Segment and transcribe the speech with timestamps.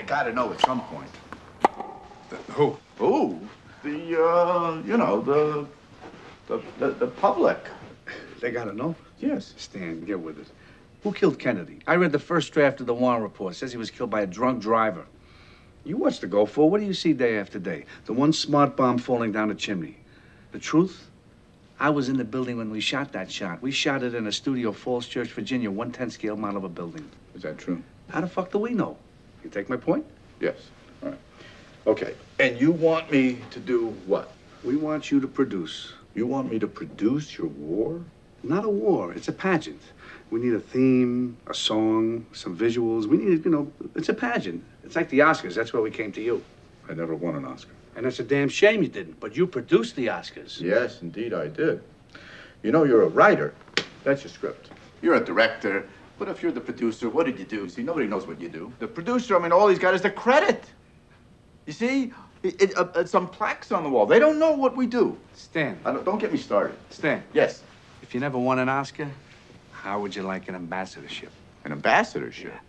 [0.00, 1.10] they got to know at some point.
[2.52, 2.76] Who?
[2.96, 3.38] Who?
[3.82, 5.66] The, uh, you know, the,
[6.46, 7.58] the, the, the public.
[8.40, 8.94] They gotta know.
[9.18, 9.52] Yes.
[9.58, 10.46] Stan, get with it.
[11.02, 11.80] Who killed Kennedy?
[11.86, 13.52] I read the first draft of the Warren report.
[13.52, 15.04] It says he was killed by a drunk driver.
[15.84, 16.70] You watch the Gulf War.
[16.70, 17.84] What do you see day after day?
[18.06, 19.96] The one smart bomb falling down a chimney.
[20.52, 21.08] The truth?
[21.78, 23.60] I was in the building when we shot that shot.
[23.60, 27.08] We shot it in a studio, Falls Church, Virginia, 110 scale model of a building.
[27.34, 27.82] Is that true?
[28.10, 28.96] How the fuck do we know?
[29.44, 30.04] You take my point?
[30.40, 30.56] Yes.
[31.02, 31.18] All right.
[31.86, 32.14] Okay.
[32.38, 34.32] And you want me to do what?
[34.64, 35.92] We want you to produce.
[36.14, 38.00] You want me to produce your war?
[38.42, 39.82] Not a war, it's a pageant.
[40.30, 43.06] We need a theme, a song, some visuals.
[43.06, 44.64] We need, you know, it's a pageant.
[44.84, 45.54] It's like the Oscars.
[45.54, 46.42] That's why we came to you.
[46.88, 47.72] I never won an Oscar.
[47.96, 50.60] And it's a damn shame you didn't, but you produced the Oscars.
[50.60, 51.82] Yes, indeed I did.
[52.62, 53.52] You know, you're a writer.
[54.04, 54.70] That's your script.
[55.02, 55.88] You're a director.
[56.20, 57.66] But if you're the producer, what did you do?
[57.70, 58.70] See, nobody knows what you do.
[58.78, 60.62] The producer, I mean, all he's got is the credit.
[61.64, 62.12] You see,
[62.42, 64.04] it, it, uh, some plaques on the wall.
[64.04, 65.16] They don't know what we do.
[65.34, 65.78] Stan.
[65.82, 66.76] I don't, don't get me started.
[66.90, 67.22] Stan.
[67.32, 67.62] Yes.
[68.02, 69.08] If you never won an Oscar,
[69.72, 71.30] how would you like an ambassadorship?
[71.64, 72.52] An ambassadorship.
[72.52, 72.60] Yeah.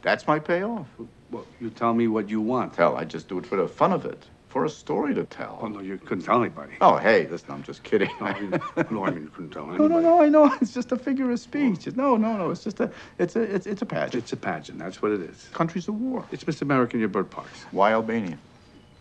[0.00, 0.86] That's my payoff.
[1.30, 2.74] Well, you tell me what you want.
[2.74, 5.58] Hell, I just do it for the fun of it, for a story to tell.
[5.60, 6.72] Oh, no, you couldn't tell anybody.
[6.80, 8.10] Oh, hey, listen, I'm just kidding.
[8.20, 8.50] No, I mean,
[8.90, 9.94] no, I mean, you couldn't tell No, anybody.
[9.94, 10.56] no, no, no, I know.
[10.60, 11.86] It's just a figure of speech.
[11.88, 11.92] Oh.
[11.94, 12.50] No, no, no.
[12.50, 14.22] It's just a, it's a, it's, it's a pageant.
[14.24, 14.78] It's a pageant.
[14.78, 15.48] That's what it is.
[15.52, 16.24] Countries of war.
[16.32, 16.62] It's Mr.
[16.62, 17.64] America in your bird parks.
[17.70, 18.38] Why Albania?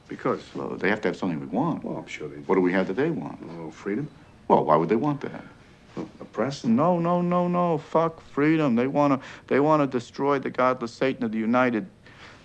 [0.08, 1.84] Because, Well, they have to have something we want.
[1.84, 2.42] well, I'm sure they do.
[2.44, 3.42] What do we have that they want?
[3.42, 4.10] A little freedom,
[4.48, 5.44] Well, why would they want that?
[6.22, 6.64] a press.
[6.64, 7.78] No, no, no, no.
[7.80, 8.76] Fuck freedom.
[8.76, 11.88] They wanna, they wanna destroy the godless Satan of the United.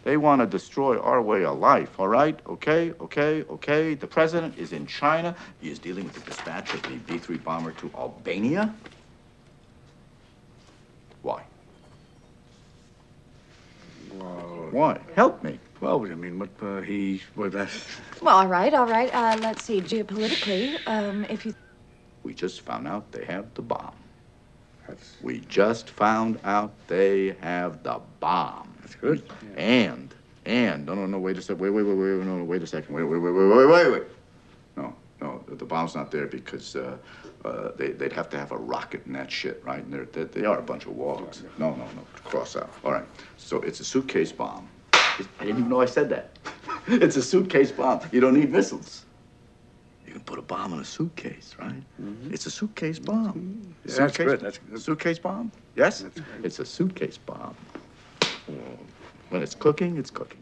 [0.04, 1.98] They wanna destroy our way of life.
[2.00, 2.38] All right?
[2.46, 3.94] Okay, okay, okay.
[3.94, 5.34] The president is in China.
[5.60, 8.74] He is dealing with the dispatch of the B-3 bomber to Albania.
[11.22, 11.42] Why?
[14.10, 15.00] Well, Why?
[15.14, 15.58] Help me.
[15.80, 17.70] well, I mean, what uh, he, well, that,
[18.20, 19.14] Well, all right, all right.
[19.14, 19.80] Uh, let's see.
[19.80, 21.54] Geopolitically, um, if you
[22.24, 23.94] We just found out they have the bomb.
[24.88, 28.71] that's, We just found out they have the bomb.
[28.92, 29.22] That's good.
[29.56, 30.14] And,
[30.44, 32.66] and, no, no, no, wait a second, wait, wait, wait, wait, no, no, wait a
[32.66, 34.02] second, wait, wait, wait, wait, wait, wait, wait.
[34.76, 36.96] No, no, the bomb's not there because, uh,
[37.44, 39.82] uh, they, they'd have to have a rocket in that shit, right?
[39.82, 41.42] And they're, they, they are a bunch of wogs.
[41.58, 42.70] No, no, no, cross out.
[42.84, 43.04] All right,
[43.36, 44.68] so it's a suitcase bomb.
[45.18, 46.30] It's- I didn't even know I said that.
[46.88, 48.00] It's a suitcase bomb.
[48.10, 49.04] You don't need missiles.
[50.04, 51.80] You can put a bomb in a suitcase, right?
[52.32, 53.72] It's a suitcase bomb.
[53.86, 54.80] Yeah, that's good, that's good.
[54.80, 55.52] Suitcase bomb?
[55.76, 56.00] Yes?
[56.00, 56.20] That's.
[56.42, 57.54] It's a suitcase bomb.
[58.46, 60.41] When it's cooking, it's cooking.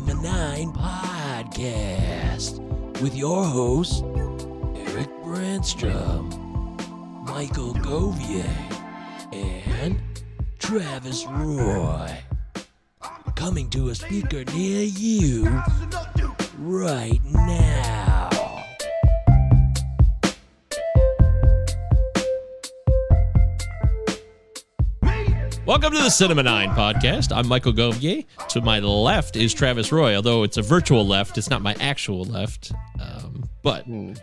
[0.00, 2.58] The 9 podcast
[3.02, 4.00] with your hosts,
[4.74, 6.32] Eric Brandstrom,
[7.26, 8.48] Michael Govier,
[9.32, 10.00] and
[10.58, 12.10] Travis Roy.
[13.34, 15.44] Coming to a speaker near you
[26.12, 27.34] Cinema 9 podcast.
[27.34, 28.26] I'm Michael Govier.
[28.50, 31.38] To my left is Travis Roy, although it's a virtual left.
[31.38, 32.70] It's not my actual left.
[33.00, 34.14] Um, but, you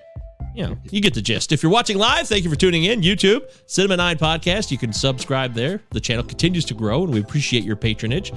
[0.55, 1.51] know, you get the gist.
[1.51, 3.01] If you're watching live, thank you for tuning in.
[3.01, 4.69] YouTube, Cinema 9 podcast.
[4.69, 5.81] You can subscribe there.
[5.89, 8.33] The channel continues to grow, and we appreciate your patronage.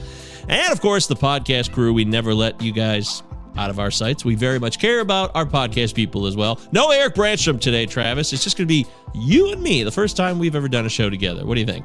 [0.49, 1.93] And, of course, the podcast crew.
[1.93, 3.23] We never let you guys
[3.59, 4.25] out of our sights.
[4.25, 6.59] We very much care about our podcast people as well.
[6.73, 8.33] No Eric Brandstrom today, Travis.
[8.33, 10.91] It's just going to be you and me, the first time we've ever done a
[10.91, 11.45] show together.
[11.45, 11.85] What do you think?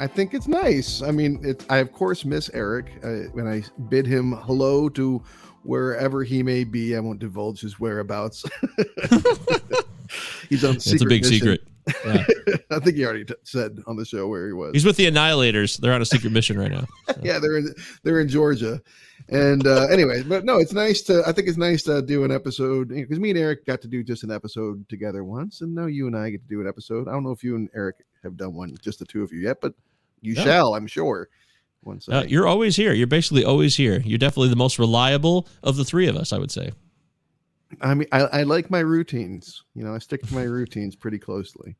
[0.00, 1.02] I think it's nice.
[1.02, 5.22] I mean, it, I of course miss Eric uh, when I bid him hello to
[5.62, 6.96] wherever he may be.
[6.96, 8.46] I won't divulge his whereabouts.
[10.48, 10.76] He's on.
[10.76, 11.38] It's a big mission.
[11.38, 11.60] secret.
[12.02, 12.24] Yeah.
[12.70, 14.72] I think he already t- said on the show where he was.
[14.72, 15.76] He's with the Annihilators.
[15.76, 16.86] They're on a secret mission right now.
[17.22, 18.80] yeah, they're in they're in Georgia,
[19.28, 21.22] and uh, anyway, but no, it's nice to.
[21.26, 24.02] I think it's nice to do an episode because me and Eric got to do
[24.02, 27.06] just an episode together once, and now you and I get to do an episode.
[27.06, 29.40] I don't know if you and Eric have done one, just the two of you
[29.40, 29.74] yet, but
[30.20, 30.44] you Yeah.
[30.44, 31.28] shall, I'm sure.
[31.82, 32.92] Once Uh, you're always here.
[32.92, 34.02] You're basically always here.
[34.04, 36.72] You're definitely the most reliable of the three of us, I would say.
[37.80, 39.62] I mean, I, I like my routines.
[39.74, 41.76] You know, I stick to my routines pretty closely.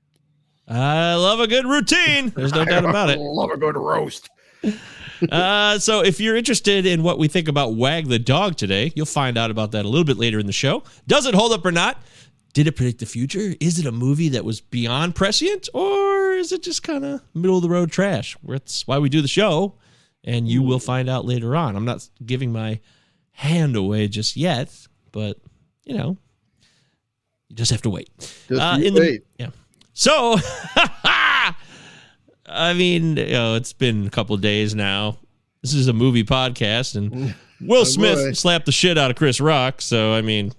[0.69, 2.33] I love a good routine.
[2.35, 3.19] There's no doubt about I it.
[3.19, 4.31] love a good roast.
[5.31, 9.05] Uh, so if you're interested in what we think about Wag the Dog today, you'll
[9.05, 10.83] find out about that a little bit later in the show.
[11.07, 12.03] Does it hold up or not?
[12.53, 13.55] Did it predict the future?
[13.61, 17.57] Is it a movie that was beyond prescient, or is it just kind of middle
[17.57, 18.37] of the road trash?
[18.43, 19.75] That's why we do the show,
[20.25, 21.77] and you will find out later on.
[21.77, 22.81] I'm not giving my
[23.33, 24.75] hand away just yet,
[25.13, 25.39] but
[25.85, 26.17] you know,
[27.49, 28.11] you just have to wait.
[28.51, 29.51] Uh, in the- yeah.
[29.95, 30.37] So,
[32.47, 35.19] I mean, you know, it's been a couple of days now.
[35.63, 38.33] This is a movie podcast, and Will Oh, Smith boy.
[38.33, 39.83] slapped the shit out of Chris Rock.
[39.83, 40.53] So, I mean,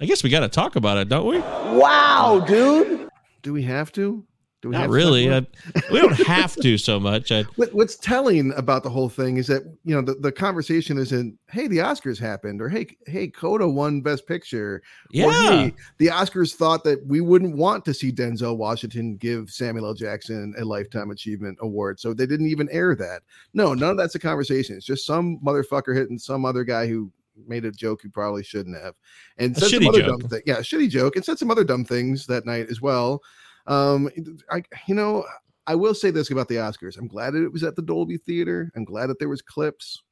[0.00, 1.38] I guess we got to talk about it, don't we?
[1.38, 3.08] Wow, dude.
[3.42, 4.26] Do we have to?
[4.64, 5.28] Do we Not have to really.
[5.28, 5.44] talk
[5.76, 7.30] I, we don't have to so much.
[7.30, 10.96] I, What, what's telling about the whole thing is that you know the, the conversation
[10.96, 15.74] isn't hey the Oscars happened or hey hey Coda won Best Picture or yeah, hey
[15.98, 19.92] the Oscars thought that we wouldn't want to see Denzel Washington give Samuel L.
[19.92, 23.20] Jackson a Lifetime Achievement Award so they didn't even air that
[23.52, 27.12] no none of that's a conversation it's just some motherfucker hitting some other guy who
[27.46, 28.94] made a joke he probably shouldn't have
[29.38, 30.20] and said some other joke.
[30.20, 33.20] dumb thing yeah shitty joke and said some other dumb things that night as well
[33.66, 34.08] um
[34.50, 35.24] I you know
[35.66, 36.98] I will say this about the Oscars.
[36.98, 38.70] I'm glad it was at the Dolby Theater.
[38.76, 40.02] I'm glad that there was clips.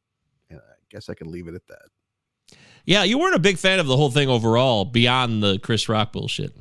[0.49, 2.57] And I guess I can leave it at that.
[2.87, 3.03] yeah.
[3.05, 6.57] You weren't a big fan of the whole thing overall, beyond the Chris Rock bullshit.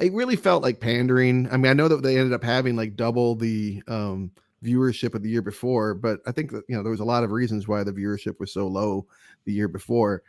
[0.00, 1.48] I really felt like pandering.
[1.52, 4.30] I mean, I know that they ended up having like double the um,
[4.62, 7.24] viewership of the year before, but I think that you know there was a lot
[7.24, 9.06] of reasons why the viewership was so low
[9.44, 10.22] the year before.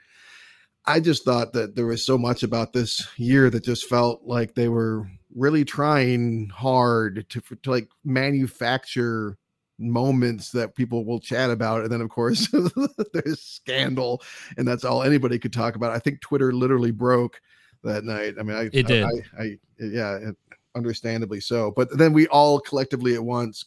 [0.88, 4.54] I just thought that there was so much about this year that just felt like
[4.54, 9.38] they were really trying hard to, to like manufacture
[9.78, 12.48] moments that people will chat about and then of course
[13.14, 14.22] there's scandal
[14.58, 17.42] and that's all anybody could talk about i think twitter literally broke
[17.84, 19.04] that night i mean i It did.
[19.04, 20.38] I, I, I yeah it-
[20.76, 23.66] understandably so but then we all collectively at once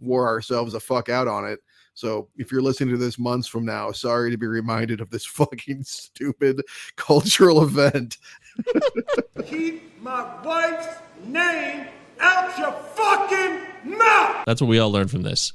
[0.00, 1.60] wore ourselves the fuck out on it
[1.94, 5.24] so if you're listening to this months from now sorry to be reminded of this
[5.40, 6.60] fucking stupid
[6.96, 8.18] cultural event
[9.46, 10.88] Keep my wife's
[11.26, 11.86] name
[12.20, 14.44] out your fucking mouth!
[14.46, 15.52] That's what we all learned from this.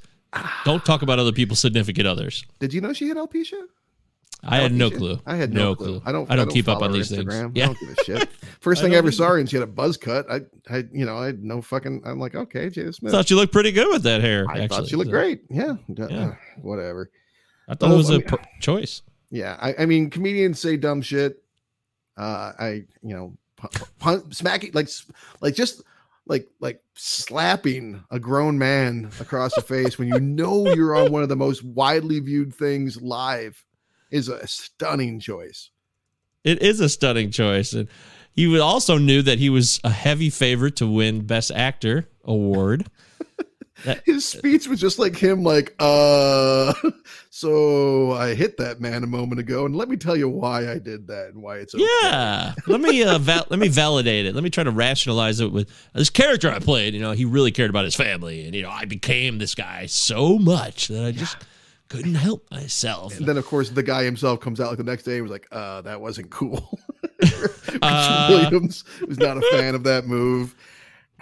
[0.66, 2.46] Don't talk about other people's significant others.
[2.60, 3.64] did you know she had alopecia
[4.44, 5.20] I had no clue.
[5.26, 6.02] I had no, clue.
[6.06, 6.32] I don't.
[6.32, 7.26] I don't keep up on these things.
[7.26, 7.48] Instagram.
[7.50, 7.66] I Yeah.
[7.68, 8.30] don't give a shit.
[8.62, 10.26] First thing I, ever saw her, and she had a buzz cut.
[10.32, 12.04] I, I, you know, I had no fucking.
[12.06, 13.12] I'm like, okay, Jada Smith.
[13.12, 14.46] thought you looked pretty good with that hair.
[14.50, 14.68] I actually.
[14.70, 15.42] thought she looked So, great.
[15.50, 15.76] Yeah.
[16.00, 16.36] Uh, Yeah.
[16.62, 17.12] Whatever.
[17.68, 19.02] I thought Oh, it was I a mean- per- choice.
[19.30, 19.58] Yeah.
[19.62, 21.44] I, I mean, comedians say dumb shit.
[22.18, 22.70] Uh, I,
[23.04, 24.90] you know, pu- pun- smacking like,
[25.42, 25.82] like just
[26.28, 31.24] like like slapping a grown man across the face when you know you're on one
[31.24, 33.64] of the most widely viewed things live
[34.12, 35.72] is a stunning choice.
[36.44, 37.90] It is a stunning choice, and
[38.32, 42.88] he also knew that he was a heavy favorite to win Best Actor award.
[44.06, 46.74] his speech was just like him like uh
[47.30, 50.78] so i hit that man a moment ago and let me tell you why i
[50.78, 51.86] did that and why it's okay.
[52.04, 54.36] Yeah, let me uh, val- let me validate it.
[54.36, 56.94] Let me try to rationalize it with this character I played.
[56.94, 59.86] You know, he really cared about his family, and you know, I became this guy
[59.86, 61.38] so much that I just
[61.90, 63.18] couldn't help myself.
[63.18, 65.32] and then of course the guy himself comes out like the next day and was
[65.32, 66.80] like uh that wasn't cool
[67.82, 68.28] Uh.
[68.30, 70.56] williams was not a fan of that move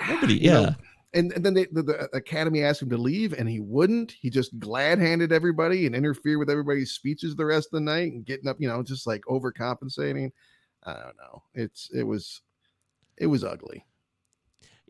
[0.08, 0.74] Nobody, You know, yeah.
[1.16, 4.30] and, and then they, the, the academy asked him to leave and he wouldn't he
[4.30, 8.26] just glad handed everybody and interfered with everybody's speeches the rest of the night and
[8.26, 10.32] getting up you know just like overcompensating
[10.84, 12.42] i don't know it's it was
[13.18, 13.84] it was ugly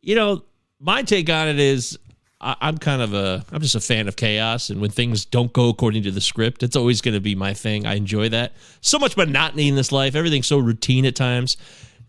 [0.02, 0.44] you know,
[0.80, 1.98] my take on it is
[2.40, 5.52] I, I'm kind of a I'm just a fan of chaos, and when things don't
[5.54, 7.86] go according to the script, it's always going to be my thing.
[7.86, 8.54] I enjoy that.
[8.82, 10.16] So much monotony in this life.
[10.16, 11.58] Everything's so routine at times.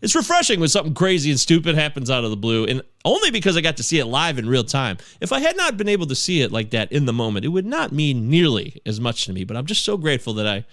[0.01, 3.57] It's refreshing when something crazy and stupid happens out of the blue, and only because
[3.57, 4.97] I got to see it live in real time.
[5.19, 7.49] If I had not been able to see it like that in the moment, it
[7.49, 9.43] would not mean nearly as much to me.
[9.43, 10.63] But I'm just so grateful that I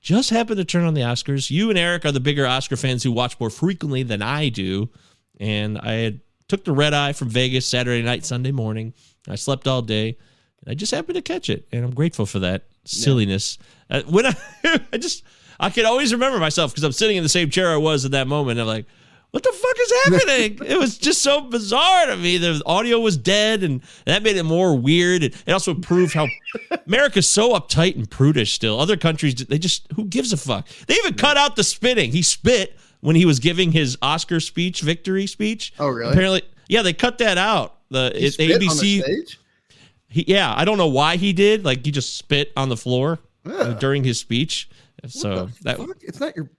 [0.00, 1.50] just happened to turn on the Oscars.
[1.50, 4.90] You and Eric are the bigger Oscar fans who watch more frequently than I do.
[5.38, 6.20] And I had
[6.50, 8.92] took the red eye from Vegas Saturday night, Sunday morning.
[9.28, 10.18] I slept all day.
[10.66, 13.56] I just happened to catch it, and I'm grateful for that silliness.
[13.88, 14.34] Uh, when I,
[14.92, 15.22] I just,
[15.58, 18.10] I can always remember myself because I'm sitting in the same chair I was at
[18.10, 18.60] that moment.
[18.60, 18.86] I'm like,
[19.30, 20.58] what the fuck is happening?
[20.66, 22.36] it was just so bizarre to me.
[22.36, 25.22] The audio was dead, and that made it more weird.
[25.22, 26.26] It also proved how
[26.86, 28.80] America's so uptight and prudish still.
[28.80, 30.66] Other countries, they just, who gives a fuck?
[30.88, 32.10] They even cut out the spitting.
[32.10, 35.72] He spit when he was giving his Oscar speech, victory speech.
[35.78, 36.12] Oh, really?
[36.12, 37.76] Apparently, yeah, they cut that out.
[37.90, 39.02] The He it, the ABC.
[39.02, 39.40] stage?
[40.08, 41.64] He, yeah, I don't know why he did.
[41.64, 43.76] Like he just spit on the floor uh, Yeah.
[43.78, 44.68] during his speech.
[45.08, 46.50] So that Fuck, it's not your.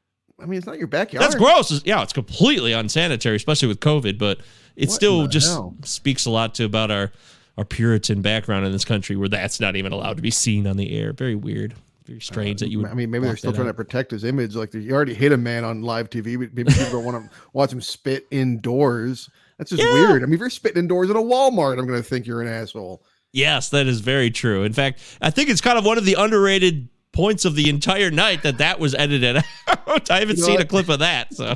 [0.41, 1.24] I mean, it's not your backyard.
[1.24, 1.83] that's gross.
[1.86, 4.17] Yeah, it's completely unsanitary, especially with COVID.
[4.17, 4.39] But
[4.75, 5.75] it What still just hell?
[5.83, 7.12] speaks a lot to about our
[7.57, 10.77] our Puritan background in this country, where that's not even allowed to be seen on
[10.77, 11.13] the air.
[11.13, 11.75] Very weird.
[12.05, 12.88] Very strange that you would.
[12.88, 14.55] I mean, maybe they're still trying to protect his image.
[14.55, 17.38] Like you already hit a man on live TV, but maybe people don't want to
[17.53, 19.29] watch him spit indoors.
[19.58, 19.93] That's just Yeah.
[19.93, 20.24] weird.
[20.24, 22.48] I mean, if you're spitting indoors at a Walmart, I'm going to think you're an
[22.48, 23.03] asshole.
[23.34, 24.63] Yes, that is very true.
[24.63, 28.10] In fact, I think it's kind of one of the underrated points of the entire
[28.12, 29.38] night that that was edited
[29.88, 30.10] out.
[30.10, 31.34] I haven't You know seen a clip of that.
[31.34, 31.55] So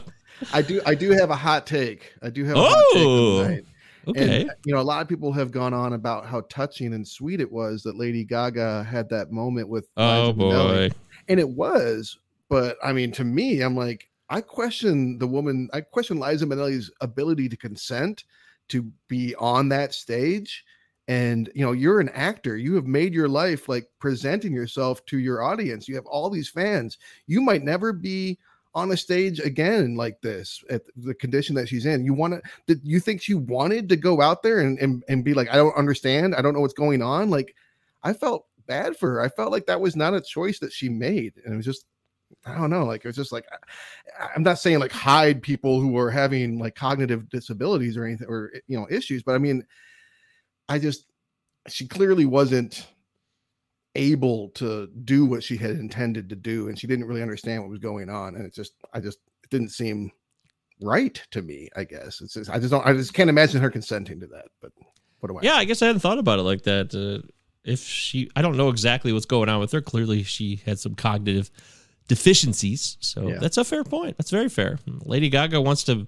[0.54, 0.82] I do.
[0.86, 2.14] I do have a hot take.
[2.22, 3.66] I do have a hot take Oh, tonight.
[4.08, 4.42] Okay.
[4.42, 7.40] And you know, a lot of people have gone on about how touching and sweet
[7.42, 9.88] it was that Lady Gaga had that moment with.
[9.98, 10.90] oh Liza Minnelli.
[10.90, 10.96] boy.
[11.28, 12.18] and it was.
[12.50, 15.70] But I mean, to me, I'm like, I question the woman.
[15.74, 18.24] I question Liza Minnelli's ability to consent
[18.70, 20.64] to be on that stage.
[21.08, 22.58] And you know, you're an actor.
[22.58, 25.88] You have made your life like presenting yourself to your audience.
[25.88, 26.98] You have all these fans.
[27.28, 28.40] You might never be
[28.76, 32.06] on a stage again like this at the condition that she's in.
[32.06, 32.42] You want to?
[32.68, 35.56] Did you think she wanted to go out there and, and and be like, I
[35.56, 36.36] don't understand.
[36.36, 37.30] I don't know what's going on.
[37.30, 37.56] Like,
[38.04, 39.22] I felt bad for her.
[39.22, 41.86] I felt like that was not a choice that she made, and it was just.
[42.44, 42.86] I don't know.
[42.86, 43.46] Like it was just like
[44.20, 48.28] I- I'm not saying like hide people who are having like cognitive disabilities or anything
[48.28, 49.64] or you know issues, but I mean,
[50.68, 51.06] I just
[51.68, 52.88] she clearly wasn't
[53.96, 57.70] able to do what she had intended to do, and she didn't really understand what
[57.70, 60.12] was going on, and it just I just it didn't seem
[60.82, 61.70] right to me.
[61.76, 64.46] I guess it's just, I just don't I just can't imagine her consenting to that.
[64.62, 64.72] But
[65.20, 65.42] what do I?
[65.42, 66.94] Yeah, I guess I hadn't thought about it like that.
[66.94, 67.28] Uh,
[67.64, 69.82] if she, I don't know exactly what's going on with her.
[69.82, 71.50] Clearly, she had some cognitive
[72.08, 72.98] deficiencies.
[73.00, 73.38] So Yeah.
[73.40, 74.18] that's a fair point.
[74.18, 74.78] That's very fair.
[75.04, 76.06] Lady Gaga wants to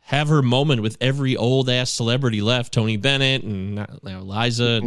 [0.00, 4.22] have her moment with every old ass celebrity left, Tony Bennett and uh, you know,
[4.22, 4.80] Liza.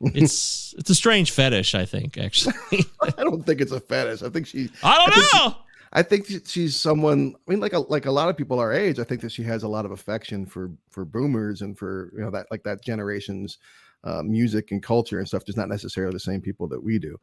[0.00, 2.18] It's it's a strange fetish, I think.
[2.18, 2.54] Actually,
[3.02, 4.22] I don't think it's a fetish.
[4.22, 5.56] I think she I don't she- know.
[5.96, 7.36] I think she's someone.
[7.46, 8.98] I mean, like a like a lot of people our age.
[8.98, 12.20] I think that she has a lot of affection for for boomers and for you
[12.22, 13.58] know that like that generation's
[14.02, 15.44] uh, music and culture and stuff.
[15.44, 17.16] Just not necessarily the same people that we do.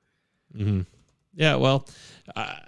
[0.55, 0.81] hmm
[1.35, 1.89] Yeah, well,
[2.33, 2.59] I,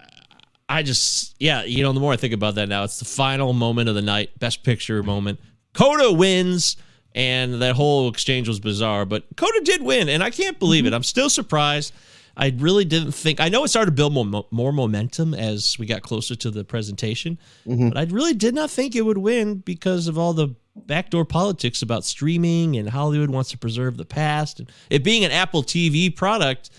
[0.67, 3.53] I just yeah, you know, the more I think about that now, it's the final
[3.53, 5.39] moment of the night, best picture moment.
[5.73, 6.75] Coda wins,
[7.15, 10.89] and that whole exchange was bizarre, but Coda did win, and I can't believe it.
[10.89, 10.95] Mm-hmm.
[10.95, 11.93] I'm still surprised.
[12.35, 13.39] I really didn't think.
[13.39, 16.63] I know it started to build more, more momentum as we got closer to the
[16.63, 17.89] presentation, mm-hmm.
[17.89, 21.83] but I really did not think it would win because of all the backdoor politics
[21.83, 26.13] about streaming and Hollywood wants to preserve the past and it being an Apple TV
[26.13, 26.71] product.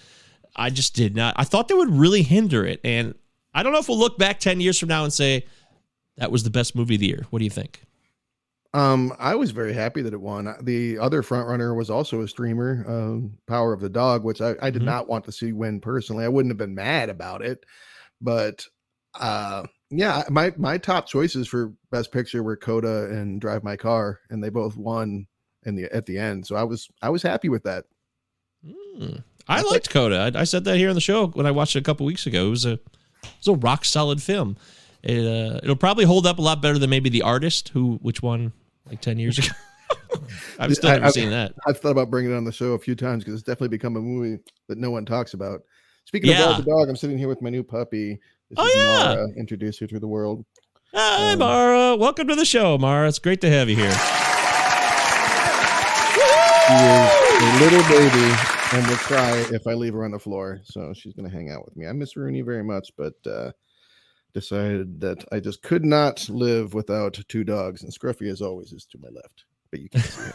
[0.57, 1.35] I just did not.
[1.37, 2.81] I thought they would really hinder it.
[2.85, 3.15] And
[3.53, 5.47] I don't know if we'll look back 10 years from now and say
[6.17, 7.27] that was the best movie of the year.
[7.31, 7.83] What do you think?
[8.75, 10.53] Um, I was very happy that it won.
[10.63, 14.55] The other front runner was also a streamer, um, Power of the Dog, which I,
[14.61, 14.87] I did Mhm.
[14.87, 16.25] not want to see win personally.
[16.25, 17.65] I wouldn't have been mad about it,
[18.21, 18.67] but
[19.19, 24.19] uh, yeah, my my top choices for Best Picture were Coda and Drive My Car,
[24.29, 25.29] and they both won
[25.65, 26.45] in the at the end.
[26.47, 27.85] So I was I was happy with that.
[28.67, 29.19] Hmm.
[29.47, 30.33] I liked Coda.
[30.35, 32.27] I, I said that here on the show when I watched it a couple weeks
[32.27, 32.47] ago.
[32.49, 32.81] It was a, it
[33.39, 34.57] was a rock solid film.
[35.03, 38.21] It, uh, it'll probably hold up a lot better than maybe The Artist, who which
[38.23, 38.53] won
[38.87, 39.49] like 10 years ago.
[40.59, 41.53] I've still never I- seen that.
[41.67, 43.97] I've thought about bringing it on the show a few times because it's definitely become
[43.97, 45.61] a movie that no one talks about.
[46.07, 46.51] Speaking Yeah.
[46.51, 48.19] of the Dog, I'm sitting here with my new puppy.
[48.51, 49.15] This Oh, is yeah.
[49.15, 49.27] Mara.
[49.39, 50.45] Introduce her to the world.
[50.95, 51.97] Hi, Um, Mara.
[51.97, 53.09] Welcome to the show, Mara.
[53.09, 53.91] It's great to have you here.
[56.65, 58.35] She is a little baby
[58.73, 60.61] and will cry if I leave her on the floor.
[60.65, 61.87] So she's going to hang out with me.
[61.87, 63.51] I miss Rooney very much, but uh,
[64.35, 67.83] decided that I just could not live without two dogs.
[67.83, 70.31] And Scruffy, as always, is to my left, but you can't see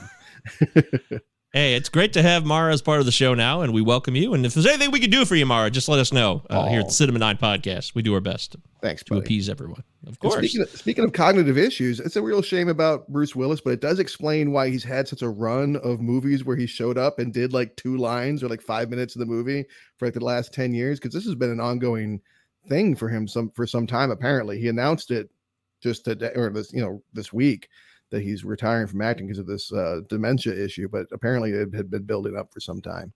[1.09, 1.21] him.
[1.51, 4.15] Hey, it's great to have Mara as part of the show now, and we welcome
[4.15, 4.35] you.
[4.35, 6.67] And if there's anything we can do for you, Mara, just let us know uh,
[6.67, 7.95] here at the Cinema Nine Podcast.
[7.95, 9.21] We do our best Thanks, to buddy.
[9.21, 9.83] appease everyone.
[10.05, 10.35] Of course.
[10.35, 13.81] Speaking of, speaking of cognitive issues, it's a real shame about Bruce Willis, but it
[13.81, 17.33] does explain why he's had such a run of movies where he showed up and
[17.33, 19.65] did like two lines or like five minutes of the movie
[19.97, 20.99] for like the last 10 years.
[20.99, 22.21] Cause this has been an ongoing
[22.69, 24.11] thing for him some for some time.
[24.11, 25.29] Apparently, he announced it
[25.81, 27.67] just today or this, you know, this week
[28.11, 31.89] that he's retiring from acting because of this uh, dementia issue, but apparently it had
[31.91, 33.13] been building up for some time.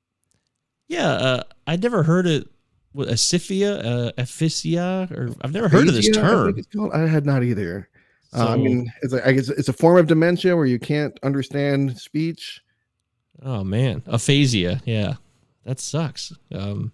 [0.87, 2.47] yeah, uh, I'd never heard it.
[2.91, 6.63] What, Asyphia, uh, aphysia, or I've never heard of this I term.
[6.75, 7.89] called- I had not either.
[8.35, 11.19] Uh, I mean, it's like I guess it's a form of dementia where you can't
[11.23, 12.61] understand speech.
[13.41, 14.81] Oh man, aphasia.
[14.85, 15.15] Yeah,
[15.65, 16.33] that sucks.
[16.53, 16.91] Um,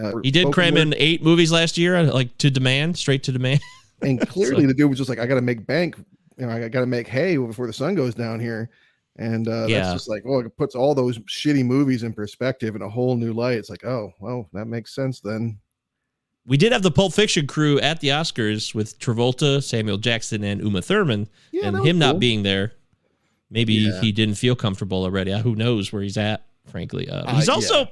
[0.00, 3.32] Uh, he did cram in eight movies last year, uh, like to demand, straight to
[3.32, 3.60] demand.
[4.02, 5.96] and clearly the dude was just like, I got to make bank.
[6.38, 8.70] You know, I got to make hay before the sun goes down here.
[9.16, 9.80] And uh, Yeah.
[9.82, 13.16] that's just like, well, it puts all those shitty movies in perspective in a whole
[13.16, 13.58] new light.
[13.58, 15.58] It's like, oh, well, that makes sense then.
[16.46, 20.60] we did have the Pulp Fiction crew at the Oscars with Travolta, Samuel Jackson, and
[20.62, 22.72] Uma Thurman, Yeah, and him not being there.
[23.50, 24.00] Maybe Yeah.
[24.00, 25.32] he didn't feel comfortable already.
[25.32, 26.46] Uh, Who knows where he's at?
[26.66, 27.54] Frankly, uh, Uh, he's yeah.
[27.54, 27.88] also.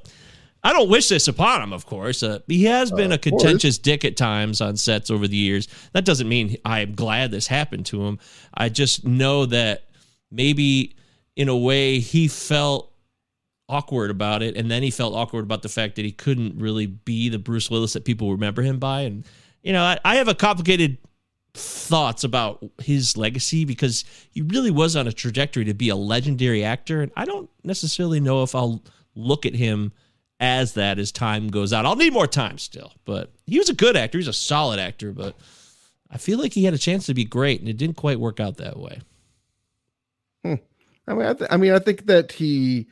[0.63, 2.23] I don't wish this upon him, of course.
[2.23, 5.69] Uh, he has been Uh, a contentious dick at times on sets over the years.
[5.93, 8.19] That doesn't mean I'm glad this happened to him.
[8.53, 9.89] I just know that
[10.31, 10.97] maybe
[11.37, 12.93] in a way he felt
[13.69, 16.87] awkward about it and then he felt awkward about the fact that he couldn't really
[16.87, 19.25] be the Bruce Willis that people remember him by and
[19.63, 20.99] you know I, I have a complicated
[21.55, 26.65] thoughts about his legacy because he really was on a trajectory to be a legendary
[26.65, 28.83] actor and I don't necessarily know if I'll
[29.15, 29.93] look at him
[30.41, 31.85] as that as time goes on.
[31.87, 34.19] I'll need more time still, but he was a good actor.
[34.19, 35.37] He's a solid actor, but
[36.11, 38.41] I feel like he had a chance to be great and it didn't quite work
[38.41, 39.01] out that way.
[40.45, 40.55] Hmm.
[41.07, 42.89] I mean, I, th- I mean, I think that he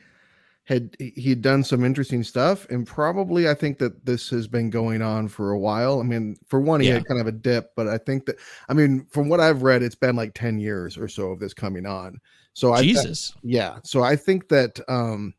[0.65, 4.69] had he had done some interesting stuff, and probably I think that this has been
[4.69, 5.99] going on for a while.
[5.99, 6.95] I mean, for one, he Yeah.
[6.95, 8.35] had kind of a dip, but I think that
[8.67, 11.55] I mean, from what I've read, it's been like ten years or so of this
[11.55, 12.19] coming on.
[12.53, 13.33] So I Jesus.
[13.41, 15.33] yeah, so I think that um,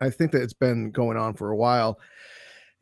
[0.00, 1.98] I think that it's been going on for a while.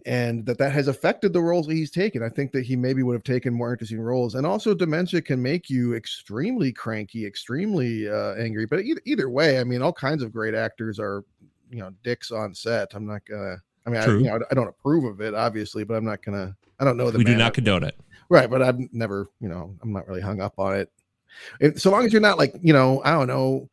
[0.07, 2.23] And that that has affected the roles that he's taken.
[2.23, 4.35] I think that he maybe would have taken more interesting roles.
[4.35, 8.67] And also, dementia can make you extremely cranky, extremely uh, angry.
[8.67, 11.25] But either, either way, I mean, all kinds of great actors are,
[11.71, 12.93] you know, dicks on set.
[12.93, 13.57] I'm not gonna.
[13.87, 16.55] I mean, I, you know, I don't approve of it, obviously, but I'm not gonna.
[16.81, 17.99] I don't know the we do not condone it.
[18.29, 20.93] Right, but I've never, you know, I'm not really hung up on it.
[21.61, 23.71] If, so long as you're not like, you know, I don't know,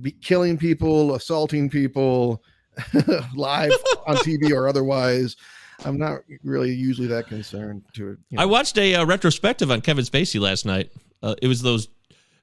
[0.00, 2.42] be killing people, assaulting people
[3.34, 3.72] live
[4.06, 5.36] on TV or otherwise,
[5.84, 8.18] I'm not really usually that concerned to it.
[8.30, 10.90] you I watched a uh, retrospective on Kevin Spacey last night.
[11.22, 11.88] Uh, it was those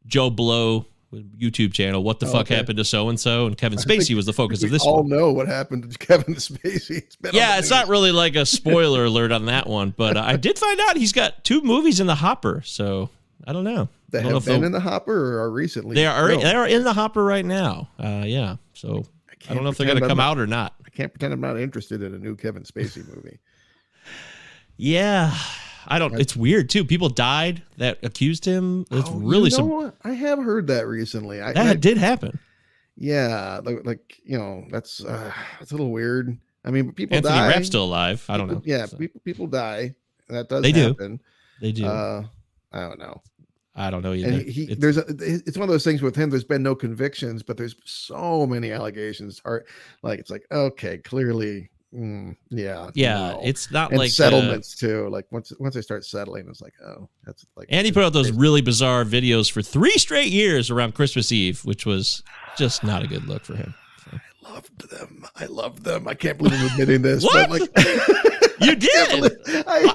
[0.08, 2.04] Joe Blow YouTube channel.
[2.04, 2.56] What the Oh, fuck okay.
[2.56, 3.46] happened to so and so?
[3.48, 5.10] And Kevin Spacey was the focus of this all one.
[5.10, 6.98] know what happened to Kevin Spacey.
[6.98, 10.24] It's been Yeah, it's not really like a spoiler alert on that one, but uh,
[10.26, 12.62] I did find out he's got two movies in the hopper.
[12.66, 13.10] So
[13.48, 13.88] I don't know.
[14.14, 15.96] I don't know have if been in the hopper or are recently.
[15.96, 16.44] they are filmed.
[16.44, 17.90] they are in the hopper right now.
[18.00, 18.56] Uh, yeah.
[18.74, 19.06] So
[19.42, 20.74] I, can't don't know if they're going to come out or not.
[20.86, 23.40] I can't pretend I'm not interested in a new Kevin Spacey movie.
[24.78, 25.36] Yeah.
[25.88, 26.20] I don't.
[26.20, 26.84] It's weird too.
[26.84, 28.86] People died that accused him.
[28.92, 29.70] It's Oh, you really know some.
[29.70, 29.96] what?
[30.04, 31.42] I have heard that recently.
[31.42, 32.40] I, That I- did happen.
[32.98, 36.38] Yeah, like, like you know, that's uh, that's a little weird.
[36.64, 37.48] I mean, people Anthony die.
[37.50, 38.26] Rapp's still alive.
[38.30, 38.62] I don't know.
[38.66, 39.94] Yeah, So, people people die.
[40.30, 40.88] That does They do.
[40.88, 41.20] happen.
[41.62, 41.86] they do.
[41.86, 42.24] Uh,
[42.72, 43.22] I don't know.
[43.76, 44.30] I don't know either.
[44.30, 46.30] And he, It's- there's a, it's one of those things with him.
[46.30, 49.42] There's been no convictions, but there's so many allegations.
[49.46, 49.66] Are
[50.02, 53.42] like it's like okay, clearly, mm, yeah, yeah, no.
[53.44, 55.10] it's not and like uh, settlements too.
[55.10, 57.68] Like once once they start settling, it's like oh, that's like.
[57.70, 61.60] and he put out those really bizarre videos for three straight years around Christmas Eve,
[61.66, 62.24] which was
[62.58, 63.74] just not a good look for him.
[64.14, 65.26] I loved them.
[65.36, 66.08] I loved them.
[66.08, 67.64] I can't believe I'm admitting this, but like
[68.62, 69.34] You did.
[69.68, 69.94] I,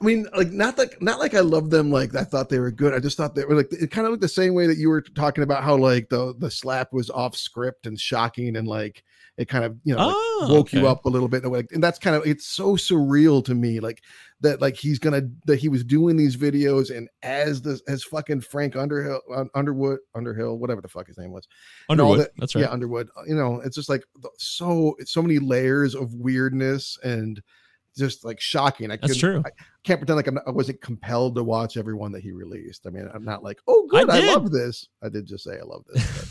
[0.00, 1.90] I mean, like not like not like I loved them.
[1.90, 2.92] Like I thought they were good.
[2.94, 4.88] I just thought they were like it kind of like the same way that you
[4.88, 9.02] were talking about how like the the slap was off script and shocking and like
[9.38, 11.42] it kind of you know like, Oh, woke you up a little bit.
[11.44, 13.80] Like, and that's kind of it's so surreal to me.
[13.80, 14.02] Like
[14.40, 18.40] that like he's gonna that he was doing these videos and as the as fucking
[18.42, 19.20] Frank Underhill
[19.54, 21.46] Underwood Underhill whatever the fuck his name was
[21.88, 22.20] and Underwood.
[22.26, 22.62] that- That's right.
[22.62, 23.08] Yeah, Underwood.
[23.26, 24.04] You know, it's just like
[24.38, 27.40] so so many layers of weirdness and
[27.96, 28.90] just like shocking.
[28.90, 29.42] I That's true.
[29.44, 29.50] I
[29.84, 32.86] can't pretend like I'm not, I wasn't compelled to watch every one that he released.
[32.86, 34.32] I mean, I'm not like, oh, I good, I, did.
[34.32, 34.88] love this.
[35.02, 36.30] I did just say I love this.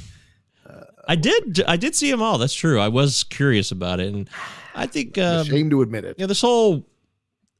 [0.65, 1.63] But, uh, I did.
[1.67, 2.37] I did see them all.
[2.37, 2.79] That's true.
[2.79, 4.29] I was curious about it, and
[4.75, 6.17] I think um, ashamed to admit it.
[6.17, 6.85] know this whole.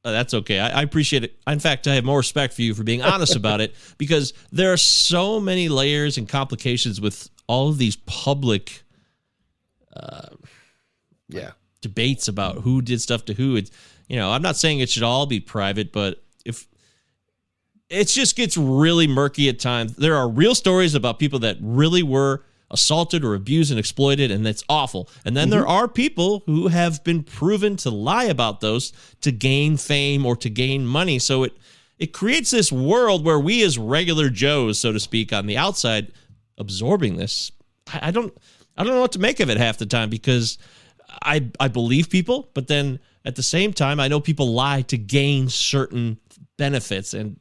[0.05, 0.59] uh, that's okay.
[0.59, 1.37] I, I appreciate it.
[1.47, 4.71] In fact, I have more respect for you for being honest about it because there
[4.73, 8.83] are so many layers and complications with all of these public
[11.27, 13.55] Yeah, debates about who did stuff to who.
[13.55, 13.71] It's
[14.11, 16.67] you know, I'm not saying it should all be private, but if
[17.89, 19.95] it just gets really murky at times.
[19.95, 24.45] There are real stories about people that really were assaulted or abused and exploited, and
[24.45, 25.07] that's awful.
[25.23, 25.71] And then there mm-hmm.
[25.71, 30.49] are people who have been proven to lie about those to gain fame or to
[30.49, 31.17] gain money.
[31.17, 31.53] So it
[31.97, 36.11] it creates this world where we as regular Joes, so to speak, on the outside,
[36.57, 37.53] absorbing this.
[37.93, 38.37] I, I don't
[38.75, 40.57] I don't know what to make of it half the time because
[41.23, 44.97] I I believe people, but then at the same time, I know people lie to
[44.97, 46.17] gain certain
[46.57, 47.37] benefits, and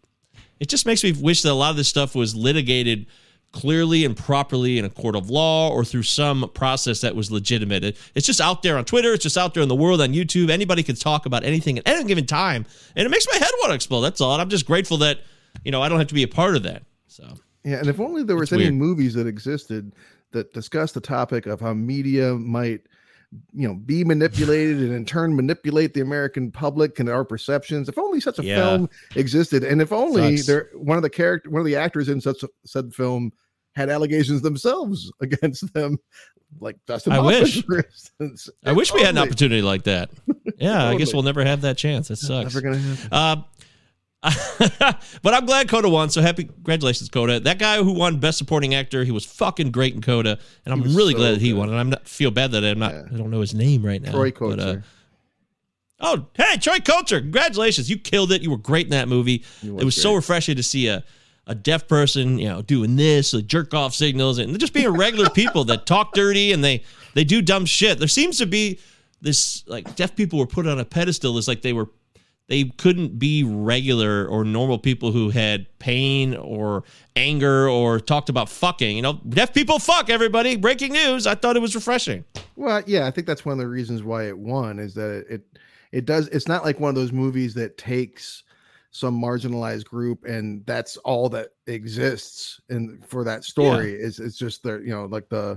[0.61, 3.07] It just makes me wish that a lot of this stuff was litigated
[3.51, 7.83] clearly and properly in a court of law or through some process that was legitimate.
[7.83, 9.15] It- It's just out there on Twitter.
[9.15, 10.51] It's just out there in the world on YouTube.
[10.51, 13.71] Anybody can talk about anything at any given time, and it makes my head want
[13.71, 14.03] to explode.
[14.03, 14.35] That's all.
[14.35, 15.21] And I'm just grateful that
[15.65, 16.83] you know I don't have to be a part of that.
[17.09, 17.25] So
[17.65, 18.75] Yeah, and if only there was It's any weird.
[18.75, 19.93] movies that existed
[20.33, 22.83] that discussed the topic of how media might,
[23.53, 27.89] you know, be manipulated and in turn manipulate the American public and our perceptions.
[27.89, 28.57] If only such a Yeah.
[28.57, 30.47] film existed, and if only Sucks.
[30.49, 33.33] there one of the character, one of the actors in such a, said film
[33.77, 35.97] had allegations themselves against them,
[36.61, 37.13] like Dustin.
[37.13, 37.65] I Hoffman, wish.
[37.65, 38.49] for instance.
[38.65, 40.11] I wish we had an opportunity like that.
[40.59, 42.11] Yeah, I guess we'll never have that chance.
[42.11, 42.53] It sucks.
[42.55, 43.13] Never gonna happen.
[43.13, 43.45] Um,
[44.23, 46.11] but I'm glad Coda won.
[46.11, 47.41] So happy, congratulations, Coda.
[47.41, 50.83] That guy who won Best Supporting Actor, he was fucking great in Coda, and I'm
[50.83, 51.59] really so glad that he good.
[51.59, 51.69] won.
[51.71, 52.93] And I'm not feel bad that I'm not.
[52.93, 53.05] Yeah.
[53.11, 54.11] I don't know his name right now.
[54.11, 54.77] Troy but, uh,
[56.01, 57.89] oh, hey, Troy Kotsur, congratulations!
[57.89, 58.43] You killed it.
[58.43, 59.43] You were great in that movie.
[59.63, 61.05] it was so refreshing to see a.
[61.47, 65.29] A deaf person, you know, doing this, like jerk off signals, and just being regular
[65.35, 67.99] people that talk dirty and they they do dumb shit.
[67.99, 68.79] There seems to be
[69.21, 71.89] this like deaf people were put on a pedestal as like they were
[72.51, 76.83] they couldn't be regular or normal people who had pain or
[77.15, 78.97] anger or talked about fucking.
[78.97, 80.57] You know, deaf people fuck everybody.
[80.57, 81.29] Breaking news.
[81.29, 82.25] I thought it was refreshing.
[82.57, 85.43] Well, yeah, I think that's one of the reasons why it won is that it
[85.93, 86.27] it, does.
[86.29, 88.43] It's not like one of those movies that takes
[88.91, 94.65] some marginalized group and that's all that exists and for that story is it's just
[94.65, 95.57] the you know like the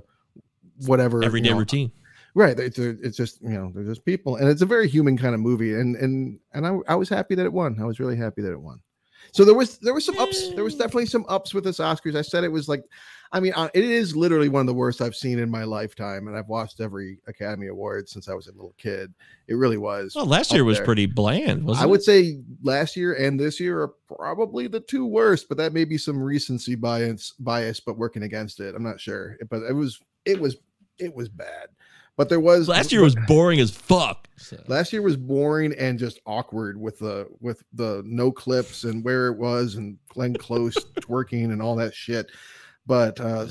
[0.85, 1.91] whatever Everyday you know, routine.
[2.35, 5.33] Right it's, it's just you know they're just people and it's a very human kind
[5.35, 8.15] of movie and and and I, I was happy that it won i was really
[8.17, 8.79] happy that it won
[9.31, 12.15] so there was there was some ups there was definitely some ups with this oscars
[12.15, 12.83] i said it was like
[13.31, 16.27] i mean uh, it is literally one of the worst i've seen in my lifetime
[16.27, 19.13] and i've watched every academy award since i was a little kid
[19.47, 20.85] it really was Well, last year was there.
[20.85, 21.91] pretty bland, wasn't I it?
[21.91, 25.83] would say last year and this year are probably the two worst, but that may
[25.83, 28.73] be some recency bias, bias, but working against it.
[28.73, 30.55] I'm not sure, but it was, it was,
[30.97, 31.67] it was bad.
[32.15, 34.27] But there was Last year was boring as fuck.
[34.37, 39.03] So, last year was boring and just awkward with the with the no clips and
[39.03, 42.29] where it was and Glenn Close twerking and all that shit.
[42.85, 43.47] But uh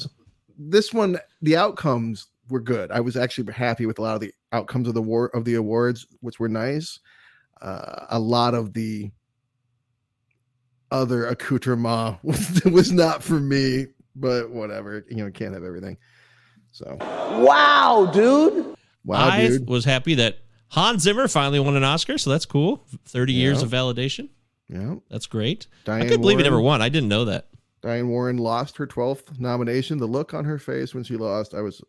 [0.59, 2.91] this one, the outcomes were good.
[2.91, 5.55] I was actually happy with a lot of the outcomes of the war of the
[5.55, 7.01] awards, which were nice.
[7.61, 9.11] Uh, a lot of the
[10.91, 15.05] other accoutrement was, was not for me, but whatever.
[15.09, 15.97] You know, can't have everything.
[16.73, 18.75] So Wow, dude.
[19.05, 19.69] wow, I dude.
[19.69, 22.83] was happy that Hans Zimmer finally won an Oscar, so that's cool.
[23.07, 24.29] 30 years of validation.
[24.69, 24.97] Yeah.
[25.11, 25.67] That's great.
[25.71, 26.81] I Diane couldn't believe he never Warren.
[26.81, 26.83] won.
[26.83, 27.49] I didn't know that.
[27.83, 29.99] Diane Warren lost her 12th nomination.
[29.99, 31.83] The look on her face when she lost, I was,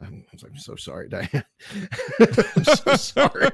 [0.00, 1.28] I'm, was like, I'm so sorry, Diane.
[2.20, 3.50] I'm so sorry.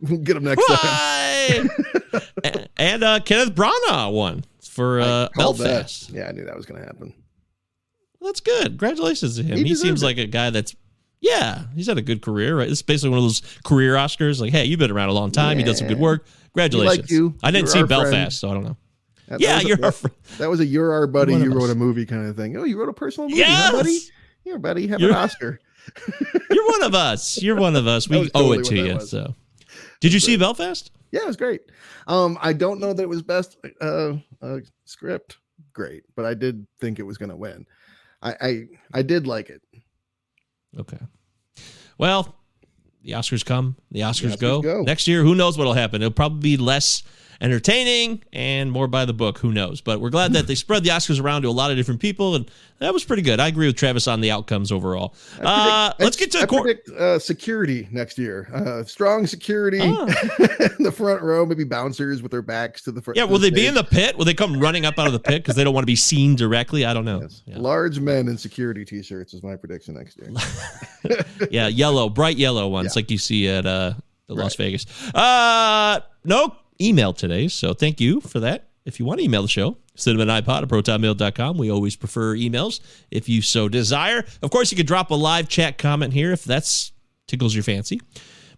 [0.00, 0.78] We'll get him next time.
[0.78, 1.68] Why?
[2.44, 5.30] A- and uh, Kenneth Branagh won for uh, I that.
[5.34, 6.10] Belfast.
[6.10, 7.12] Yeah, I knew that was going to happen.
[8.22, 8.64] That's good.
[8.68, 9.58] Congratulations to him.
[9.58, 10.06] He He, seems it.
[10.06, 10.74] like a guy that's
[11.20, 12.68] yeah, he's had a good career, right?
[12.68, 14.40] This is basically one of those career Oscars.
[14.40, 15.56] Like, hey, you've been around a long time.
[15.58, 16.26] You did some good work.
[16.52, 16.98] Congratulations.
[16.98, 17.34] Like you.
[17.44, 18.32] I didn't You're see Belfast, friend.
[18.32, 18.76] so I don't know.
[19.28, 20.16] That, yeah, that you're that, our friend.
[20.38, 21.34] that was a you're our buddy.
[21.34, 21.70] You wrote us.
[21.70, 22.56] a movie kind of thing.
[22.56, 23.92] Oh, you wrote a personal movie, huh, buddy?
[23.92, 24.10] Yes,
[24.42, 25.60] Here, buddy, have You're- an Oscar.
[26.50, 27.40] you're one of us.
[27.40, 28.08] You're one of us.
[28.08, 28.94] We was owe it to you.
[28.94, 29.10] was.
[29.10, 29.34] So,
[30.00, 30.90] did you see Belfast?
[31.12, 31.60] Yeah, it was great.
[32.08, 35.38] Um, I don't know that it was best uh, uh script,
[35.72, 37.64] great, but I did think it was going to win.
[38.22, 39.62] I, I I did like it.
[40.78, 40.98] Okay.
[41.98, 42.34] Well,
[43.02, 44.62] the Oscars come, the Oscars, Oscars go.
[44.62, 44.82] go.
[44.82, 46.02] Next year, who knows what'll happen?
[46.02, 47.02] It'll probably be less
[47.42, 49.38] entertaining and more by the book.
[49.38, 49.80] Who knows?
[49.80, 52.34] But we're glad that they spread the Oscars around to a lot of different people,
[52.36, 53.40] and that was pretty good.
[53.40, 55.14] I agree with Travis on the outcomes overall.
[55.42, 56.62] I Uh, let's get to the court.
[56.62, 58.48] predict uh, security next year.
[58.54, 60.06] Uh, strong security Oh.
[60.78, 63.16] in the front row, maybe bouncers with their backs to the front.
[63.16, 64.16] Yeah, will they be in the pit?
[64.16, 65.96] Will they come running up out of the pit because they don't want to be
[65.96, 66.84] seen directly?
[66.84, 67.28] I don't know.
[67.46, 67.58] Yeah.
[67.58, 70.30] Large men in security t-shirts is my prediction next year.
[71.50, 73.00] yeah, yellow, bright yellow ones Yeah.
[73.00, 73.94] like you see at uh,
[74.28, 74.86] the Las Vegas.
[75.14, 78.68] Uh, no email today, so thank you for that.
[78.84, 81.56] If you want to email the show, cinnamon.ipod at protonmail.com.
[81.56, 84.24] We always prefer emails if you so desire.
[84.42, 86.92] Of course, you could drop a live chat comment here if that's
[87.28, 88.00] tickles your fancy.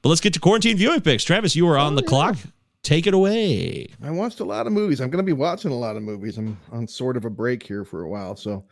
[0.03, 1.25] But let's get to quarantine viewing picks.
[1.25, 2.37] Travis, you are on oh, the clock.
[2.83, 3.87] Take it away.
[4.03, 5.01] I watched a lot of movies.
[5.01, 6.37] I'm going to be watching a lot of movies.
[6.37, 8.63] I'm on sort of a break here for a while, so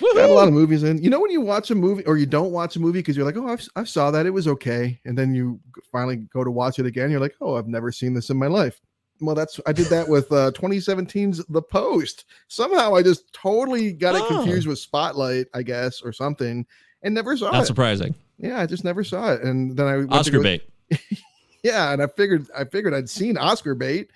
[0.00, 1.02] got a lot of movies in.
[1.02, 3.26] You know when you watch a movie or you don't watch a movie because you're
[3.26, 5.58] like, oh, I've, I saw that it was okay, and then you
[5.90, 7.10] finally go to watch it again.
[7.10, 8.80] You're like, oh, I've never seen this in my life.
[9.20, 12.24] Well, that's I did that with uh 2017's The Post.
[12.48, 14.28] Somehow I just totally got it Oh.
[14.28, 16.64] confused with Spotlight, I guess, or something,
[17.02, 17.56] and never saw Not it.
[17.58, 18.14] Not surprising.
[18.38, 20.62] Yeah, I just never saw it, and then I Oscar go- bait.
[21.62, 24.10] yeah, and I figured I figured I'd seen Oscar bait.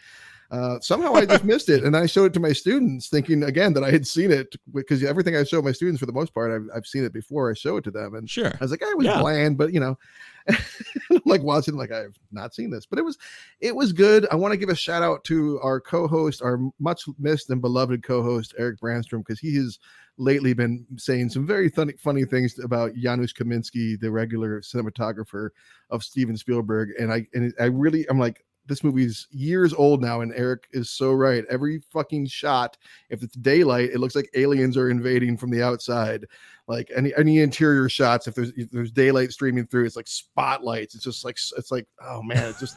[0.50, 3.72] Uh, somehow I just missed it, and I showed it to my students, thinking again
[3.72, 6.52] that I had seen it because everything I show my students for the most part,
[6.52, 7.50] I've, I've seen it before.
[7.50, 8.48] I show it to them, and Sure.
[8.48, 9.18] I was like, I was Yeah.
[9.20, 9.96] bland, but you know,
[11.24, 13.18] like watching, like I've not seen this, but it was,
[13.60, 14.26] it was good.
[14.30, 18.02] I want to give a shout out to our co-host, our much missed and beloved
[18.02, 19.78] co-host Eric Brandstrom, because he has
[20.18, 25.50] lately been saying some very funny, funny things about Janusz Kaminski, the regular cinematographer
[25.90, 28.44] of Steven Spielberg, and I, and I really, I'm like.
[28.66, 31.44] This movie's years old now, and Eric is so right.
[31.50, 32.76] Every fucking shot,
[33.10, 36.26] if it's daylight, it looks like aliens are invading from the outside.
[36.68, 40.94] Like any any interior shots if there's if there's daylight streaming through it's like spotlights.
[40.94, 42.76] It's just like it's like oh man it's just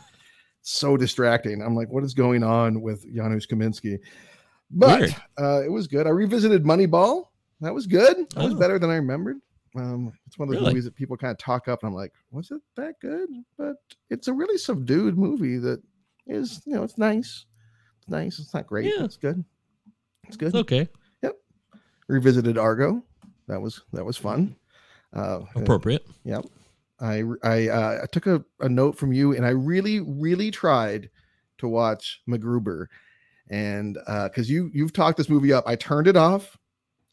[0.63, 1.62] so distracting.
[1.62, 4.00] I'm like what is going on with janusz kaminski?
[4.71, 6.08] But uh it was good.
[6.08, 7.26] I revisited moneyball.
[7.62, 8.17] That was good.
[8.32, 8.58] That was Oh.
[8.58, 9.38] better than i remembered
[9.76, 10.74] um it's one of those Really?
[10.74, 13.76] movies that people kind of talk up and i'm like was it that good but
[14.10, 15.82] it's a really subdued movie that
[16.28, 17.46] is you know it's nice
[18.00, 19.04] it's nice it's not great Yeah.
[19.04, 19.44] it's good
[20.28, 20.88] it's good It's okay.
[21.24, 21.36] Yep.
[22.08, 23.04] Revisited argo
[23.48, 24.56] that was that was fun
[25.14, 26.06] uh and- Appropriate.
[26.24, 26.46] Yep.
[27.00, 31.10] I I uh, I took a, a note from you, and I really really tried
[31.58, 32.86] to watch MacGruber,
[33.50, 36.58] and because you you've talked this movie up, I turned it off,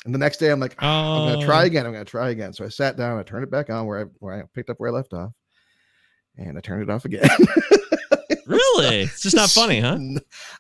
[0.05, 1.67] and the next day I'm like, "Ah, I'm gonna try Oh.
[1.67, 1.87] again.
[1.87, 2.53] I'm gonna try again.
[2.53, 4.79] So I sat down, I turned it back on where I where I picked up
[4.81, 5.33] where I left off,
[6.37, 7.29] and I turned it off again.
[8.47, 9.03] Really?
[9.03, 9.99] It's just not funny, huh?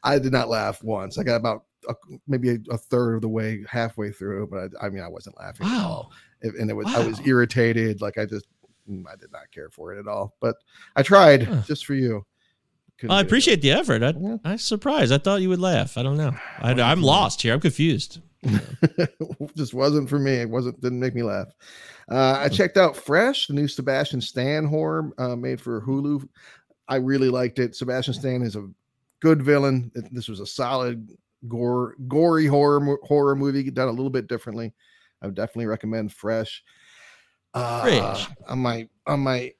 [0.04, 1.18] I did not laugh once.
[1.18, 1.94] I got about a,
[2.28, 5.36] maybe a, a third of the way, halfway through, but I, I mean, I wasn't
[5.38, 6.16] laughing at all Wow.
[6.42, 8.00] It- and it was I was irritated.
[8.00, 8.46] Like I just
[8.88, 10.34] mm, I did not care for it at all.
[10.40, 10.56] But
[10.96, 11.62] I tried Huh.
[11.66, 12.24] just for you.
[13.08, 14.02] I appreciate the effort.
[14.02, 14.36] I, Yeah.
[14.44, 15.12] I'm surprised.
[15.12, 15.98] I thought you would laugh.
[15.98, 16.32] I don't know.
[16.60, 17.52] I, I'm lost here.
[17.52, 18.20] I'm confused.
[19.56, 20.32] just wasn't for me.
[20.32, 21.48] It wasn't didn't make me laugh.
[22.10, 26.28] Uh, I checked out Fresh, the new Sebastian Stan horror uh, made for Hulu.
[26.88, 27.76] I really liked it.
[27.76, 28.68] Sebastian Stan is a
[29.20, 29.90] good villain.
[30.10, 31.08] This was a solid
[31.48, 34.72] gore, gory horror horror movie done a little bit differently.
[35.22, 36.64] I would definitely recommend Fresh.
[37.54, 38.28] Uh, Fresh.
[38.48, 39.52] on my on my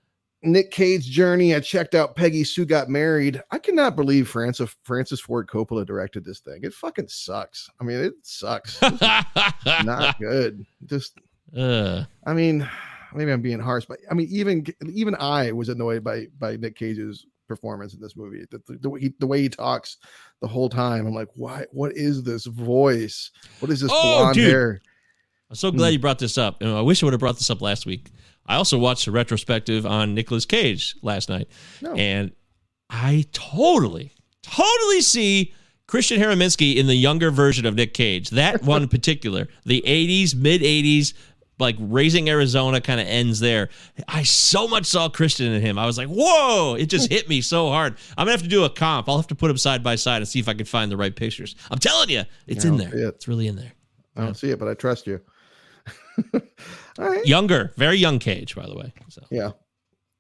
[0.43, 3.43] Nick Cage journey, I checked out Peggy Sue Got Married.
[3.51, 6.61] I cannot believe Francis Francis Ford Coppola directed this thing.
[6.63, 7.71] It fucking sucks.
[7.81, 8.81] I mean, it sucks.
[9.85, 10.65] Not good.
[10.87, 11.19] Just
[11.57, 12.69] uh, I mean,
[13.15, 16.77] maybe I'm being harsh, but I mean, even even I was annoyed by by Nick
[16.77, 18.45] Cage's performance in this movie.
[18.51, 19.99] The, the, the, way, he, the way he talks
[20.41, 21.67] the whole time, I'm like, why?
[21.71, 23.31] What is this voice?
[23.61, 24.49] What is this Oh, blonde dude.
[24.51, 24.81] hair?
[25.51, 26.63] I'm so glad you brought this up.
[26.63, 28.11] And I wish I would have brought this up last week.
[28.47, 31.49] I also watched a retrospective on Nicolas Cage last night,
[31.81, 31.95] No.
[31.95, 32.33] and
[32.91, 35.55] I totally, totally see
[35.87, 38.31] Christian Haraminski in the younger version of Nick Cage.
[38.31, 41.15] That one in particular, the 80s, mid 80s,
[41.59, 43.69] like raising Arizona kind of ends there.
[44.09, 45.79] I so much saw Christian in him.
[45.79, 47.97] I was like, whoa, it just hit me so hard.
[48.19, 49.09] I'm gonna have to do a comp.
[49.09, 50.97] I'll have to put them side by side and see if I can find the
[50.97, 51.55] right pictures.
[51.71, 52.93] I'm telling you, it's in there.
[52.95, 53.15] it.
[53.15, 53.73] It's really in there.
[54.17, 55.21] I don't see it, but I trust you.
[56.99, 57.25] All right.
[57.27, 58.93] Younger, very young Cage, by the way.
[59.09, 59.51] So Yeah.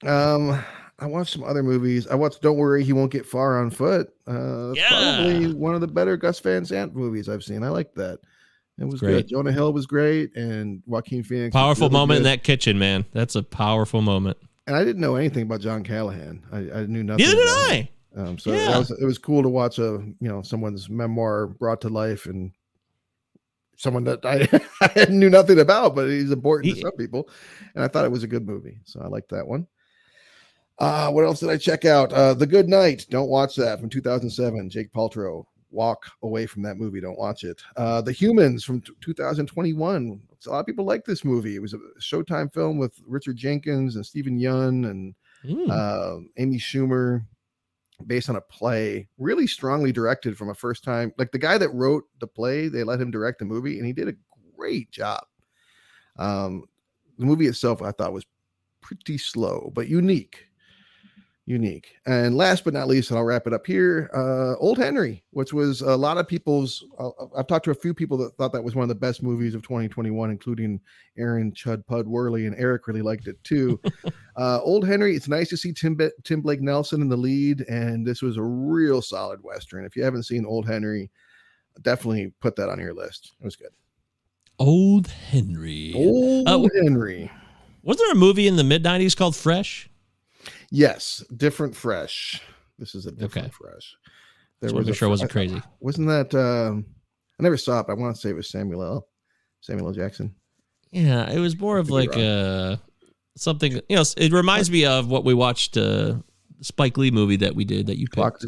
[0.04, 0.62] Um,
[0.98, 2.06] I watched some other movies.
[2.06, 4.08] I watched Don't Worry, He Won't Get Far on Foot.
[4.26, 4.88] Uh, Yeah.
[4.88, 7.62] probably one of the better Gus Van Sant movies I've seen.
[7.64, 8.18] I like that.
[8.78, 9.12] It was Great.
[9.12, 9.28] good.
[9.28, 11.52] Jonah Hill was great, and Joaquin Phoenix.
[11.52, 13.04] powerful really moment in that kitchen, man.
[13.12, 14.38] That's a powerful moment.
[14.66, 16.42] And I didn't know anything about John Callahan.
[16.50, 17.26] I, I knew nothing.
[17.26, 17.88] Neither did about him.
[18.16, 18.20] I.
[18.20, 18.78] Um, so Yeah.
[18.78, 19.82] was, it was cool to watch a
[20.20, 22.52] you know someone's memoir brought to life and
[23.82, 24.48] someone that I,
[24.96, 27.28] I knew nothing about, but he's important to some people,
[27.74, 29.66] and I thought it was a good movie, so I liked that one.
[30.78, 32.12] Uh, what else did I check out?
[32.12, 33.06] Uh, The Good Night.
[33.10, 34.70] Don't watch that from 2007.
[34.70, 35.44] Jake Paltrow.
[35.70, 37.00] Walk away from that movie.
[37.00, 37.62] Don't watch it.
[37.76, 40.20] Uh, the Humans from t- 2021.
[40.46, 41.56] A lot of people like this movie.
[41.56, 45.14] It was a Showtime film with Richard Jenkins and Steven Yeun and
[45.44, 45.68] Mm.
[45.70, 47.24] uh, Amy Schumer,
[48.06, 51.12] based on a play, really strongly directed from a first time.
[51.18, 53.92] Like the guy that wrote the play, they let him direct the movie, and he
[53.92, 54.14] did a
[54.56, 55.24] great job.
[56.18, 56.64] Um,
[57.18, 58.26] the movie itself, I thought, was
[58.80, 60.48] pretty slow but unique.
[61.44, 61.96] Unique.
[62.06, 65.52] And last but not least, and I'll wrap it up here uh, Old Henry, which
[65.52, 66.84] was a lot of people's.
[66.96, 69.24] Uh, I've talked to a few people that thought that was one of the best
[69.24, 70.80] movies of 2021, including
[71.18, 73.80] Aaron Chud Pud Worley, and Eric really liked it too.
[74.36, 77.62] uh, Old Henry, it's nice to see Tim, Be- Tim Blake Nelson in the lead,
[77.62, 79.84] and this was a real solid Western.
[79.84, 81.10] If you haven't seen Old Henry,
[81.80, 83.32] definitely put that on your list.
[83.40, 83.70] It was good.
[84.60, 85.92] Old Henry.
[85.96, 87.32] Old Uh, Henry.
[87.82, 89.88] Was there a movie in the mid 90s called Fresh?
[90.74, 92.40] Yes, different fresh.
[92.78, 93.54] This is a different Okay.
[93.60, 93.94] fresh.
[94.62, 95.60] Just wanna a make sure wasn't crazy.
[95.80, 96.34] Wasn't that?
[96.34, 96.86] Um,
[97.38, 99.08] I never saw it, but I want to say it was Samuel L.
[99.60, 99.92] Samuel L.
[99.92, 100.34] Jackson.
[100.90, 102.76] Yeah, it was more of like uh
[103.36, 106.14] something, you know, it reminds me of what we watched uh
[106.62, 108.44] Spike Lee movie that we did that you picked.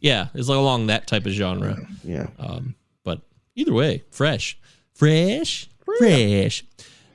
[0.00, 1.78] Yeah, it's like along that type of genre.
[2.02, 2.26] Yeah.
[2.38, 2.74] Um,
[3.04, 3.22] but
[3.54, 4.58] either way, fresh,
[4.92, 6.62] fresh, fresh.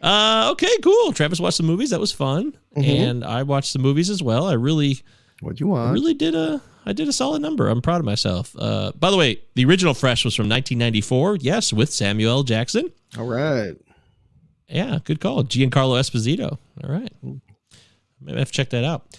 [0.02, 1.12] Uh, okay, cool.
[1.14, 1.90] Travis watched some movies.
[1.90, 4.48] That was fun, and I watched some movies as well.
[4.48, 5.00] I really,
[5.42, 5.94] What you I want?
[5.94, 7.68] really did a, I did a solid number.
[7.68, 8.56] I'm proud of myself.
[8.58, 11.38] Uh, by the way, the original Fresh was from 1994.
[11.42, 12.44] Yes, with Samuel L.
[12.44, 12.92] Jackson.
[13.18, 13.76] All right.
[14.70, 15.44] Yeah, good call.
[15.44, 16.58] Giancarlo Esposito.
[16.84, 19.06] All right, maybe I have to check that out.
[19.14, 19.18] I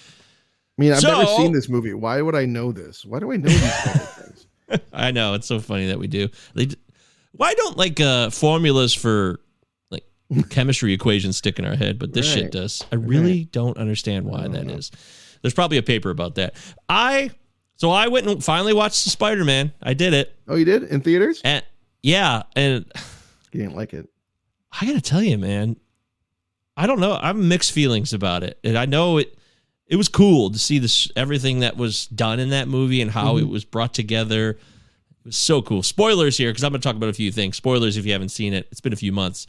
[0.82, 1.92] mean, I've never seen this movie.
[1.92, 3.04] Why would I know this?
[3.04, 3.74] Why do I know these
[4.14, 4.46] things?
[4.94, 6.28] I know it's so funny that we do.
[6.54, 6.68] They,
[7.32, 9.40] why don't like uh, formulas for
[10.48, 12.84] chemistry equations stick in our head, but this shit does.
[12.92, 14.74] I really don't understand why that oh.
[14.74, 14.90] is.
[15.42, 16.54] There's probably a paper about that.
[16.88, 17.30] I
[17.76, 19.72] so I went and finally watched the Spider Man.
[19.82, 21.40] I did it, Oh, you did in theaters?
[21.44, 21.64] and
[22.02, 22.84] yeah, and
[23.52, 24.08] You didn't like it.
[24.80, 25.76] I gotta tell you, man,
[26.76, 27.18] I don't know.
[27.20, 29.36] I have mixed feelings about it, and I know it.
[29.86, 33.34] It was cool to see this everything that was done in that movie and how
[33.34, 33.46] mm-hmm.
[33.46, 34.50] it was brought together.
[34.50, 35.82] It was so cool.
[35.82, 37.56] Spoilers here because I'm going to talk about a few things.
[37.56, 38.68] Spoilers if you haven't seen it.
[38.70, 39.48] It's been a few months.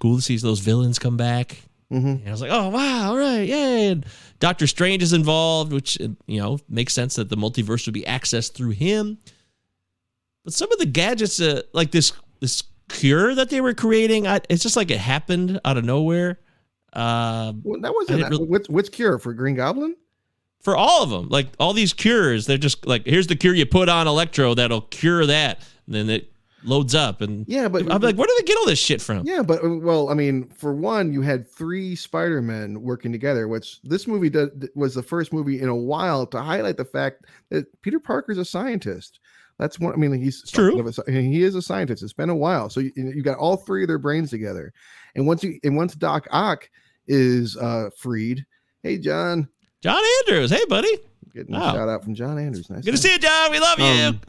[0.00, 1.62] Cool to see those villains come back.
[1.92, 3.88] And I was like, oh wow, all right, yay!
[3.88, 4.06] And
[4.38, 8.02] Doctor Strange is involved, which uh, you know makes sense that the multiverse would be
[8.02, 9.18] accessed through him.
[10.44, 14.40] But some of the gadgets, uh, like this this cure that they were creating, I,
[14.48, 16.38] it's just like it happened out of nowhere.
[16.92, 18.28] Um, Well, that wasn't.
[18.30, 19.96] really- what's what's cure for Green Goblin?
[20.62, 23.64] for all of them, like all these cures, they're just like, here's the cure you
[23.64, 26.29] put on Electro that'll cure that, and then it
[26.62, 27.20] loads up.
[27.20, 29.26] And Yeah, but I'm like, where do they get all this shit from?
[29.26, 34.06] Yeah, but well, I mean, for one, you had three Spider-Men working together, which this
[34.06, 37.98] movie did, was the first movie in a while to highlight the fact that Peter
[38.00, 39.20] Parker's a scientist.
[39.58, 39.92] That's one.
[39.92, 40.80] I mean, he's true.
[40.80, 42.02] of a he is a scientist.
[42.02, 44.72] It's been a while, so you, you got all three of their brains together,
[45.14, 46.70] and once you and once Doc Ock
[47.06, 48.46] is uh freed,
[48.82, 49.48] hey John,
[49.82, 50.96] John Andrews, hey buddy,
[51.34, 51.70] getting Wow.
[51.70, 52.70] a shout out from John Andrews.
[52.70, 52.84] Nice.
[52.86, 53.50] good to see you, John.
[53.52, 53.84] We love you.
[53.84, 54.20] Um,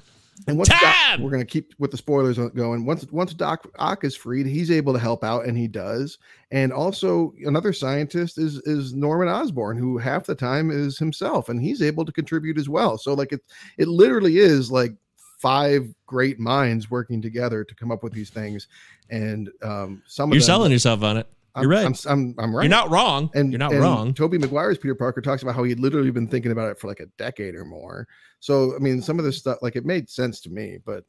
[0.47, 2.85] And once Doc, we're gonna keep with the spoilers going.
[2.85, 6.17] Once once Doc Ock is freed, he's able to help out, and he does.
[6.51, 11.61] And also another scientist is is Norman Osborn, who half the time is himself, and
[11.61, 12.97] he's able to contribute as well.
[12.97, 13.41] So like it
[13.77, 14.93] it literally is like
[15.41, 18.67] five great minds working together to come up with these things.
[19.09, 21.27] And um, some of You're them, selling yourself on it.
[21.55, 21.85] I'm, You're right.
[21.85, 22.63] I'm, I'm, I'm right.
[22.63, 23.29] You're not wrong.
[23.33, 24.13] And You're not and wrong.
[24.13, 27.01] Tobey Maguire's Peter Parker talks about how he'd literally been thinking about it for like
[27.01, 28.07] a decade or more.
[28.39, 31.03] So I mean, some of this stuff, like it made sense to me, but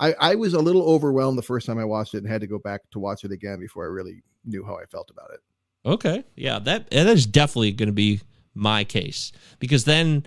[0.00, 2.46] I, I was a little overwhelmed the first time I watched it and had to
[2.46, 5.40] go back to watch it again before I really knew how I felt about it.
[5.84, 6.24] Okay.
[6.36, 8.20] Yeah, that that is definitely going to be
[8.54, 10.24] my case because then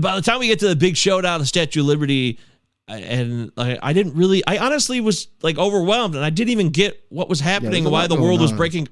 [0.00, 2.38] by the time we get to the big showdown, the Statue of Liberty,
[2.88, 7.04] and I, I didn't really, I honestly was like overwhelmed, and I didn't even get
[7.08, 8.88] what was happening, a why the world was breaking.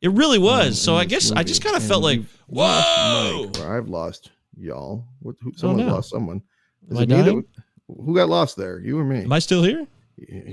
[0.00, 0.68] It really was.
[0.68, 3.44] Um, so I guess I just kind of felt like, whoa.
[3.46, 5.06] Mike, I've lost y'all.
[5.20, 5.94] What, who, someone no.
[5.94, 6.42] lost someone.
[6.90, 7.44] Is Am it me that-
[7.88, 8.78] who got lost there?
[8.80, 9.22] You or me?
[9.22, 9.86] Am I still here?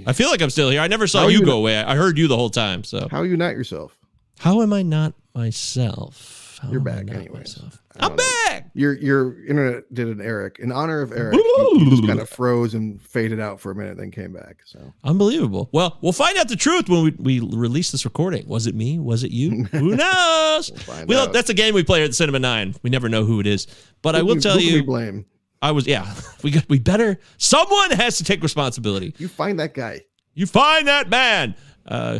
[0.08, 0.82] I feel like I'm still here.
[0.82, 1.77] I never saw you you go not- away.
[1.77, 2.84] I heard you the whole time.
[2.84, 3.97] So How are you not yourself?
[4.39, 6.40] how am I not myself?
[6.69, 7.60] You're back anyways.
[8.00, 8.69] I'm back.
[8.74, 11.36] Your your internet did an Eric in honor of Eric.
[11.36, 11.47] you-
[11.80, 14.58] you just kind of froze and faded out for a minute, then came back.
[14.65, 15.69] So Unbelievable.
[15.71, 18.47] Well, we'll find out the truth when we, we release this recording.
[18.47, 19.00] Was it me?
[19.00, 19.63] Was it you?
[19.71, 20.71] Who knows?
[21.08, 21.34] we don't- out.
[21.34, 22.76] that's a game we play at Cinema Nine.
[22.84, 23.67] We never know who it is.
[24.02, 25.26] But I will tell who can we you, blame
[25.62, 26.12] I was yeah.
[26.43, 27.19] We got we better.
[27.38, 29.13] Someone has to take responsibility.
[29.17, 29.28] you.
[29.28, 30.02] Find that guy.
[30.34, 31.56] You find that man.
[31.86, 32.19] Uh,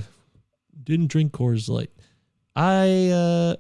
[0.84, 1.90] didn't drink Coors Light.
[2.56, 3.56] I uh,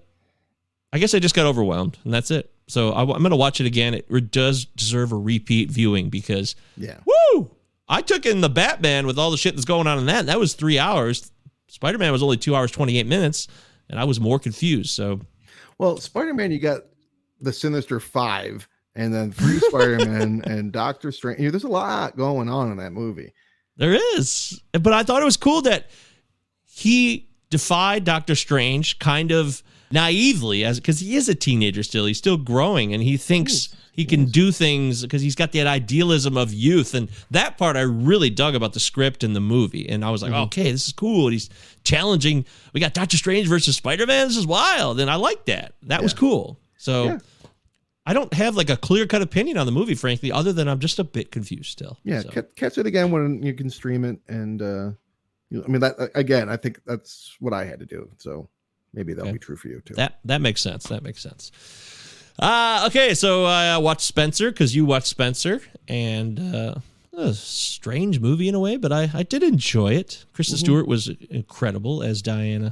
[0.93, 2.51] I guess I just got overwhelmed, and that's it.
[2.67, 3.93] So I, am going to watch it again.
[3.93, 6.97] It does deserve a repeat viewing because Yeah.
[7.05, 7.51] Woo!
[7.87, 10.27] I took in the Batman with all the shit that's going on in that.
[10.27, 11.31] That was three hours.
[11.67, 13.47] Spider Man was only two hours, 28 minutes.
[13.89, 14.91] And I was more confused.
[14.91, 15.19] So
[15.77, 16.83] Well, Spider Man, you got
[17.41, 21.39] the Sinister Five, and then three Spider Man and Doctor Strange.
[21.39, 23.33] You know, There's a lot going on in that movie.
[23.75, 24.61] there is.
[24.71, 25.89] But I thought it was cool that
[26.65, 32.05] he defied Doctor Strange kind of naively as because he is a teenager still.
[32.05, 36.37] He's still growing and he thinks he can do things because he's got that idealism
[36.37, 36.93] of youth.
[36.93, 39.87] And that part I really dug about the script and the movie.
[39.87, 41.27] And I was like, okay, this is cool.
[41.27, 41.49] And he's
[41.83, 42.45] challenging.
[42.73, 44.27] We got Doctor Strange versus Spider Man.
[44.27, 44.99] This is wild.
[44.99, 45.73] And I like that.
[45.83, 46.59] That was cool.
[46.77, 47.17] So Yeah.
[48.05, 50.79] I don't have like a clear cut opinion on the movie, frankly, other than I'm
[50.79, 51.99] just a bit confused still.
[52.03, 54.91] Yeah, So, catch it again when you can stream it, and uh,
[55.53, 56.49] I mean that again.
[56.49, 58.09] I think that's what I had to do.
[58.17, 58.49] So
[58.93, 59.33] maybe that'll Okay.
[59.33, 59.93] be true for you too.
[59.95, 60.85] that that makes sense.
[60.85, 61.51] That makes sense.
[62.39, 66.75] Uh, okay, so I uh, watched Spencer because you watched Spencer, and uh,
[67.13, 70.25] a strange movie in a way, but I, I did enjoy it.
[70.33, 72.71] Kristen Stewart was incredible as Diana,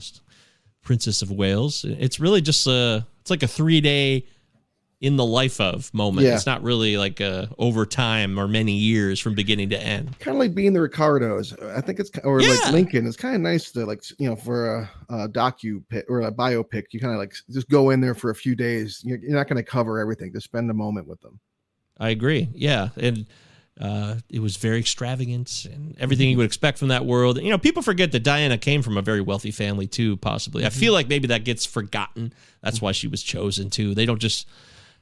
[0.82, 1.86] Princess of Wales.
[1.86, 4.26] It's really just a it's like a three day
[5.02, 6.28] in the life of moment.
[6.28, 6.36] Yeah.
[6.36, 10.20] It's not really like uh, over time or many years from beginning to end.
[10.20, 11.54] kind of like being the Ricardos.
[11.62, 12.50] I think it's or Yeah.
[12.50, 13.08] like Lincoln.
[13.08, 16.32] It's kind of nice to like you know for a, a docu pic or a
[16.32, 16.86] biopic.
[16.91, 19.02] You kind of like just go in there for a few days.
[19.06, 20.34] You're, you're not going to cover everything.
[20.34, 21.39] Just spend a moment with them.
[21.97, 22.50] I agree.
[22.54, 23.26] Yeah, and
[23.80, 27.41] uh, it was very extravagant and everything you would expect from that world.
[27.41, 30.18] You know, people forget that Diana came from a very wealthy family too.
[30.18, 32.34] Possibly, I feel like maybe that gets forgotten.
[32.62, 33.95] That's why she was chosen too.
[33.95, 34.45] They don't just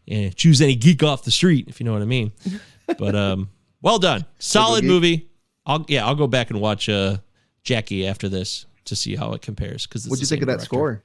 [0.08, 2.32] eh, choose any geek off the street, if you know what I mean.
[2.98, 3.50] But um,
[3.82, 5.30] well done, solid movie.
[5.66, 7.18] I'll yeah, I'll go back and watch uh,
[7.64, 9.86] Jackie after this to see how it compares.
[9.86, 11.04] Because What'd you think of that score?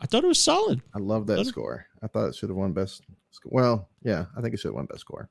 [0.00, 0.80] I thought it was solid.
[0.94, 1.84] I love that score.
[2.02, 3.02] I thought it should have won best.
[3.32, 5.28] sc- Well, yeah, I think it should have won best score.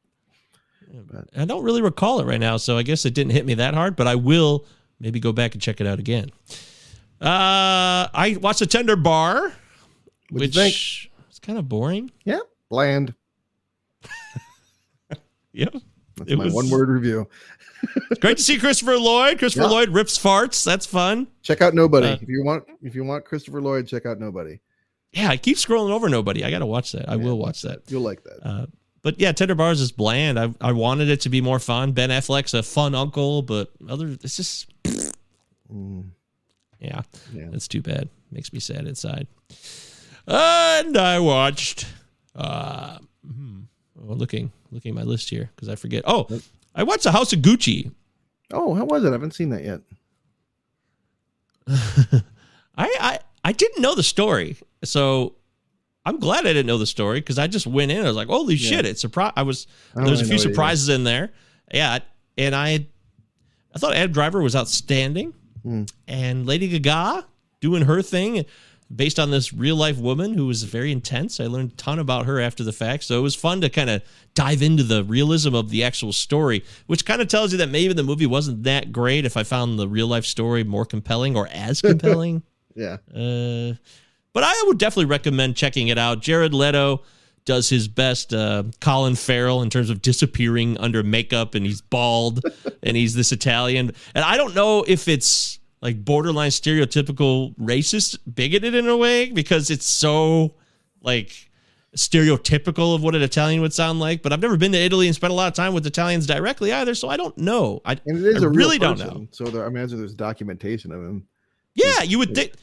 [1.36, 3.74] I don't really recall it right now, so I guess it didn't hit me that
[3.74, 4.66] hard, but I will
[5.00, 6.30] maybe go back and check it out again.
[7.20, 9.54] Uh, I watched the Tender Bar, What'd
[10.30, 10.76] which you think?
[10.76, 11.08] is
[11.46, 12.12] kind of boring.
[12.26, 12.39] Yeah,
[12.70, 13.14] bland.
[15.54, 15.74] Yep.
[16.18, 17.28] That's It my was- one word review.
[18.20, 19.39] Great to see Christopher Lloyd.
[19.39, 19.72] Christopher Yeah.
[19.72, 20.66] Lloyd rips farts.
[20.66, 21.28] That's fun.
[21.43, 22.66] Check out Nobody Uh, if you want.
[22.82, 24.60] If you want Christopher Lloyd, check out Nobody.
[25.14, 26.43] Yeah, I keep scrolling over nobody.
[26.43, 27.08] I got to watch that.
[27.10, 27.84] I Yeah, will watch that.
[27.89, 28.46] You'll like that.
[28.46, 28.66] Uh,
[29.02, 30.38] but yeah, Tender Bars is bland.
[30.39, 31.93] I I wanted it to be more fun.
[31.93, 34.68] Ben Affleck's a fun uncle, but other it's just
[35.72, 36.10] Mm,
[36.80, 37.02] yeah.
[37.34, 37.48] yeah.
[37.50, 38.10] That's too bad.
[38.32, 39.28] Makes me sad inside.
[40.28, 41.86] And I watched.
[42.36, 43.61] Uh, hmm,
[43.95, 46.03] well, looking looking at my list here because I forget.
[46.05, 46.28] Oh,
[46.73, 47.91] I watched the House of Gucci.
[48.51, 49.09] Oh, how was it?
[49.09, 49.82] I haven't seen that yet.
[51.67, 52.21] I
[52.78, 55.36] I I didn't know the story, so
[56.05, 58.01] I'm glad I didn't know the story because I just went in.
[58.03, 58.86] I was like, holy shit!
[58.86, 59.34] It's surprise.
[59.36, 60.53] I was I don't there's a few know it either.
[60.53, 61.32] surprises in there.
[61.73, 61.99] Yeah,
[62.38, 62.86] and I
[63.73, 65.84] I thought Adam Driver was outstanding, Hmm.
[66.07, 67.26] and Lady Gaga
[67.61, 68.45] doing her thing
[68.94, 71.40] based on this real life woman who was very intense.
[71.40, 73.90] I learned a ton about her after the fact, so it was fun to kind
[73.90, 74.02] of
[74.36, 77.94] dive into the realism of the actual story, which kind of tells you that maybe
[77.94, 81.48] the movie wasn't that great if I found the real life story more compelling or
[81.52, 82.44] as compelling.
[82.76, 82.98] Yeah.
[83.14, 83.76] Uh,
[84.34, 86.22] but I would definitely recommend checking it out.
[86.22, 87.02] Jared Leto
[87.46, 92.44] does his best uh, Colin Farrell in terms of disappearing under makeup, and he's bald,
[92.84, 93.94] and he's this Italian.
[94.14, 99.69] And I don't know if it's like borderline stereotypical racist, bigoted in a way because
[99.69, 100.55] it's so
[101.01, 101.49] like
[101.95, 104.21] stereotypical of what an Italian would sound like.
[104.21, 106.71] But I've never been to Italy and spent a lot of time with Italians directly
[106.71, 107.82] either, so I don't know.
[107.86, 109.28] I, And it is I a real really don't know.
[109.32, 111.28] So there, I imagine there's documentation of him.
[111.73, 112.53] Yeah, you would think.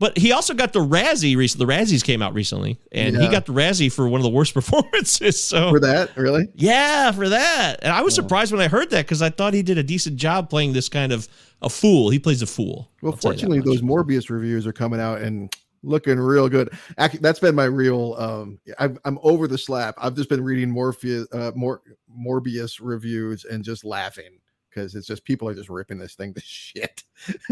[0.00, 1.66] But he also got the Razzie recently.
[1.66, 4.54] The Razzies came out recently, and he got the Razzie for one of the worst
[4.54, 5.40] performances.
[5.40, 6.48] So For that, really?
[6.54, 7.76] yeah, for that.
[7.82, 10.16] And I was surprised when I heard that because I thought he did a decent
[10.16, 11.28] job playing this kind of
[11.60, 12.08] a fool.
[12.08, 12.90] He plays a fool.
[13.02, 16.48] Well, I'll tell you that fortunately, those Morbius reviews are coming out and looking real
[16.48, 16.70] good.
[16.96, 18.14] Actually, that's been my real.
[18.18, 19.96] Um, I've, I'm over the slap.
[19.98, 24.38] I've just been reading Morpheus, uh, Mor- Morbius reviews and just laughing
[24.70, 27.02] because it's just people are just ripping this thing to shit.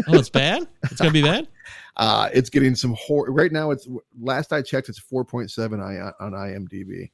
[0.07, 0.67] oh, it's bad.
[0.83, 1.47] It's gonna be bad.
[1.97, 3.71] Uh, it's getting some horror right now.
[3.71, 3.85] It's
[4.19, 7.11] last I checked, it's 4.7 I, on IMDb.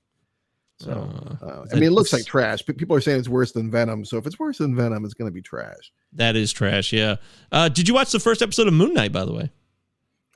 [0.80, 0.92] So
[1.42, 2.62] Uh, uh, I mean, it looks like trash.
[2.62, 4.06] But people are saying it's worse than Venom.
[4.06, 5.92] So if it's worse than Venom, it's going to be trash.
[6.14, 6.94] That is trash.
[6.94, 7.16] Yeah.
[7.52, 9.12] Uh, did you watch the first episode of Moon Knight?
[9.12, 9.52] By the way.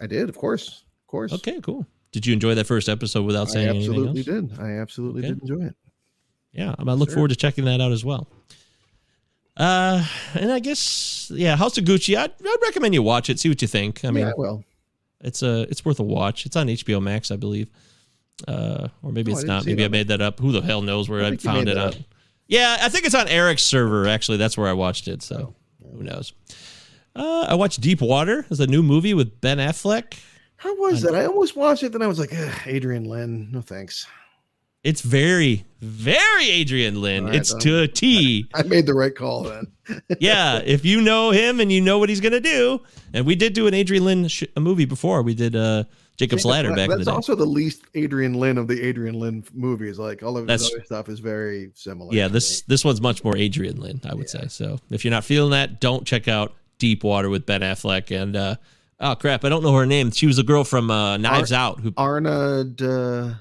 [0.02, 1.32] I did, of course, of course.
[1.34, 1.86] Okay, cool.
[2.12, 4.60] Did you enjoy that first episode without saying anything absolutely did.
[4.60, 5.34] I absolutely Okay.
[5.34, 5.76] did enjoy it.
[6.54, 7.18] Yeah, I'm gonna look Sure.
[7.18, 8.28] forward to checking that out as well.
[9.60, 10.03] Uh,
[10.36, 12.18] and I guess yeah, House of Gucci.
[12.18, 13.39] I'd, I'd recommend you watch it.
[13.39, 14.05] See what you think.
[14.05, 14.64] I mean, yeah, well,
[15.22, 16.45] it's a it's worth a watch.
[16.45, 17.70] It's on HBO Max, I believe.
[18.47, 19.64] Uh, or maybe Oh, it's not.
[19.64, 20.39] see it Maybe I made that up.
[20.39, 21.93] Who the hell knows where I I, found it on?
[22.47, 24.07] Yeah, I think it's on Eric's server.
[24.07, 25.22] Actually, that's where I watched it.
[25.22, 25.53] So
[25.93, 26.32] who knows?
[27.16, 28.45] Uh, I watched Deep Water.
[28.49, 30.18] It's a new movie with Ben Affleck.
[30.55, 31.16] how was that?
[31.16, 34.07] I almost watched it, then I was like, "Ugh, Adrian Lyne, no thanks.
[34.84, 37.26] It's very, very Adrian Lyne.
[37.26, 38.48] Right, it's to a T.
[38.54, 39.68] I made the right call then.
[40.20, 42.80] yeah, if you know him and you know what he's gonna do,
[43.14, 45.22] and we did do an Adrian Lyne sh- a movie before.
[45.22, 45.84] We did uh,
[46.16, 47.12] Jacob's Ladder back in the day.
[47.12, 50.00] also the least Adrian Lyne of the Adrian Lyne movies.
[50.00, 52.14] Like all of his That's- other stuff is very similar.
[52.14, 54.46] yeah, this this one's much more Adrian Lyne, I would say.
[54.48, 58.36] So if you're not feeling that, don't check out Deep Water with Ben Affleck and
[58.38, 58.56] uh,
[59.02, 60.12] oh crap, I don't know her name.
[60.12, 62.64] She was a girl from uh, Knives Out who Arna.
[62.82, 63.34] Uh,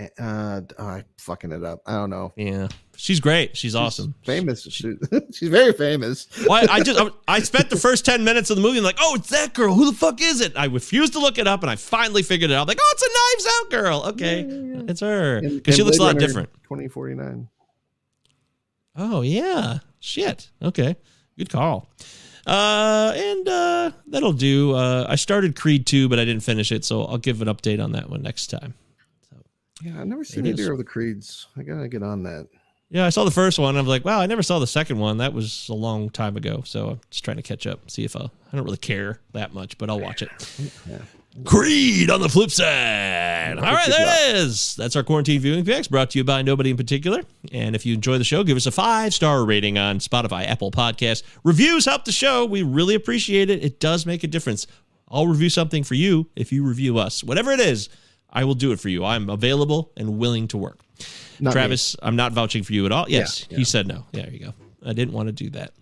[0.00, 1.80] uh, oh, I'm fucking it up.
[1.86, 2.32] I don't know.
[2.36, 3.56] yeah, she's great.
[3.56, 4.14] She's awesome.
[4.24, 4.62] Famous.
[4.64, 4.94] She,
[5.32, 6.26] she's very famous.
[6.50, 8.98] I, I just I, I spent the first ten minutes of the movie and like,
[9.00, 9.74] oh, it's that girl.
[9.74, 10.52] Who the fuck is it?
[10.56, 12.66] I refused to look it up, and I finally figured it out.
[12.66, 14.02] Like, oh, it's a Knives Out girl.
[14.12, 14.46] Okay,
[14.90, 16.52] it's her because she looks a lot different.
[16.64, 17.48] 2049.
[18.96, 20.50] Oh yeah, shit.
[20.60, 20.96] Okay,
[21.38, 21.88] good call.
[22.46, 24.72] Uh, and uh, that'll do.
[24.72, 27.82] Uh, I started Creed two, but I didn't finish it, so I'll give an update
[27.82, 28.74] on that one next time.
[29.84, 30.68] So, Yeah, I've never seen There it either is.
[30.70, 31.46] of the Creeds.
[31.56, 32.48] I gotta get on that.
[32.90, 33.76] Yeah, I saw the first one.
[33.76, 35.18] I was like, wow, I never saw the second one.
[35.18, 36.62] That was a long time ago.
[36.64, 39.52] So I'm just trying to catch up, see if I, I don't really care that
[39.52, 40.30] much, but I'll watch it.
[41.44, 43.56] Creed on the flip side.
[43.58, 44.76] All right, there it is.
[44.76, 47.22] That's our quarantine viewing picks brought to you by nobody in particular.
[47.50, 50.70] And if you enjoy the show, give us a five star rating on Spotify, Apple
[50.70, 51.24] Podcasts.
[51.42, 52.44] Reviews help the show.
[52.44, 53.64] We really appreciate it.
[53.64, 54.68] It does make a difference.
[55.08, 57.24] I'll review something for you if you review us.
[57.24, 57.88] Whatever it is,
[58.34, 59.04] I will do it for you.
[59.04, 60.80] I'm available and willing to work.
[61.40, 61.52] Not me.
[61.52, 63.06] Travis, I'm not vouching for you at all.
[63.08, 64.04] Yes, Yeah, he said no.
[64.12, 64.54] There you go.
[64.84, 65.72] I didn't want to do that.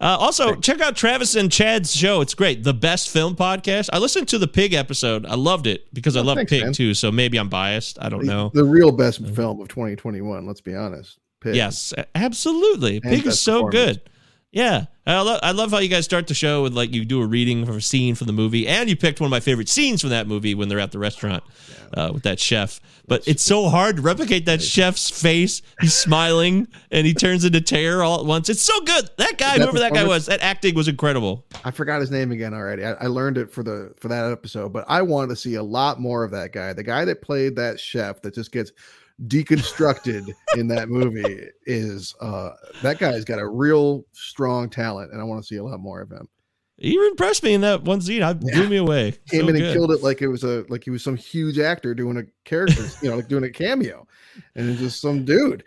[0.00, 2.20] Uh, also, check out Travis and Chad's show.
[2.22, 2.64] It's great.
[2.64, 3.88] The Best Film Podcast.
[3.92, 5.24] I listened to the Pig episode.
[5.26, 6.72] I loved it because I Oh, love thanks, Pig man.
[6.72, 6.92] too.
[6.92, 7.98] So maybe I'm biased.
[8.02, 8.50] I don't know.
[8.52, 10.44] The real best film of 2021.
[10.44, 11.18] Let's be honest.
[11.40, 11.54] Pig.
[11.54, 13.00] Yes, absolutely.
[13.00, 14.00] Pig is so good.
[14.52, 17.22] Yeah, I love, I love how you guys start the show with like you do
[17.22, 19.70] a reading of a scene from the movie, and you picked one of my favorite
[19.70, 21.42] scenes from that movie when they're at the restaurant
[21.94, 22.78] uh, with that chef.
[23.08, 25.62] But it's so hard to replicate that chef's face.
[25.80, 28.50] He's smiling and he turns into terror all at once.
[28.50, 29.08] It's so good.
[29.16, 31.46] That guy, whoever that guy was, that acting was incredible.
[31.64, 32.84] I forgot his name again already.
[32.84, 35.62] I, I learned it for the for that episode, but I want to see a
[35.62, 36.74] lot more of that guy.
[36.74, 38.70] The guy that played that chef that just gets
[39.26, 42.50] deconstructed in that movie is uh
[42.82, 46.00] that guy's got a real strong talent, and I want to see a lot more
[46.00, 46.28] of him.
[46.78, 48.22] He impressed me in that one scene.
[48.22, 49.12] I blew me away.
[49.28, 51.58] Came So in and killed it like it was a like he was some huge
[51.58, 54.06] actor doing a character, you know, like doing a cameo,
[54.56, 55.64] and it's just some dude.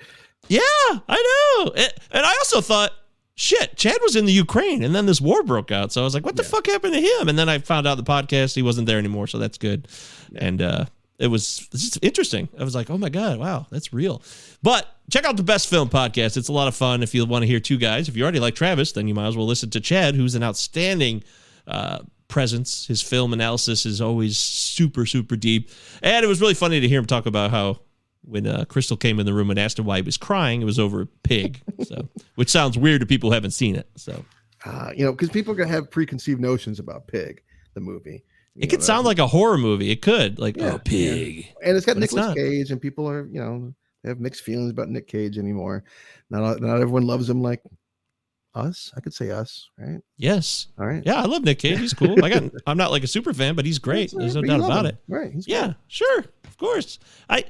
[0.48, 0.60] Yeah,
[1.08, 1.72] I know.
[1.72, 2.92] And, and I also thought,
[3.36, 5.92] shit, Chad was in the Ukraine and then this war broke out.
[5.92, 7.28] So I was like, what the fuck happened to him?
[7.28, 9.28] And then I found out the podcast, he wasn't there anymore.
[9.28, 9.88] So that's good.
[10.36, 10.86] And uh,
[11.18, 12.50] it was just interesting.
[12.60, 14.22] I was like, oh my God, wow, that's real.
[14.62, 16.36] But check out the Best Film Podcast.
[16.38, 18.10] It's a lot of fun if you want to hear two guys.
[18.10, 20.44] If you already like Travis, then you might as well listen to Chad, who's an
[20.44, 21.24] outstanding
[21.68, 22.88] uh, presence.
[22.88, 25.70] His film analysis is always super, super deep.
[26.02, 27.80] And it was really funny to hear him talk about how
[28.24, 30.66] when uh, Crystal came in the room and asked him why he was crying, it
[30.66, 31.62] was over a pig.
[31.84, 33.88] So, which sounds weird to people who haven't seen it.
[33.96, 34.26] So,
[34.66, 37.44] Uh, you know, because people have preconceived notions about Pig,
[37.76, 38.24] the movie.
[38.56, 39.92] It could that- sound like a horror movie.
[39.92, 41.48] It could, like, Yeah, oh, pig.
[41.64, 42.34] and it's got but Nicolas.
[42.36, 45.84] Cage, and people are, you know, they have mixed feelings about Nick Cage anymore.
[46.30, 47.62] Not not everyone loves him like
[48.54, 48.92] us.
[48.96, 50.00] I could say us, right?
[50.18, 50.68] Yes.
[50.80, 51.04] All right.
[51.06, 51.80] Yeah, I love Nick Cage.
[51.80, 52.24] He's cool.
[52.24, 52.44] I got.
[52.68, 54.14] I'm not like a super fan, but he's great.
[54.14, 54.92] All There's no doubt about him.
[54.92, 54.98] it.
[55.08, 55.32] Right.
[55.34, 55.76] He's Yeah, good.
[55.88, 57.00] sure, of course.
[57.30, 57.46] I.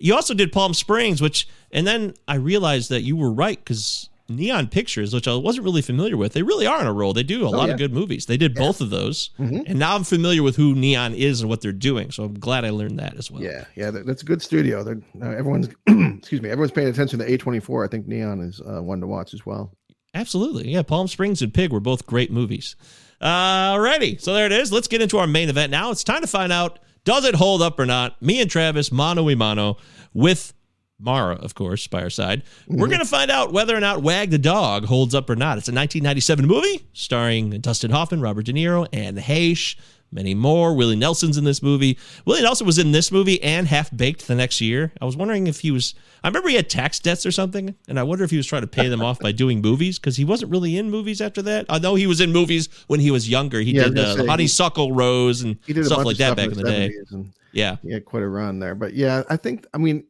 [0.00, 4.08] You also did Palm Springs, which, and then I realized that you were right because
[4.28, 7.12] Neon Pictures, which I wasn't really familiar with, they really are on a roll.
[7.14, 7.72] They do a lot Oh, yeah.
[7.72, 8.26] of good movies.
[8.26, 9.64] They did both of those, Mhm.
[9.66, 12.10] and now I'm familiar with who Neon is and what they're doing.
[12.10, 13.42] So I'm glad I learned that as well.
[13.42, 14.84] Yeah, yeah, that's a good studio.
[14.84, 17.84] They're, uh, everyone's, excuse me, everyone's paying attention to A24.
[17.84, 19.72] I think Neon is uh, one to watch as well.
[20.14, 20.70] Absolutely.
[20.72, 22.76] Yeah, Palm Springs and Pig were both great movies.
[23.22, 24.70] Alrighty, so there it is.
[24.72, 25.90] Let's get into our main event now.
[25.90, 28.20] It's time to find out does it hold up or not?
[28.22, 29.76] Me and Travis, mano y mano,
[30.12, 30.52] with
[31.00, 32.42] Mara, of course, by our side.
[32.66, 35.56] We're going to find out whether or not Wag the Dog holds up or not.
[35.58, 39.76] It's a 1997 movie starring Dustin Hoffman, Robert De Niro, Anne Heche,
[40.10, 40.74] many more.
[40.74, 41.96] Willie Nelson's in this movie.
[42.24, 44.92] Willie Nelson was in this movie and Half Baked the next year.
[45.00, 45.94] I was wondering if he was.
[46.24, 48.62] I remember he had tax debts or something, and I wonder if he was trying
[48.62, 51.66] to pay them off by doing movies because he wasn't really in movies after that.
[51.68, 53.60] I know he was in movies when he was younger.
[53.60, 56.88] He Yeah, did uh, Honeysuckle Rose and stuff like that back in the day.
[56.88, 57.76] 70s and Yeah.
[57.82, 58.74] he had quite a run there.
[58.74, 60.02] But yeah, I think, I mean,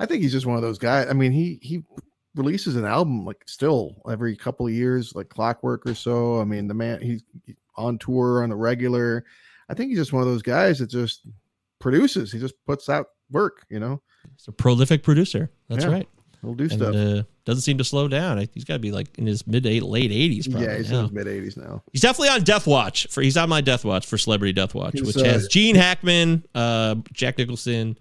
[0.00, 1.06] I think he's just one of those guys.
[1.08, 1.84] I mean, he he
[2.34, 6.40] releases an album like still every couple of years, like Clockwork or so.
[6.40, 7.22] I mean, the man he's
[7.76, 9.24] on tour on the regular.
[9.68, 11.20] I think he's just one of those guys that just
[11.78, 12.32] produces.
[12.32, 13.64] He just puts out work.
[13.70, 14.02] You know,
[14.36, 15.50] He's a prolific producer.
[15.68, 15.90] That's Yeah.
[15.92, 16.08] right.
[16.42, 16.94] he'll do And stuff.
[16.94, 18.46] uh, doesn't seem to slow down.
[18.54, 20.46] He's got to be like in his mid to late 80s.
[20.48, 21.02] Yeah, he's in now.
[21.02, 21.82] his mid eighties now.
[21.92, 23.06] He's definitely on Death Watch.
[23.10, 25.74] For he's on my Death Watch for Celebrity Death Watch, He's, which uh, has Gene
[25.76, 27.98] Hackman, uh, Jack Nicholson.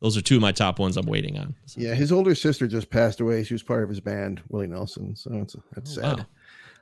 [0.00, 1.54] Those are two of my top ones I'm waiting on.
[1.66, 3.42] So- Yeah, his older sister just passed away.
[3.44, 5.16] She was part of his band, Willie Nelson.
[5.16, 6.18] So it's that's Oh, sad.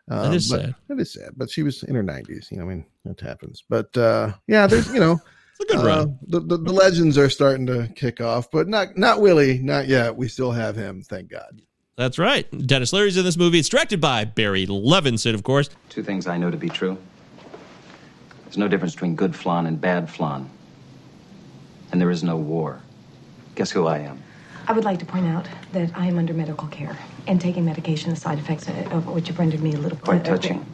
[0.09, 0.23] wow.
[0.23, 0.75] That is but- sad.
[0.89, 1.31] That is sad.
[1.37, 2.49] But she was in her nineties.
[2.51, 3.65] You know, I mean, that happens.
[3.69, 5.21] But uh, yeah, there's you know,
[5.61, 6.19] It's a good uh, run.
[6.27, 10.15] the, the the legends are starting to kick off, but not not Willie, not yet.
[10.15, 11.63] We still have him, thank God.
[11.97, 12.47] That's right.
[12.67, 13.59] Denis Leary's in this movie.
[13.59, 15.71] It's directed by Barry Levinson, of course.
[15.89, 16.99] Two things I know to be true.
[18.45, 20.51] There's no difference between good flan and bad flan.
[21.91, 22.83] And there is no war.
[23.57, 24.23] Guess who I am?
[24.69, 26.97] I would like to point out that I am under medical care
[27.27, 30.25] and taking medication, the side effects of which have rendered me a little Quite uh,
[30.37, 30.65] touching.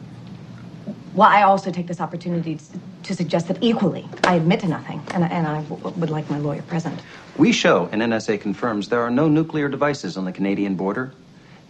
[1.15, 2.59] Well, I also take this opportunity
[3.03, 6.29] to, suggest that equally, I admit to nothing, and, I- and I w- would like
[6.29, 6.99] my lawyer present.
[7.37, 11.13] We show, and NSA confirms, there are no nuclear devices on the Canadian border.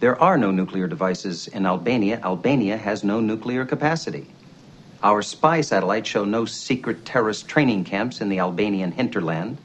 [0.00, 2.20] There are no nuclear devices in Albania.
[2.24, 4.26] Albania has no nuclear capacity.
[5.02, 9.58] Our spy satellites show no secret terrorist training camps in the Albanian hinterland.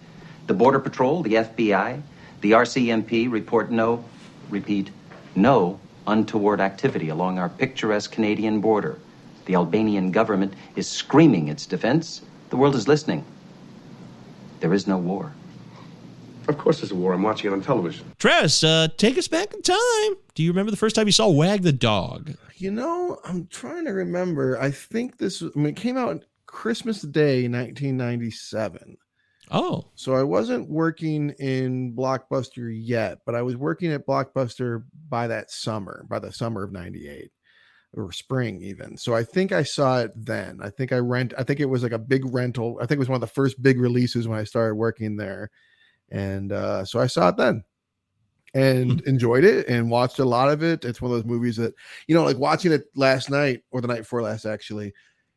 [0.49, 2.01] The Border Patrol, the FBI,
[2.41, 4.03] the RCMP report no,
[4.49, 4.89] repeat,
[5.35, 8.97] no untoward activity along our picturesque Canadian border.
[9.45, 12.23] The Albanian government is screaming its defense.
[12.49, 13.23] The world is listening.
[14.59, 15.31] There is no war.
[16.47, 17.13] Of course there's a war.
[17.13, 18.11] I'm watching it on television.
[18.17, 20.17] Travis, uh, take us back in time.
[20.33, 22.33] Do you remember the first time you saw Wag the Dog?
[22.57, 24.59] You know, I'm trying to remember.
[24.59, 25.43] I think this.
[25.43, 28.97] I mean, it came out Christmas Day, 1997.
[29.51, 35.27] Oh, So I wasn't working in Blockbuster yet, but I was working at Blockbuster by
[35.27, 37.31] that summer, by the summer of 98
[37.93, 38.95] or spring even.
[38.97, 40.59] So I think I saw it then.
[40.61, 42.77] I think I rent I think it was like a big rental.
[42.79, 45.49] I think it was one of the first big releases when I started working there.
[46.11, 47.63] And uh so I saw it then
[48.53, 50.83] and enjoyed it and watched a lot of it.
[50.83, 51.73] It's one of those movies that
[52.07, 54.93] you know like watching it last night or the night before last actually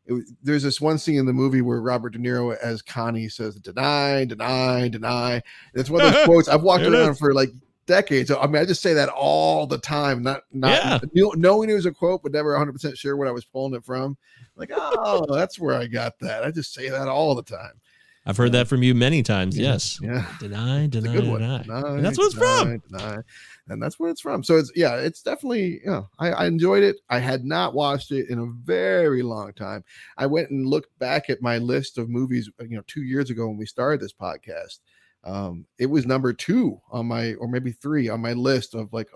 [0.07, 3.55] it, there's this one scene in the movie where Robert De Niro as Connie says,
[3.57, 5.43] "Deny, deny, deny." And
[5.75, 7.19] it's one of those quotes I've walked around is.
[7.19, 7.51] for like
[7.87, 8.31] decades.
[8.31, 10.99] I mean, I just say that all the time, not not Yeah.
[11.15, 13.75] knew- knowing it was a quote, but never 100 percent sure what I was pulling
[13.75, 14.17] it from.
[14.57, 16.45] Like, oh, that's where I got that.
[16.45, 17.73] I just say that all the time.
[18.25, 19.59] I've heard that from you many times.
[19.59, 19.99] Yeah, Yes.
[20.01, 20.25] yeah.
[20.39, 21.63] Deny, deny, deny.
[21.63, 22.83] Deny, And that's what it's deny, from.
[22.89, 23.17] deny.
[23.69, 24.43] And that's where it's from.
[24.43, 26.97] So it's yeah, it's definitely you know I, I enjoyed it.
[27.09, 29.85] I had not watched it in a very long time.
[30.17, 33.47] I went and looked back at my list of movies you know two years ago
[33.47, 34.81] when we started this podcast.
[35.25, 39.09] Um, it was number two on my or maybe three on my list of like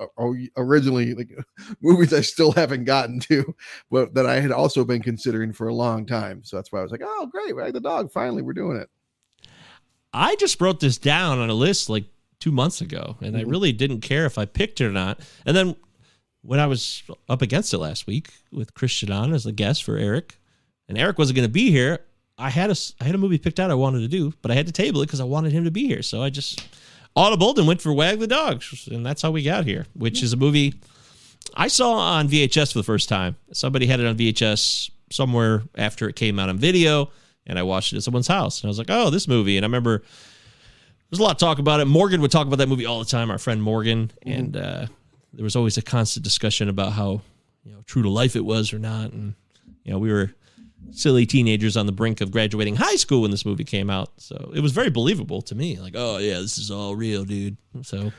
[0.57, 1.36] originally like
[1.80, 3.57] movies I still haven't gotten to,
[3.90, 6.44] but that I had also been considering for a long time.
[6.44, 8.88] So that's why I was like, oh great, the dog, finally we're doing it.
[10.12, 12.05] I just wrote this down on a list like
[12.41, 13.51] two months ago, and I Mhm.
[13.51, 15.20] really didn't care if I picked it or not.
[15.45, 15.76] And then
[16.43, 19.97] when I was up against it last week with Christian on as a guest for
[19.97, 20.39] Eric,
[20.89, 22.01] and Eric wasn't going to be here,
[22.39, 24.55] I had a I had a movie picked out I wanted to do, but I
[24.55, 26.03] had to table it because I wanted him to be here.
[26.03, 26.62] So I just
[27.16, 29.87] audibled and went for Wag the Dog, and that's how we got here.
[29.95, 30.74] Which is a movie
[31.55, 33.37] I saw on VHS for the first time.
[33.53, 37.11] Somebody had it on VHS somewhere after it came out on video,
[37.47, 38.61] and I watched it at someone's house.
[38.61, 39.57] And I was like, oh, this movie.
[39.57, 40.03] And I remember
[41.11, 41.86] there's a lot of talk about it.
[41.86, 44.11] Morgan would talk about that movie all the time, our friend Morgan.
[44.22, 44.86] And uh,
[45.32, 47.22] there was always a constant discussion about how,
[47.64, 49.12] you know, true to life it was or not.
[49.12, 49.34] And,
[49.84, 50.32] you know, we were
[50.90, 54.11] silly teenagers on the brink of graduating high school when this movie came out.
[54.18, 55.78] So it was very believable to me.
[55.78, 57.57] Like, oh, yeah, this is all real, dude.
[57.82, 58.12] So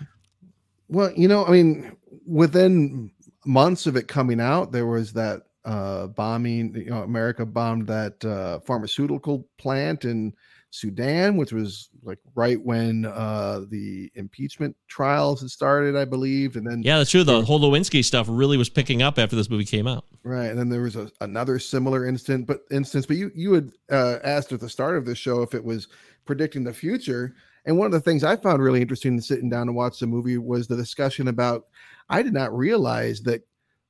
[0.88, 3.12] Well, you know, I mean, within
[3.46, 8.24] months of it coming out, there was that uh bombing, you know, America bombed that
[8.24, 10.34] uh pharmaceutical plant in
[10.70, 16.56] Sudan, which was like right when uh the impeachment trials had started, I believe.
[16.56, 17.24] And then Yeah, that's true.
[17.24, 20.06] The whole Lewinsky stuff really was picking up after this movie came out.
[20.24, 23.06] Right, and then there was a, another similar instant, but instance.
[23.06, 25.88] But you you had uh, asked at the start of the show if it was
[26.26, 27.36] predicting the future,
[27.66, 30.08] and one of the things I found really interesting in sitting down to watch the
[30.08, 31.66] movie was the discussion about.
[32.10, 33.42] I did not realize that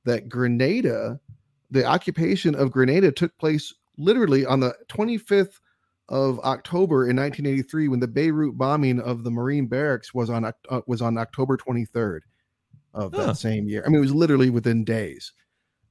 [0.04, 1.20] that Grenada,
[1.70, 5.60] the occupation of Grenada, took place literally on the 25th
[6.08, 10.80] of October in 1983, when the Beirut bombing of the Marine barracks was on uh,
[10.86, 12.20] was on October 23rd
[12.94, 13.82] of that same year.
[13.84, 15.32] I mean, it was literally within days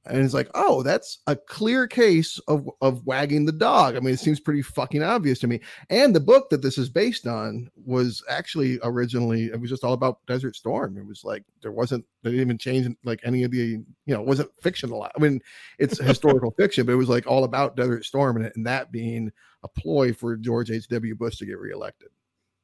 [0.08, 4.14] and it's like oh that's a clear case of of wagging the dog i mean
[4.14, 7.70] it seems pretty fucking obvious to me and the book that this is based on
[7.84, 12.04] was actually originally it was just all about desert storm it was like there wasn't
[12.22, 15.40] they didn't even change like any of the you know it wasn't fictional i mean
[15.78, 19.30] it's historical fiction but it was like all about desert storm and, and that being
[19.62, 22.08] a ploy for george h.w bush to get reelected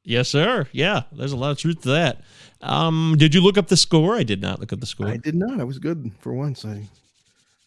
[0.07, 0.69] Yes, sir.
[0.71, 2.21] Yeah, there's a lot of truth to that.
[2.61, 4.15] Um, did you look up the score?
[4.17, 5.09] I did not look up the score.
[5.09, 6.83] i did not i was good for once i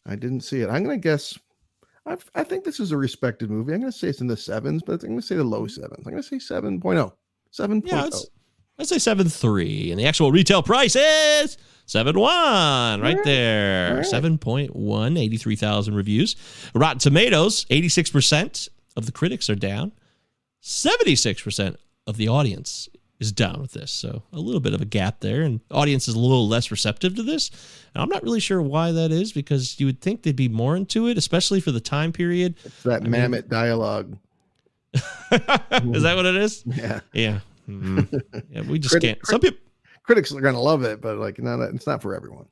[0.07, 1.37] i didn't see it i'm gonna guess
[2.05, 3.73] I, I think this is a respected movie.
[3.73, 5.63] I'm going to say it's in the sevens, but I'm going to say the low
[5.63, 5.81] mm-hmm.
[5.81, 6.07] sevens.
[6.07, 7.11] I'm going to say 7.0.
[7.51, 7.81] 7.0.
[7.85, 8.29] Yeah, it's, oh.
[8.77, 13.89] let's say seven three, and the actual retail price is seven one, right there.
[13.89, 14.05] All right.
[14.05, 16.35] Seven point one, eighty three thousand reviews.
[16.73, 19.91] Rotten Tomatoes, eighty six percent of the critics are down.
[20.61, 22.89] Seventy six percent of the audience
[23.19, 23.91] is down with this.
[23.91, 27.15] So a little bit of a gap there, and audience is a little less receptive
[27.15, 27.49] to this.
[27.93, 30.75] And I'm not really sure why that is, because you would think they'd be more
[30.75, 32.55] into it, especially for the time period.
[32.63, 34.17] It's that mean- Mamet dialogue.
[34.93, 36.63] is that what it is?
[36.65, 37.01] Yeah.
[37.13, 37.39] Yeah.
[37.69, 38.21] Mhm.
[38.49, 39.19] Yeah, we just can't.
[39.25, 39.59] Some people.
[40.03, 42.45] Critics are going to love it, but like, no, it's not for everyone.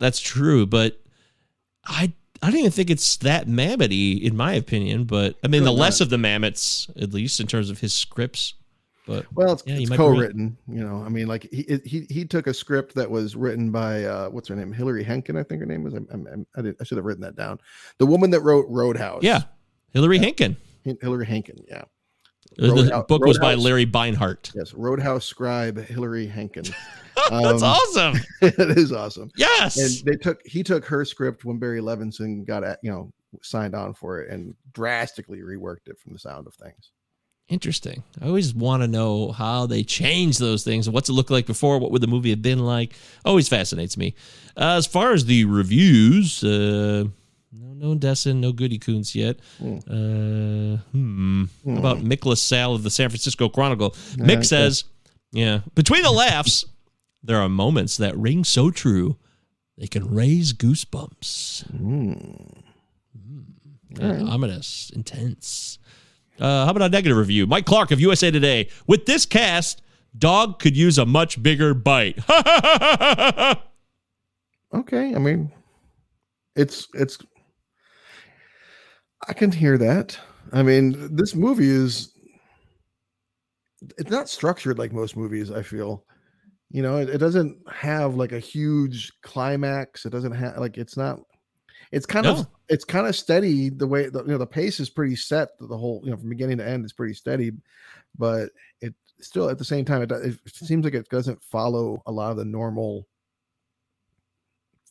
[0.00, 1.00] That's true, but
[1.86, 2.12] I
[2.42, 5.04] I don't even think it's that Mamet-y in my opinion.
[5.04, 6.06] But I mean, the less not.
[6.06, 8.54] of the Mamets, at least in terms of his scripts.
[9.06, 10.12] But Well, it's, Yeah, it's might be right.
[10.14, 10.56] co-written.
[10.68, 14.04] You know, I mean, like he he he took a script that was written by
[14.04, 15.94] uh, what's her name, Hilary Henkin, I think her name was.
[15.94, 17.58] I, I, I, I should have written that down.
[17.98, 19.22] The woman that wrote Roadhouse.
[19.22, 19.42] yeah,
[19.92, 20.56] Hilary Henkin.
[20.84, 21.64] Hin- Hilary Henkin.
[21.68, 21.82] Yeah.
[22.56, 24.52] The Roadhouse- book was by Larry Beinhart.
[24.54, 26.26] Yes, Roadhouse scribe Hilary.
[26.26, 26.70] That's
[27.62, 28.20] Um, awesome.
[28.42, 29.30] it is awesome.
[29.36, 29.78] Yes.
[29.78, 33.74] And they took he took her script when Barry Levinson got at, you know signed
[33.74, 36.90] on for it and drastically reworked it from the sound of things.
[37.52, 38.02] Interesting.
[38.18, 40.88] I always want to know how they change those things.
[40.88, 41.78] What's it look like before?
[41.78, 42.94] What would the movie have been like?
[43.26, 44.14] Always fascinates me.
[44.56, 47.04] Uh, as far as the reviews, uh,
[47.52, 49.36] no, no Desson, no Goody Coons yet.
[49.60, 51.44] Uh, hmm.
[51.66, 53.90] How about Mick LaSalle of the San Francisco Chronicle?
[54.16, 54.84] Mick says,
[55.30, 56.64] yeah, between the laughs,
[57.22, 59.18] there are moments that ring so true
[59.76, 61.70] they can raise goosebumps.
[61.70, 62.62] Mm,
[64.00, 65.78] Ominous, intense.
[66.42, 67.46] Uh, how about a negative review?
[67.46, 68.68] Mike Clark of USA Today.
[68.88, 69.80] With this cast,
[70.18, 72.18] dog could use a much bigger bite.
[74.74, 75.52] Okay, I mean,
[76.56, 77.18] it's it's.
[79.28, 80.18] I can hear that.
[80.52, 82.14] I mean, this movie is.
[83.98, 85.50] It's not structured like most movies.
[85.50, 86.06] I feel,
[86.70, 90.06] you know, it, it doesn't have like a huge climax.
[90.06, 91.20] It doesn't have like it's not.
[91.90, 92.32] It's kind No.
[92.32, 93.68] of it's kind of steady.
[93.68, 95.50] The way the, you know the pace is pretty set.
[95.60, 97.52] The whole you know from beginning to end is pretty steady,
[98.18, 98.48] but
[98.80, 102.30] it still at the same time it, it seems like it doesn't follow a lot
[102.32, 103.06] of the normal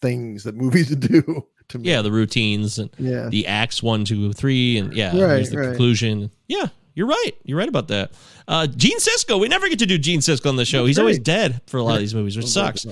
[0.01, 1.89] things that movies do to me.
[1.89, 3.29] yeah, the routines and Yeah.
[3.29, 5.67] the acts one, two, three, and yeah, Right, here's the right.
[5.67, 6.31] conclusion.
[6.47, 7.31] Yeah, you're right.
[7.43, 8.11] You're right about that.
[8.47, 9.39] Uh, Gene Siskel.
[9.39, 10.79] We never get to do Gene Siskel on the show.
[10.79, 12.85] That's He's always dead for a lot of these movies, which sucks.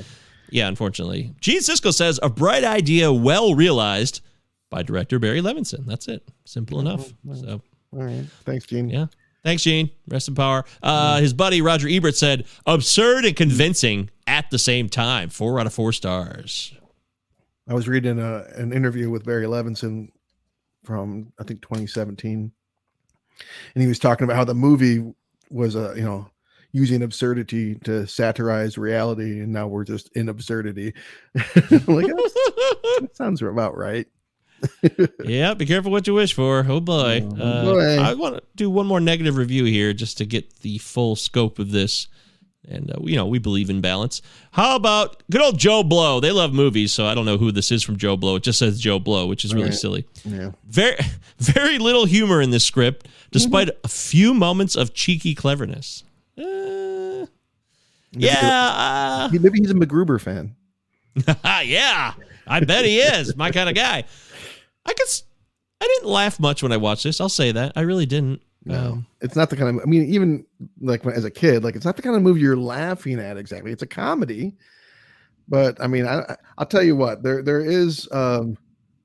[0.51, 1.35] Yeah, unfortunately.
[1.41, 4.21] Gene Siskel says a bright idea well realized
[4.69, 5.85] by director Barry Levinson.
[5.85, 6.27] That's it.
[6.45, 7.11] Simple enough.
[7.33, 7.61] So
[7.93, 8.25] All right.
[8.45, 8.89] Thanks, Gene.
[8.89, 9.07] yeah.
[9.43, 9.89] Thanks, Gene.
[10.07, 10.65] Rest in power.
[10.83, 15.29] Uh, his buddy Roger Ebert said, absurd and convincing at the same time.
[15.29, 16.73] Four out of four stars.
[17.67, 20.09] I was reading a, an interview with Barry Levinson
[20.83, 22.51] from I think 2017,
[23.75, 25.13] and he was talking about how the movie
[25.51, 26.29] was a you know
[26.71, 30.93] using absurdity to satirize reality, and now we're just in absurdity.
[31.35, 31.43] I'm
[31.87, 32.33] like "That's-
[32.99, 34.07] that sounds about right.
[35.23, 36.65] yeah, be careful what you wish for.
[36.67, 37.21] Oh boy.
[37.39, 37.97] Uh, boy.
[37.99, 41.59] I want to do one more negative review here just to get the full scope
[41.59, 42.07] of this.
[42.67, 44.21] And, uh, you know, we believe in balance.
[44.51, 46.19] How about good old Joe Blow?
[46.19, 48.35] They love movies, so I don't know who this is from Joe Blow.
[48.35, 49.73] It just says Joe Blow, which is really Right.
[49.73, 50.07] silly.
[50.23, 50.51] Yeah.
[50.67, 50.97] Very,
[51.39, 56.03] very little humor in this script, despite a few moments of cheeky cleverness.
[56.37, 57.25] Uh,
[58.11, 60.55] yeah, uh, Maybe he's a MacGruber fan.
[61.63, 62.13] yeah,
[62.47, 64.03] I bet he is my kind of guy.
[64.85, 65.23] I guess
[65.81, 67.21] I didn't laugh much when I watched this.
[67.21, 68.41] I'll say that I really didn't.
[68.65, 69.81] No, it's not the kind of.
[69.81, 70.45] I mean, even
[70.81, 73.37] like when, as a kid, like it's not the kind of movie you're laughing at
[73.37, 73.71] exactly.
[73.71, 74.57] It's a comedy,
[75.47, 77.23] but I mean, I, I'll tell you what.
[77.23, 78.57] There there is um,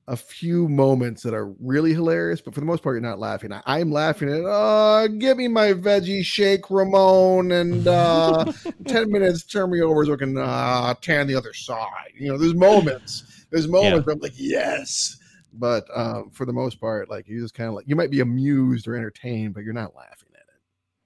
[0.07, 3.53] a few moments that are really hilarious, but for the most part, you're not laughing.
[3.53, 4.41] I, I'm laughing at.
[4.45, 8.51] Oh, give me my veggie shake, Ramon, and uh,
[8.87, 9.45] ten minutes.
[9.45, 12.11] Turn me over so I can uh, tan the other side.
[12.13, 13.45] You know, there's moments.
[13.51, 15.17] There's moments where I'm like, yes.
[15.57, 18.19] But um, for the most part, like you just kind of like you might be
[18.19, 20.59] amused or entertained, but you're not laughing at it.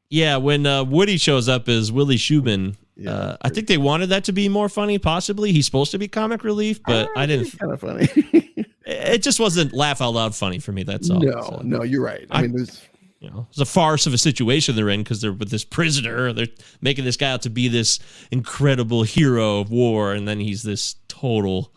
[0.10, 4.08] Yeah, when uh, Woody shows up as Willie Schumann, Yeah, uh, I think they wanted
[4.08, 4.97] that to be more funny.
[4.97, 7.58] Possibly he's supposed to be comic relief, but I didn't.
[7.60, 8.45] Kind of funny.
[8.91, 10.82] It just wasn't laugh out loud funny for me.
[10.82, 11.20] That's all.
[11.20, 12.26] no, So, no, you're right.
[12.32, 12.82] I, I- mean, there's
[13.20, 16.34] you know, it's a farce of a situation they're in because they're with this prisoner.
[16.34, 16.47] They're
[16.82, 18.00] making this guy out to be this
[18.32, 21.72] incredible hero of war, and then he's this total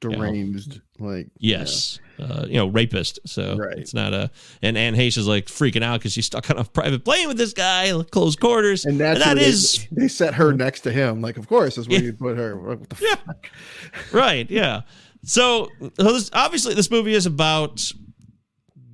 [0.00, 2.00] deranged, like Yes.
[2.18, 3.20] Uh, you know, rapist.
[3.26, 3.78] So Right.
[3.78, 4.30] it's not a.
[4.60, 7.36] And Anne Heche is like freaking out because she's stuck on a private plane with
[7.36, 8.84] this guy, close quarters.
[8.84, 11.20] and that's that where they, they set her next to him.
[11.20, 12.06] Like, of course, that's where Yeah.
[12.06, 12.78] you put her.
[13.00, 13.14] Yeah.
[13.24, 13.50] fuck?
[14.12, 14.50] right.
[14.50, 14.80] Yeah.
[15.24, 17.92] So, so this, obviously, this movie is about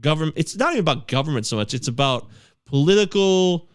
[0.01, 0.35] government.
[0.37, 1.73] It's not even about government so much.
[1.75, 2.29] It's about
[2.67, 3.69] political,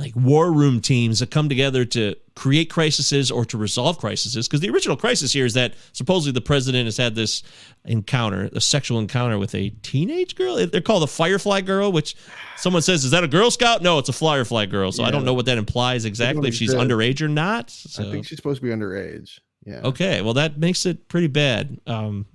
[0.00, 4.34] like war room teams that come together to create crises or to resolve crises.
[4.48, 7.42] Because the original crisis here is that supposedly the president has had this
[7.84, 10.56] encounter, a sexual encounter with a teenage girl.
[10.66, 12.16] They're called a Firefly girl, which
[12.56, 14.90] someone says, "Is that a Girl Scout?" No, it's a Firefly girl.
[14.90, 16.48] So I don't know what that implies exactly.
[16.48, 17.70] If she's underage or not.
[17.70, 18.08] So.
[18.08, 19.38] I think she's supposed to be underage.
[19.66, 19.80] Yeah.
[19.84, 21.78] Okay, well that makes it pretty bad.
[21.86, 22.26] Um,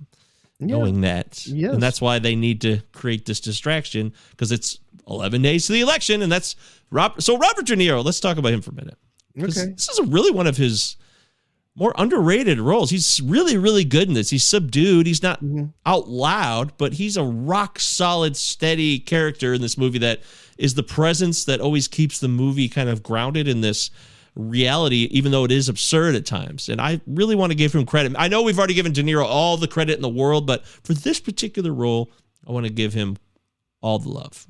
[0.58, 0.68] Yeah.
[0.68, 1.74] knowing that, Yes.
[1.74, 4.78] and that's why they need to create this distraction because it's
[5.08, 6.56] 11 days to the election, and that's
[6.90, 7.20] Rob.
[7.22, 8.98] So Robert De Niro, let's talk about him for a minute.
[9.38, 9.72] Okay.
[9.72, 10.96] this is really one of his
[11.78, 12.88] more underrated roles.
[12.88, 14.30] He's really, really good in this.
[14.30, 15.06] He's subdued.
[15.06, 15.64] He's not Mm-hmm.
[15.84, 20.20] out loud, but he's a rock solid, steady character in this movie that
[20.56, 23.90] is the presence that always keeps the movie kind of grounded in this
[24.34, 26.70] reality, even though it is absurd at times.
[26.70, 28.14] And I really want to give him credit.
[28.18, 30.94] I know we've already given De Niro all the credit in the world, but for
[30.94, 32.10] this particular role,
[32.48, 33.18] I want to give him
[33.82, 34.46] all the love.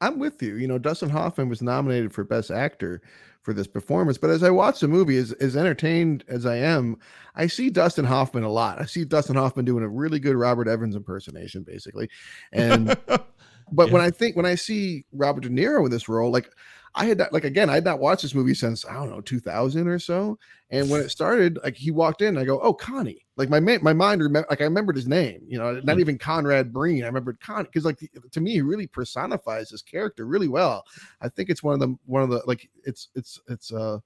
[0.00, 0.56] I'm with you.
[0.56, 3.02] You know, Dustin Hoffman was nominated for Best Actor
[3.42, 6.98] for this performance, but as I watch the movie, as, as entertained as I am,
[7.34, 8.80] I see Dustin Hoffman a lot.
[8.80, 12.10] I see Dustin Hoffman doing a really good Robert Evans impersonation, basically.
[12.52, 12.96] And
[13.72, 16.50] but when I think when I see Robert De Niro in this role, like
[16.98, 19.20] I had that like again, I had not watched this movie since I don't know
[19.20, 20.38] 2000 or so.
[20.70, 23.92] And when it started, like he walked in, I go, "Oh, Connie!" Like my my
[23.92, 25.42] mind remember, like I remembered his name.
[25.46, 27.04] You know, not even Conrad Breen.
[27.04, 28.00] I remembered Connie because like
[28.32, 30.84] to me, he really personifies this character really well.
[31.20, 33.98] I think it's one of the one of the like it's it's it's uh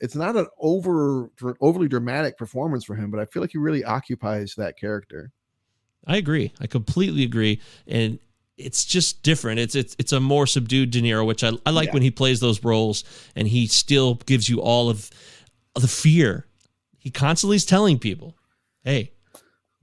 [0.00, 1.30] it's not an over
[1.60, 5.30] overly dramatic performance for him, but I feel like he really occupies that character.
[6.06, 6.52] I agree.
[6.60, 7.60] I completely agree.
[7.86, 8.18] And
[8.56, 9.58] it's just different.
[9.60, 11.94] It's it's it's a more subdued De Niro, which I, I like Yeah.
[11.94, 13.02] when he plays those roles
[13.34, 15.10] and he still gives you all of
[15.74, 16.46] the fear.
[16.98, 18.36] He constantly is telling people,
[18.84, 19.12] "Hey,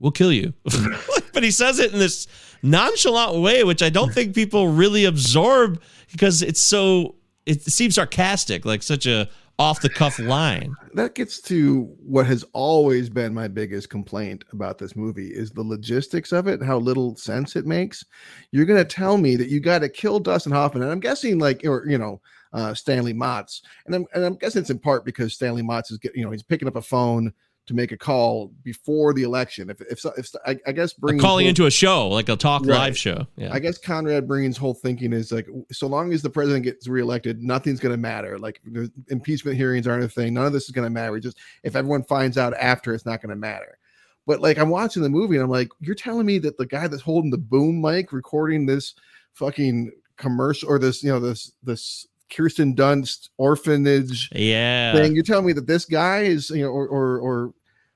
[0.00, 0.54] we'll kill you,"
[1.34, 2.26] but he says it in this
[2.62, 8.64] nonchalant way, which I don't think people really absorb because it's so it seems sarcastic,
[8.64, 9.28] like such a
[9.58, 10.74] off the cuff line.
[10.94, 15.62] that gets to what has always been my biggest complaint about this movie is the
[15.62, 18.04] logistics of it how little sense it makes.
[18.50, 21.62] You're gonna tell me that you got to kill Dustin Hoffman, and I'm guessing like
[21.64, 22.20] or you know
[22.52, 25.98] uh, Stanley Motz, and I'm and I'm guessing it's in part because Stanley Motz is
[25.98, 27.32] get you know he's picking up a phone
[27.66, 29.70] to make a call before the election.
[29.70, 32.76] If if, if I, I guess bringing calling into a show, like a talk Right.
[32.76, 33.26] live show.
[33.36, 33.52] Yeah.
[33.52, 37.40] I guess Conrad Breen's whole thinking is like, so long as the president gets reelected,
[37.40, 38.38] nothing's going to matter.
[38.38, 40.34] Like the impeachment hearings aren't a thing.
[40.34, 41.18] None of this is going to matter.
[41.20, 43.78] Just if everyone finds out after, it's not going to matter.
[44.26, 46.88] But like, I'm watching the movie and I'm like, you're telling me that the guy
[46.88, 48.94] that's holding the boom mic recording this
[49.34, 54.92] fucking commercial or this, you know, this this Kirsten Dunst orphanage yeah.
[54.94, 55.14] thing.
[55.14, 57.54] You're telling me that this guy is, you know, or or or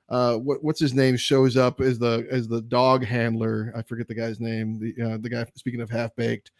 [0.08, 3.72] uh, what what's his name shows up as the as the dog handler.
[3.76, 4.78] I forget the guy's name.
[4.78, 6.50] The uh, the guy speaking of half baked,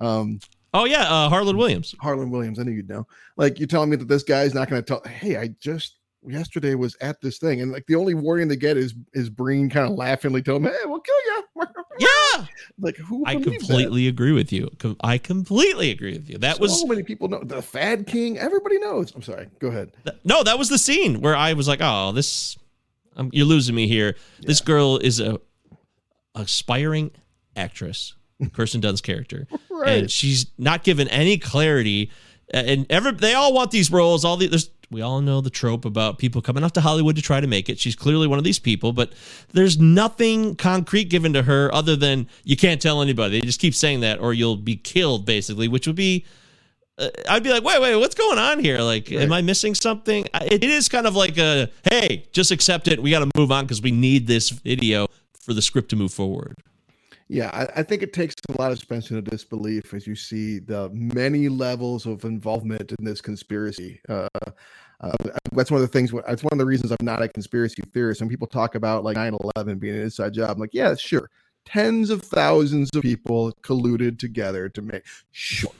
[0.00, 0.40] um,
[0.76, 1.94] Oh yeah, uh, Harland Williams.
[2.00, 2.58] Harland Williams.
[2.58, 3.06] I knew you'd know.
[3.38, 5.02] Like you're telling me that this guy's not going to tell.
[5.10, 5.96] Hey, I just
[6.28, 9.68] yesterday was at this thing, and like the only warning they get is is Breen
[9.70, 11.42] kind of laughingly telling him, "Hey, we'll kill you."
[11.98, 12.44] Yeah.
[12.78, 13.24] Like who?
[13.24, 13.68] I believes that?
[13.68, 14.68] completely agree with you.
[14.78, 16.36] Com- I completely agree with you.
[16.36, 18.36] That so was so many people know the Fad King.
[18.36, 19.14] Everybody knows.
[19.14, 19.48] I'm sorry.
[19.60, 19.92] Go ahead.
[20.04, 22.58] th- no, that was the scene where I was like, "Oh, this,
[23.16, 25.40] um, you're losing me here." This girl is a
[26.34, 27.10] aspiring
[27.56, 28.14] actress,
[28.52, 29.98] Kirsten Dunst's character, Right.
[30.00, 32.10] and she's not given any clarity.
[32.50, 34.24] And every they all want these roles.
[34.24, 37.22] All the there's we all know the trope about people coming up to Hollywood to
[37.22, 37.78] try to make it.
[37.78, 39.12] She's clearly one of these people, but
[39.52, 43.40] there's nothing concrete given to her other than you can't tell anybody.
[43.40, 46.24] They just keep saying that, or you'll be killed, basically, which would be
[46.98, 48.78] uh, I'd be like, wait, wait, what's going on here?
[48.78, 50.26] Like, am I missing something?
[50.34, 53.02] It, it is kind of like a, hey, just accept it.
[53.02, 55.06] We got to move on because we need this video
[55.38, 56.56] for the script to move forward.
[57.28, 60.60] Yeah, I, I think it takes a lot of suspension of disbelief as you see
[60.60, 64.00] the many levels of involvement in this conspiracy.
[64.08, 64.28] Uh,
[65.00, 65.12] uh,
[65.52, 66.12] that's one of the things.
[66.26, 68.20] That's one of the reasons I'm not a conspiracy theorist.
[68.20, 71.28] When people talk about like 9/11 being an inside job, I'm like, yeah, sure.
[71.64, 75.02] Tens of thousands of people colluded together to make
[75.32, 75.72] sure.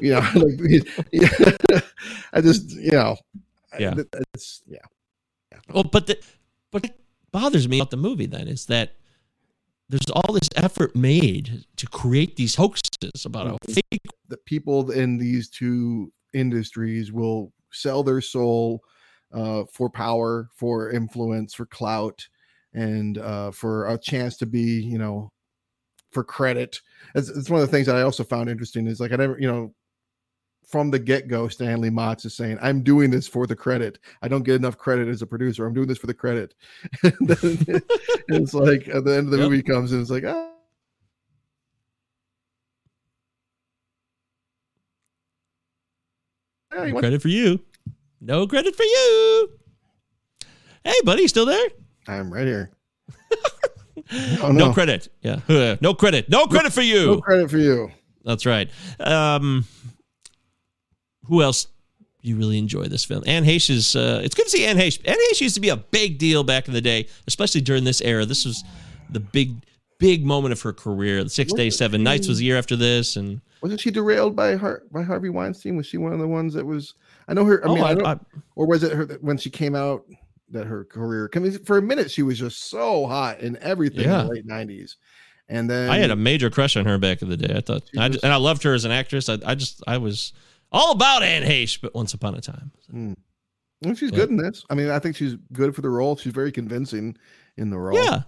[0.00, 1.80] You know, like yeah,
[2.32, 3.16] I just you know,
[3.78, 3.94] Yeah.
[3.96, 4.78] yeah, it's yeah.
[5.72, 6.18] Well, but the,
[6.72, 6.92] but what
[7.30, 8.94] bothers me about the movie then is that
[9.90, 14.06] there's all this effort made to create these hoaxes about a fake.
[14.28, 18.82] that people in these two industries will sell their soul
[19.32, 22.24] uh, for power, for influence, for clout,
[22.72, 25.28] and uh, for a chance to be, you know,
[26.12, 26.80] for credit.
[27.16, 29.40] It's, it's one of the things that I also found interesting is like I never,
[29.40, 29.74] you know,
[30.70, 33.98] from the get go, Stanley Motz is saying, "I'm doing this for the credit.
[34.22, 35.66] I don't get enough credit as a producer.
[35.66, 36.54] I'm doing this for the credit."
[37.02, 37.82] and then
[38.28, 39.50] it's like at the end of the Yep.
[39.50, 40.46] movie comes and it's like, "Ah."
[46.72, 47.60] No credit for you.
[48.20, 49.50] No credit for you.
[50.84, 51.68] Hey, buddy, still there?
[52.06, 52.70] I'm right here.
[54.42, 54.66] Oh, no.
[54.68, 54.72] no.
[54.72, 55.08] credit.
[55.22, 55.76] Yeah.
[55.80, 56.28] No credit.
[56.28, 57.06] No credit for you.
[57.06, 57.92] No credit for you.
[58.24, 58.68] That's right.
[58.98, 59.64] Um,
[61.30, 61.66] who else?
[62.22, 63.22] You really enjoy this film.
[63.26, 63.96] Anne Heche is.
[63.96, 65.00] Uh, it's good to see Anne Heche.
[65.06, 68.02] Anne Heche used to be a big deal back in the day, especially during this
[68.02, 68.26] era.
[68.26, 68.62] This was
[69.08, 69.54] the big,
[69.98, 71.24] big moment of her career.
[71.24, 74.56] The Six Days, Seven Nights was a year after this, and Wasn't she derailed by
[74.56, 75.76] Har- by Harvey Weinstein?
[75.76, 76.92] Was she one of the ones that was?
[77.26, 77.64] I know her.
[77.64, 78.18] I Oh, mean, I I- don't- I-
[78.54, 80.04] or was it her that when she came out
[80.50, 81.30] that her career?
[81.34, 84.46] I mean, for a minute she was just so hot in everything in the late
[84.46, 84.96] '90s,
[85.48, 87.54] and then I had a major crush on her back in the day.
[87.56, 89.30] I thought, I, was- and I loved her as an actress.
[89.30, 90.34] I, I just, I was
[90.72, 92.70] all about Anne Heche, but once upon a time.
[92.92, 93.16] Mm.
[93.82, 94.16] Well, she's Yeah.
[94.18, 94.64] good in this.
[94.70, 96.16] I mean, I think she's good for the role.
[96.16, 97.16] She's very convincing
[97.56, 97.96] in the role.
[98.02, 98.22] Yeah.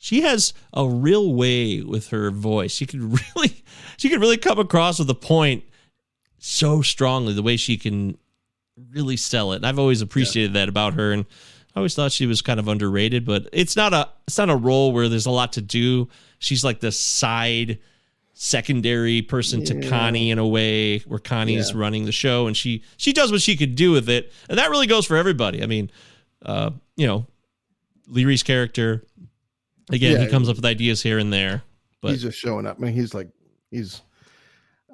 [0.00, 2.72] she has a real way with her voice.
[2.72, 3.02] She could
[3.36, 3.64] really,
[3.96, 5.64] she could really come across with a point
[6.38, 7.32] so strongly.
[7.34, 8.16] The way she can
[8.92, 9.56] really sell it.
[9.56, 11.24] And I've always appreciated that about her, and
[11.74, 13.24] I always thought she was kind of underrated.
[13.24, 16.08] But it's not a, it's not a role where there's a lot to do.
[16.38, 17.80] She's like the side
[18.40, 21.80] secondary person to Connie in a way where Connie's Yeah.
[21.80, 24.70] running the show and she she does what she could do with it and that
[24.70, 25.90] really goes for everybody I mean
[26.46, 27.26] uh you know
[28.06, 29.04] Leary's character
[29.90, 31.64] again he comes up with ideas here and there
[32.00, 32.76] but he's just showing up.
[32.78, 33.28] I mean, he's like,
[33.72, 34.02] he's,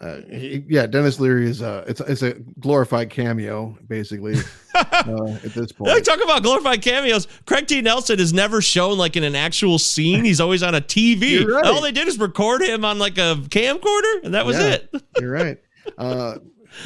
[0.00, 0.86] uh, he, yeah.
[0.86, 4.34] Denis Leary is uh, it's it's a glorified cameo basically
[4.74, 5.90] uh, at this point.
[5.92, 6.04] point.
[6.04, 7.28] talk about glorified cameos.
[7.46, 7.80] Craig T.
[7.80, 10.24] Nelson is never shown like in an actual scene.
[10.24, 11.44] He's always on a TV.
[11.54, 11.64] Right.
[11.66, 14.72] All they did is record him on like a camcorder, and that was Yeah.
[14.92, 15.02] it.
[15.20, 15.58] You're right.
[15.96, 16.38] Uh,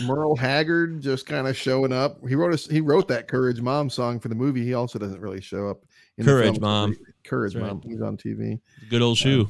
[0.05, 2.19] Merle Haggard just kind of showing up.
[2.29, 4.63] He wrote a, he wrote that Courage Mom song for the movie.
[4.65, 5.83] He also doesn't really show up.
[6.19, 6.61] in the Courage.
[6.61, 6.95] Mom.
[7.25, 7.73] Courage That's right.
[7.73, 7.83] Mom.
[7.83, 8.61] He's on TV.
[8.91, 9.49] Good old shoe.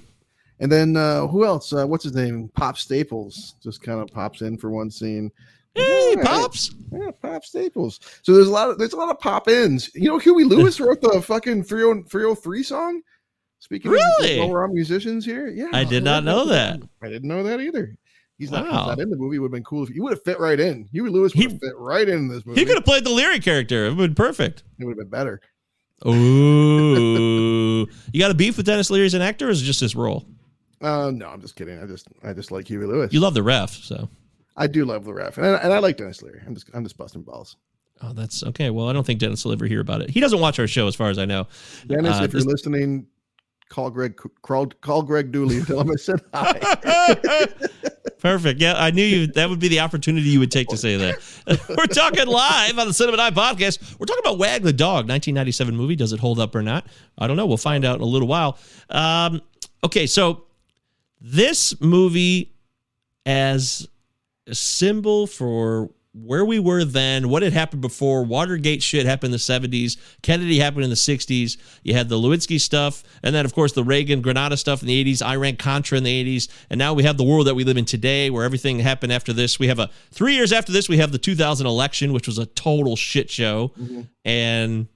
[0.61, 1.73] And then uh, who else?
[1.73, 2.49] Uh, what's his name?
[2.55, 5.31] Pop Staples just kind of pops in for one scene.
[5.75, 6.25] Hey, right.
[6.25, 6.73] pops.
[6.91, 8.01] Yeah, Pop Staples.
[8.23, 9.95] So there's a lot of there's a lot of pop ins.
[9.95, 13.03] You know, Huey Lewis wrote the fucking 30 303 song.
[13.61, 14.41] Speaking Really?
[14.41, 16.81] of on musicians here, yeah, I did not know that.
[17.03, 17.97] I didn't know that either.
[18.39, 19.41] He's not, he's not in the movie.
[19.41, 20.89] Would have been cool if he would have fit right in.
[20.93, 22.61] Huey Lewis would have fit right in this movie.
[22.61, 23.87] He could have played the Leary character.
[23.87, 24.63] It would have been perfect.
[24.79, 25.41] It would have been better.
[26.07, 27.81] Ooh.
[28.13, 29.97] you got a beef with Denis Leary as an actor, or is it just his
[29.97, 30.25] role?
[30.81, 31.83] Uh, no, I'm just kidding.
[31.83, 33.13] I just I just like Huey Lewis.
[33.13, 34.09] You love the ref, so.
[34.57, 36.41] I do love the ref, and I, and I like Denis Leary.
[36.47, 37.57] I'm just I'm just busting balls.
[38.03, 38.71] Oh, that's okay.
[38.71, 40.11] Well, I don't think Denis will ever hear about it.
[40.11, 41.47] He doesn't watch our show, as far as I know.
[41.87, 43.07] Denis, Uh, if you're this- listening,
[43.69, 47.47] call Greg call, call Greg Dooley and tell him I said hi.
[48.19, 48.61] Perfect.
[48.61, 49.27] Yeah, I knew you.
[49.29, 51.69] That would be the opportunity you would take to say that.
[51.69, 53.97] We're talking live on the Cinema Night podcast.
[53.99, 55.95] We're talking about Wag the Dog, 1997 movie.
[55.95, 56.87] Does it hold up or not?
[57.17, 57.47] I don't know.
[57.47, 58.59] We'll find out in a little while.
[58.91, 59.41] Um,
[59.85, 60.45] okay, so
[61.21, 62.53] this movie
[63.27, 63.87] as
[64.47, 65.91] a symbol for
[66.25, 68.25] where we were then, what had happened before.
[68.25, 69.97] Watergate shit happened in the 70s.
[70.23, 71.57] Kennedy happened in the 60s.
[71.83, 75.05] You had the Lewinsky stuff, and then, of course, the Reagan Grenada stuff in the
[75.05, 76.49] 80s, Iran Contra in the 80s.
[76.71, 79.33] And now we have the world that we live in today where everything happened after
[79.33, 79.59] this.
[79.59, 82.47] We have a three years after this, we have the 2000 election, which was a
[82.47, 83.73] total shit show.
[83.79, 84.01] Mm-hmm.
[84.25, 84.89] And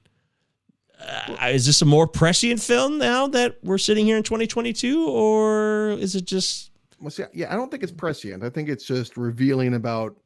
[1.08, 5.90] uh, is this a more prescient film now that we're sitting here in 2022, or
[5.92, 8.42] is it just Well, see, yeah, I don't think it's prescient.
[8.44, 10.16] I think it's just revealing about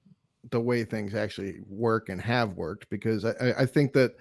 [0.50, 2.88] the way things actually work and have worked.
[2.90, 4.16] Because I, I- think that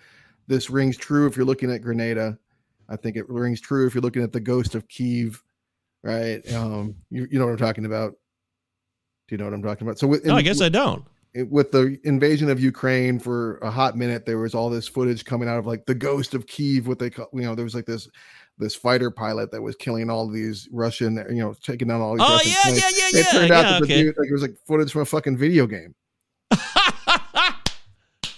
[0.47, 2.38] this rings true if you're looking at Grenada.
[2.89, 5.43] I think it rings true if you're looking at the Ghost of Kiev,
[6.03, 6.41] right?
[6.53, 8.16] Um, you, you know what I'm talking about.
[9.28, 9.97] Do you know what I'm talking about?
[9.97, 11.03] So, with, No, I guess I don't.
[11.36, 15.23] It- with the invasion of Ukraine for a hot minute, there was all this footage
[15.25, 17.75] coming out of like the ghost of Kiev, what they call, you know, there was
[17.75, 18.07] like this
[18.57, 22.25] this fighter pilot that was killing all these Russian, you know, taking down all these.
[22.25, 22.79] Oh, Russian yeah, planes.
[22.81, 24.03] yeah, yeah, It yeah, turned out yeah, that the okay.
[24.03, 25.93] dude, like, it was like footage from a fucking video game.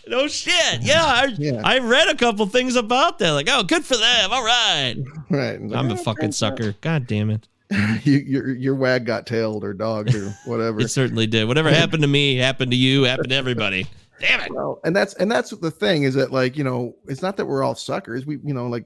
[0.10, 0.82] No shit.
[0.82, 1.62] Yeah, I, Yeah.
[1.66, 3.32] I read a couple things about that.
[3.32, 4.32] Like, oh, good for them.
[4.32, 4.96] All right.
[5.30, 5.60] Right.
[5.60, 6.74] I'm a fucking sucker.
[6.80, 7.50] God damn it.
[8.04, 10.80] you, your your wag got tailed or dogged or whatever.
[10.82, 11.48] It certainly did.
[11.48, 13.88] Whatever happened to me happened to you, happened to everybody.
[14.20, 14.52] Damn it.
[14.52, 17.46] Well, and that's and that's the thing is that like you know it's not that
[17.46, 18.26] we're all suckers.
[18.26, 18.86] We you know like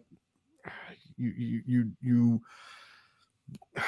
[1.18, 2.42] you you you you.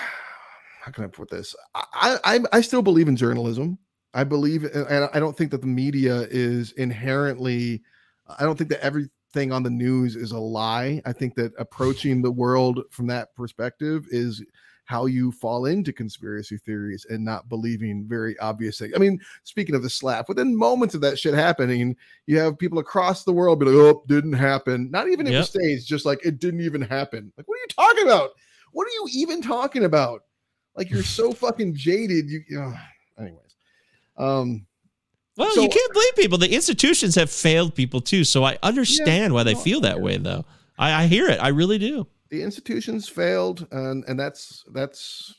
[0.81, 1.55] How can I put this?
[1.73, 3.79] I I I still believe in journalism.
[4.13, 7.81] I believe, and I don't think that the media is inherently.
[8.37, 11.01] I don't think that everything on the news is a lie.
[11.05, 14.43] I think that approaching the world from that perspective is
[14.85, 18.93] how you fall into conspiracy theories and not believing very obvious things.
[18.95, 21.95] I mean, speaking of the slap, within moments of that shit happening,
[22.27, 25.41] you have people across the world be like, "Oh, didn't happen." Not even in Yep.
[25.43, 27.31] the states, just like it didn't even happen.
[27.37, 28.31] Like, what are you talking about?
[28.73, 30.23] What are you even talking about?
[30.75, 32.29] Like, you're so fucking jaded.
[32.29, 32.75] You, ugh.
[33.17, 33.55] anyways.
[34.17, 34.65] Um,
[35.37, 36.37] Well, So- you can't blame people.
[36.37, 38.23] The institutions have failed people too.
[38.23, 40.45] So I understand why they no, feel that way, though.
[40.77, 41.39] I, I hear it.
[41.39, 42.05] I really do.
[42.33, 45.35] The institutions failed, and and that's that's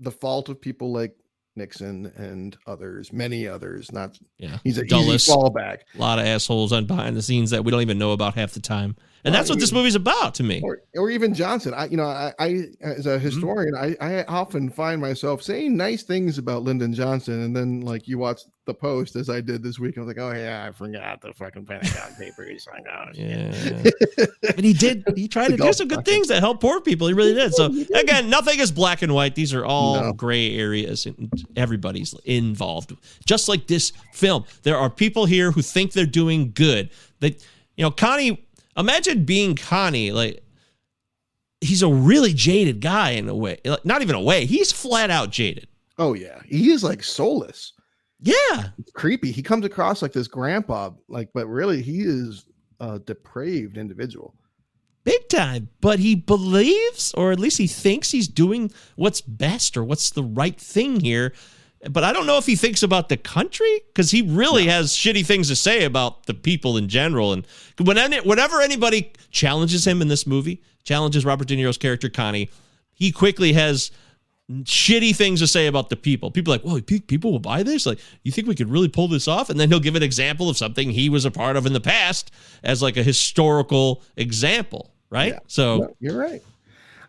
[0.00, 1.14] the fault of people like
[1.54, 3.92] Nixon and others, many others.
[3.92, 4.58] Not Yeah.
[4.64, 5.06] he's a Dulles.
[5.06, 5.78] easy fallback.
[5.94, 8.52] A lot of assholes on behind the scenes that we don't even know about half
[8.52, 8.96] the time.
[9.26, 10.60] And that's what this movie's about to me.
[10.62, 11.74] or or even Johnson.
[11.74, 12.46] I you know I, I
[12.80, 13.24] as a mm-hmm.
[13.24, 18.06] historian I I often find myself saying nice things about Lyndon Johnson, and then like
[18.08, 20.72] you watch the post as I did this week, I was like, oh yeah, I
[20.72, 22.66] forgot the fucking Pentagon Papers.
[22.70, 23.10] Like, oh.
[23.14, 23.82] Yeah.
[24.42, 25.04] but he did.
[25.14, 27.06] He tried to do some good things that help poor people.
[27.06, 27.54] He really did.
[27.54, 29.34] So again, nothing is black and white.
[29.34, 30.12] These are all No.
[30.12, 32.94] gray areas, and everybody's involved.
[33.24, 36.90] Just like this film, there are people here who think they're doing good.
[37.20, 37.42] That
[37.76, 38.42] you know, Connie.
[38.76, 40.12] Imagine being Connie.
[40.12, 40.42] Like
[41.60, 43.58] he's a really jaded guy in a way.
[43.64, 44.46] Like, Not even a way.
[44.46, 45.68] He's flat out jaded.
[45.98, 47.72] Oh yeah, he is like soulless.
[48.20, 49.30] Yeah, It's creepy.
[49.30, 52.46] He comes across like this grandpa, like, but really he is
[52.80, 54.34] a depraved individual.
[55.04, 55.68] big time.
[55.82, 60.24] But he believes, or at least he thinks he's doing what's best or what's the
[60.24, 61.34] right thing here.
[61.90, 65.24] But I don't know if he thinks about the country because he really has shitty
[65.24, 67.32] things to say about the people in general.
[67.32, 67.46] And
[67.78, 72.50] when any, whenever anybody challenges him in this movie, challenges Robert De Niro's character Connie,
[72.92, 73.90] he quickly has
[74.48, 76.30] shitty things to say about the people.
[76.30, 77.84] People are like, well, people will buy this.
[77.84, 79.50] Like, you think we could really pull this off?
[79.50, 81.80] And then he'll give an example of something he was a part of in the
[81.80, 82.30] past
[82.62, 85.32] as like a historical example, right?
[85.34, 85.40] Yeah.
[85.48, 86.42] So No, you're right.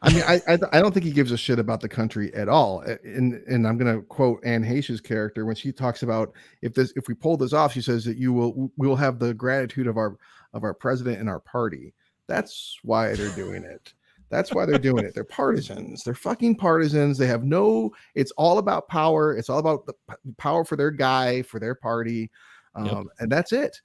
[0.01, 2.47] I mean, I, I I don't think he gives a shit about the country at
[2.49, 2.81] all.
[3.03, 7.07] And and I'm gonna quote Anne Heche's character when she talks about if this if
[7.07, 9.97] we pull this off, she says that you will we will have the gratitude of
[9.97, 10.17] our
[10.53, 11.93] of our president and our party.
[12.27, 13.93] That's why they're doing it.
[14.29, 15.13] That's why they're doing it.
[15.15, 16.03] They're partisans.
[16.03, 17.17] They're fucking partisans.
[17.17, 17.91] They have no.
[18.13, 19.35] It's all about power.
[19.37, 19.93] It's all about the
[20.37, 22.29] power for their guy for their party,
[22.75, 23.05] um, Yep.
[23.19, 23.79] and that's it.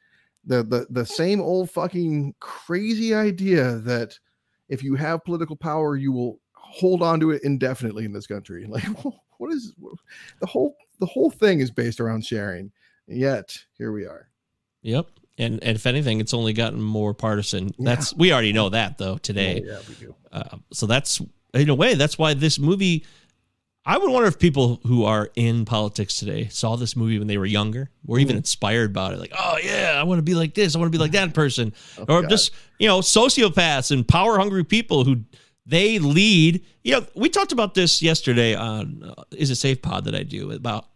[0.44, 4.18] The the the same old fucking crazy idea that
[4.72, 8.66] if you have political power, you will hold on to it indefinitely in this country.
[8.72, 8.84] Like,
[9.38, 9.74] what is
[10.40, 12.70] the whole the whole thing is based around sharing.
[13.06, 14.28] Yet here we are.
[14.82, 15.08] Yep.
[15.36, 17.70] And and if anything, it's only gotten more partisan.
[17.78, 19.62] That's we already know that though today.
[19.62, 20.14] Oh, yeah, we do.
[20.30, 21.20] Uh, so that's
[21.52, 23.04] in a way that's why this movie.
[23.84, 27.36] I would wonder if people who are in politics today saw this movie when they
[27.36, 29.18] were younger, or even inspired by it.
[29.18, 30.76] Like, oh yeah, I want to be like this.
[30.76, 32.30] I want to be like that person, or God.
[32.30, 35.24] just you know sociopaths and power hungry people who
[35.66, 36.64] they lead.
[36.84, 40.22] You know, we talked about this yesterday on uh, is it safe pod that I
[40.22, 40.86] do about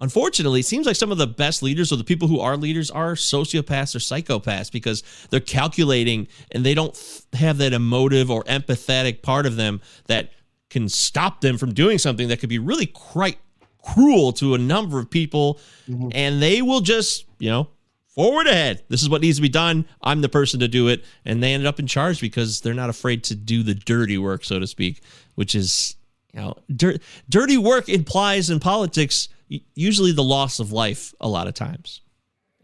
[0.00, 2.90] unfortunately, it seems like some of the best leaders or the people who are leaders
[2.90, 9.22] are sociopaths or psychopaths because they're calculating and they don't have that emotive or empathetic
[9.22, 10.30] part of them that
[10.70, 13.38] can stop them from doing something that could be really quite
[13.82, 15.60] cruel to a number of people.
[15.88, 16.08] Mm-hmm.
[16.12, 17.68] And they will just, you know,
[18.08, 18.82] forward ahead.
[18.88, 19.86] This is what needs to be done.
[20.02, 21.04] I'm the person to do it.
[21.24, 24.44] And they ended up in charge because they're not afraid to do the dirty work,
[24.44, 25.02] so to speak,
[25.34, 25.96] which is,
[26.32, 26.98] you know, dir-
[27.28, 29.28] dirty work implies in politics
[29.74, 32.00] usually the loss of life a lot of times.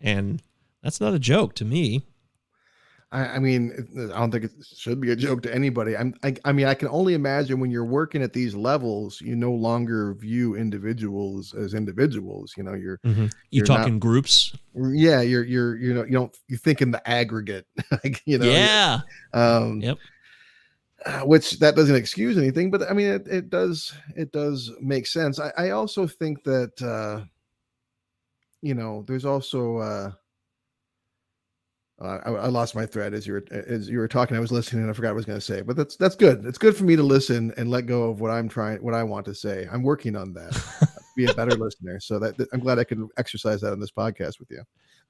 [0.00, 0.42] And
[0.82, 2.02] that's not a joke to me.
[3.12, 3.72] I, I mean,
[4.14, 5.94] I don't think it should be a joke to anybody.
[5.96, 9.36] I'm, I, I mean, I can only imagine when you're working at these levels, you
[9.36, 12.54] no longer view individuals as individuals.
[12.56, 14.54] You know, you're, You You're talk in groups.
[14.74, 18.46] yeah, you're, you're, you know, you don't, you think in the aggregate, like, you know,
[18.46, 19.00] yeah.
[19.34, 19.98] um, Yep.
[21.04, 25.06] uh, which that doesn't excuse anything, but I mean, it, it does, it does make
[25.06, 25.38] sense.
[25.38, 27.24] I, I also think that, uh,
[28.62, 30.12] you know, there's also, uh,
[32.02, 34.36] uh, I, I lost my thread as you were as you were talking.
[34.36, 36.16] I was listening and I forgot what I was going to say, but that's that's
[36.16, 36.44] good.
[36.44, 39.02] It's good for me to listen and let go of what I'm trying, what I
[39.02, 39.68] want to say.
[39.70, 42.00] I'm working on that, be a better listener.
[42.00, 44.62] So that, that- I'm glad I could exercise that on this podcast with you.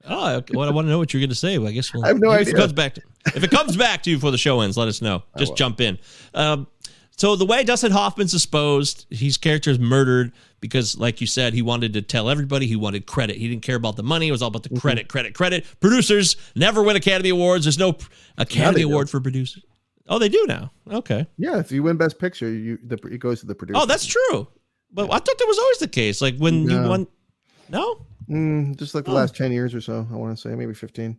[0.05, 1.57] Oh, well, I want to know what you're going to say.
[1.57, 2.03] Well, I guess we'll.
[2.03, 2.53] I have no if idea.
[2.55, 4.89] It comes back to, if it comes back to you before the show ends, let
[4.89, 5.23] us know.
[5.37, 5.97] Just jump in.
[6.33, 6.67] Um,
[7.15, 10.33] so the way Dustin Hoffman's disposed, his character is murdered
[10.63, 13.35] because, like you said, he wanted to tell everybody he wanted credit.
[13.35, 14.29] He didn't care about the money.
[14.29, 14.75] It was all about Mm-hmm.
[14.75, 15.65] the credit, credit, credit.
[15.81, 17.65] Producers never win Academy Awards.
[17.65, 17.97] There's no
[18.37, 18.87] Academy do.
[18.89, 19.61] Award for producers.
[20.07, 20.71] Oh, they do now.
[20.89, 21.27] Okay.
[21.37, 23.79] Yeah, if you win Best Picture, you the, it goes to the producer.
[23.81, 24.47] Oh, that's true.
[24.91, 26.21] But I thought that was always the case.
[26.21, 27.07] Like when you won.
[27.69, 28.05] No.
[28.29, 29.15] Mm, just like the Oh.
[29.15, 30.07] last ten years or so.
[30.11, 31.17] I want to say maybe fifteen.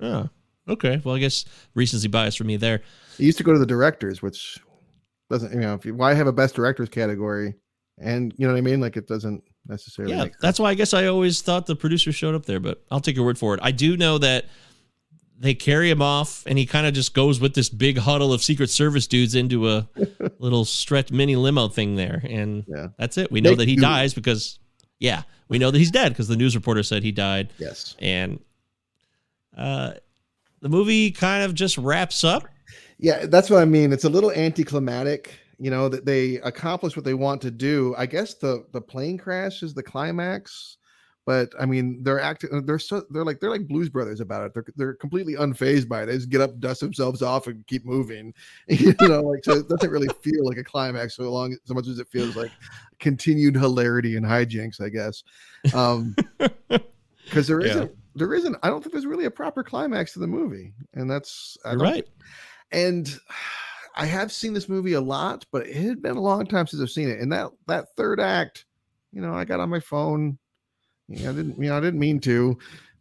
[0.00, 0.28] Yeah.
[0.68, 1.00] Okay.
[1.04, 2.76] Well, I guess recency bias for me there.
[3.18, 4.58] It used to go to the directors, which
[5.30, 7.54] doesn't you know if you, why have a best directors category,
[8.00, 8.80] and you know what I mean?
[8.80, 10.14] Like it doesn't necessarily.
[10.14, 13.00] Yeah, that's why I guess I always thought the producer showed up there, but I'll
[13.00, 13.60] take your word for it.
[13.62, 14.46] I do know that
[15.40, 18.42] they carry him off, and he kind of just goes with this big huddle of
[18.42, 19.88] Secret Service dudes into a
[20.40, 22.88] little stretch mini limo thing there, and Yeah.
[22.98, 23.30] that's it.
[23.30, 23.82] We know Make that he do.
[23.82, 24.58] dies because,
[24.98, 27.94] yeah, we know that he's dead because the news reporter said he died, Yes.
[28.00, 28.40] and
[29.56, 29.92] uh,
[30.60, 32.44] the movie kind of just wraps up.
[32.98, 33.92] Yeah, that's what I mean.
[33.92, 37.94] It's a little anticlimactic, you know, that they accomplish what they want to do.
[37.98, 40.76] I guess the the plane crash is the climax,
[41.26, 42.64] but I mean, they're acting.
[42.64, 44.54] They're so they're like they're like Blues Brothers about it.
[44.54, 46.06] They're they're completely unfazed by it.
[46.06, 48.32] They just get up, dust themselves off, and keep moving.
[48.68, 51.88] You know, like so it doesn't really feel like a climax so long so much
[51.88, 52.52] as it feels like
[53.00, 54.80] continued hilarity and hijinks.
[54.80, 55.22] I guess,
[55.74, 56.14] um,
[57.24, 57.72] because there Yeah.
[57.72, 58.56] isn't there isn't.
[58.62, 61.78] I don't think there's really a proper climax to the movie, and that's I You're
[61.78, 62.08] don't right.
[62.72, 63.18] and
[63.98, 66.80] I have seen this movie a lot, but it had been a long time since
[66.80, 67.18] I've seen it.
[67.20, 68.64] And that that third act,
[69.12, 70.38] you know, I got on my phone.
[71.08, 72.56] You know, I didn't, you know, I didn't mean to,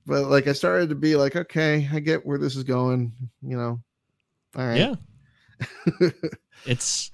[0.05, 3.13] but like I started to be like, okay, I get where this is going.
[3.41, 3.79] You know,
[4.57, 4.77] all right.
[4.79, 4.95] Yeah.
[6.65, 7.11] it's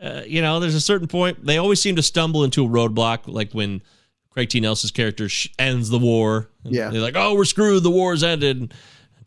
[0.00, 3.20] uh, you know there's a certain point they always seem to stumble into a roadblock
[3.26, 3.82] like when
[4.30, 6.88] craig t nelson's character sh- ends the war Yeah.
[6.88, 8.72] they're like oh we're screwed the war's ended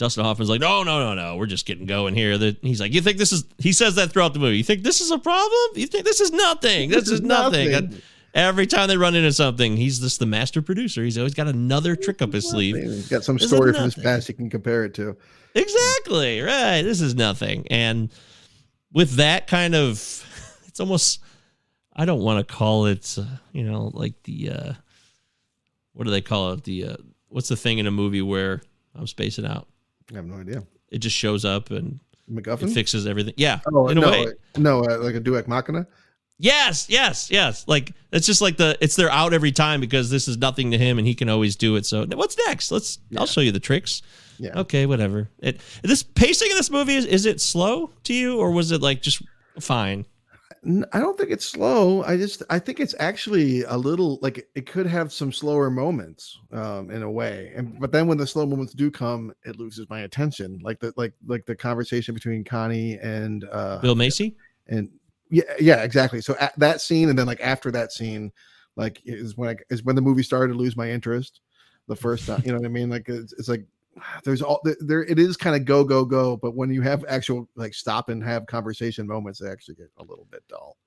[0.02, 2.92] dustin hoffman's like no no no no we're just getting going here that he's like
[2.92, 5.20] you think this is he says that throughout the movie you think this is a
[5.20, 7.94] problem you think this is nothing this, is nothing, nothing.
[7.94, 8.02] And
[8.34, 11.96] every time they run into something he's just the master producer he's always got another
[11.96, 14.86] trick up his sleeve He's got some This story from his past he can compare
[14.86, 15.16] it to.
[15.54, 16.42] Exactly.
[16.42, 16.82] Right.
[16.82, 17.68] This is nothing.
[17.70, 18.12] And
[18.92, 19.94] with that kind of
[20.68, 21.22] it's almost
[21.94, 24.74] I don't want to call it uh, you know like the uh
[25.94, 26.64] what do they call it?
[26.64, 26.98] The uh
[27.28, 28.62] what's the thing in a movie where
[28.96, 29.68] I'm spacing out.
[30.12, 30.64] I have no idea.
[30.90, 32.00] It just shows up and
[32.30, 33.34] it fixes everything.
[33.38, 33.60] Yeah.
[33.72, 34.28] Oh, in a no, way.
[34.58, 35.88] no, uh, like a Deus ex Machina.
[36.38, 37.68] Yes, yes, yes.
[37.68, 40.78] Like it's just like the it's they're out every time because this is nothing to
[40.78, 41.86] him and he can always do it.
[41.86, 42.72] So what's next?
[42.72, 44.02] Let's I'll show you the tricks.
[44.40, 44.60] Yeah.
[44.62, 45.30] Okay, whatever.
[45.38, 48.82] It this pacing of this movie is is it slow to you or was it
[48.82, 49.22] like just
[49.60, 50.06] fine?
[50.64, 52.04] I don't think it's slow.
[52.04, 56.38] I just I think it's actually a little like it could have some slower moments
[56.52, 57.52] um in a way.
[57.56, 60.60] And but then when the slow moments do come, it loses my attention.
[60.62, 64.36] Like the like like the conversation between Connie and uh Bill Macy?
[64.68, 64.88] and
[65.32, 66.22] yeah yeah exactly.
[66.22, 68.32] So at that scene and then like after that scene
[68.76, 71.42] like is when I, is when the movie started to lose my interest
[71.88, 72.92] the first time, you know what I mean?
[72.92, 73.66] Like it's, it's like
[74.24, 77.48] there's all there it is kind of go go go but when you have actual
[77.56, 80.78] like stop and have conversation moments they actually get a little bit dull.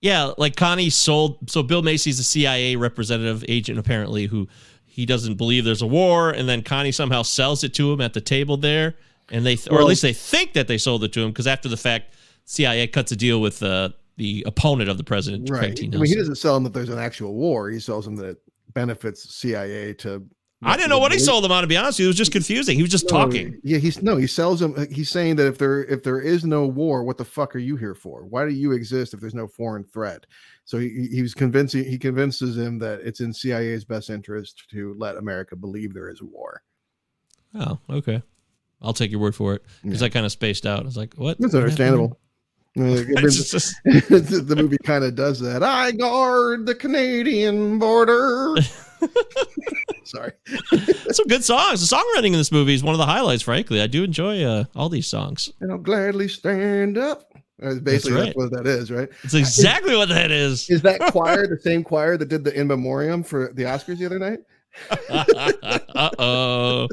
[0.00, 1.50] Yeah, like Connie sold.
[1.50, 4.48] So Bill Macy's a CIA representative agent, apparently, who
[4.86, 8.14] he doesn't believe there's a war, and then Connie somehow sells it to him at
[8.14, 8.94] the table there,
[9.30, 11.68] and they, or at least they think that they sold it to him because after
[11.68, 12.14] the fact,
[12.46, 15.78] CIA cuts a deal with uh, the opponent of the president, right.
[15.80, 18.26] I mean he doesn't sell him that there's an actual war he sells him that
[18.26, 18.38] it
[18.74, 20.26] benefits cia to
[20.62, 21.62] I didn't know what he sold them on.
[21.62, 22.06] To be honest, with you.
[22.06, 22.76] it was just confusing.
[22.76, 23.58] He was just No, talking.
[23.62, 26.66] yeah he's no he sells them he's saying that if there if there is no
[26.66, 29.48] war what the fuck are you here for why do you exist if there's no
[29.48, 30.26] foreign threat
[30.66, 34.94] so he, he- was convincing he convinces him that it's in cia's best interest to
[34.98, 36.62] let america believe there is a war
[37.54, 38.22] Oh, okay.
[38.82, 40.06] I'll take your word for it because Yeah.
[40.06, 40.80] I kind of spaced out.
[40.80, 42.16] I was like, "What?" That's understandable.
[42.76, 43.08] Happened?
[43.24, 45.62] It's just- the movie kind of does that.
[45.64, 48.54] I guard the Canadian border.
[50.04, 50.32] Sorry.
[51.12, 51.88] some good songs.
[51.88, 53.42] The songwriting in this movie is one of the highlights.
[53.42, 55.52] Frankly, I do enjoy uh, all these songs.
[55.60, 57.32] And I'll gladly stand up.
[57.62, 58.36] Uh, Basically, that's, right.
[58.36, 59.08] what that is, right?
[59.22, 60.68] It's exactly what that is.
[60.70, 64.06] Is that choir the same choir that did the in memoriam for the Oscars the
[64.06, 64.38] other night?
[65.10, 66.88] uh oh.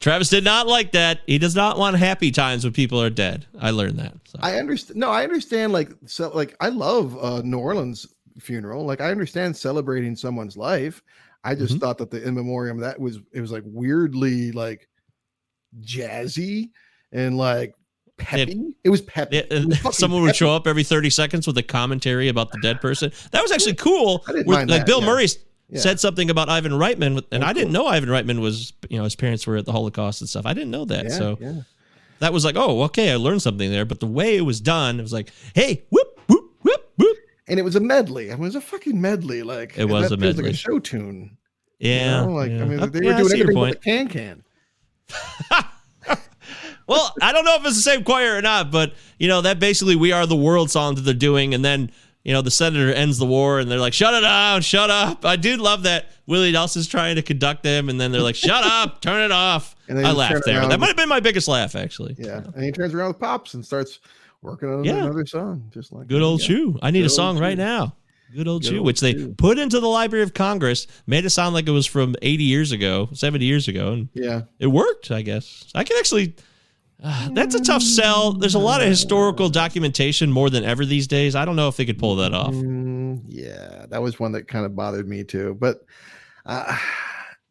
[0.00, 1.20] Travis did not like that.
[1.26, 3.46] He does not want happy times when people are dead.
[3.58, 4.14] I learned that.
[4.24, 4.38] So.
[4.42, 4.98] I understand.
[4.98, 5.72] No, I understand.
[5.72, 8.06] Like, so, like I love uh, New Orleans
[8.38, 8.84] funeral.
[8.84, 11.02] Like, I understand celebrating someone's life.
[11.44, 11.80] I just Mhm.
[11.80, 14.88] thought that the in memoriam that was it was like weirdly like
[15.80, 16.70] jazzy
[17.12, 17.74] and like
[18.18, 18.74] peppy.
[18.84, 19.36] It, was peppy.
[19.36, 22.58] Yeah, It was someone would show up every 30 seconds with a commentary about the
[22.62, 23.10] dead person.
[23.32, 24.22] That was actually cool.
[24.28, 25.06] I didn't Where, mind like that, Bill yeah.
[25.06, 25.26] Murray
[25.68, 25.80] Yeah.
[25.80, 27.84] said something about Ivan Reitman, with- and Oh, I didn't cool.
[27.84, 30.44] know Ivan Reitman was, you know, his parents were at the Holocaust and stuff.
[30.46, 31.06] I didn't know that.
[31.06, 31.38] Yeah, so
[32.20, 33.84] that was like, oh, okay, I learned something there.
[33.86, 36.11] But the way it was done, it was like, hey, whoop.
[37.48, 38.30] And it was a medley.
[38.30, 39.42] I mean, it was a fucking medley.
[39.42, 40.44] Like It was a medley.
[40.44, 41.36] like a show tune.
[41.78, 42.20] you Yeah.
[42.24, 42.32] know?
[42.32, 42.62] like yeah.
[42.62, 44.44] I mean, they were I doing everything but the can can.
[46.88, 49.60] Well, I don't know if it's the same choir or not, but you know that
[49.60, 51.92] basically "We Are the World" song that they're doing, and then
[52.24, 55.24] you know the senator ends the war, and they're like, "Shut it down, shut up."
[55.24, 58.64] I do love that Willie Nelson's trying to conduct them, and then they're like, "Shut
[58.64, 60.66] up, turn it off." And then I laughed there.
[60.66, 62.16] That might have been my biggest laugh, actually.
[62.18, 64.00] Yeah, and he turns around with pops and starts
[64.42, 65.04] working on Yeah.
[65.04, 66.46] another song, just like Good old go.
[66.46, 66.78] Shoe.
[66.82, 67.64] I need Good a song right Shoe.
[67.64, 67.94] now.
[68.34, 71.30] Good old Good Shoe, old which they put into the Library of Congress, made it
[71.30, 75.10] sound like it was from 80 years ago, 70 years ago, and Yeah, it worked,
[75.10, 75.64] I guess.
[75.74, 76.34] I can actually.
[77.04, 78.32] Uh, that's a tough sell.
[78.32, 81.34] There's a lot of historical documentation more than ever these days.
[81.34, 82.54] I don't know if they could pull that off.
[82.54, 85.56] Mm, yeah, that was one that kind of bothered me too.
[85.58, 85.84] But
[86.46, 86.78] uh,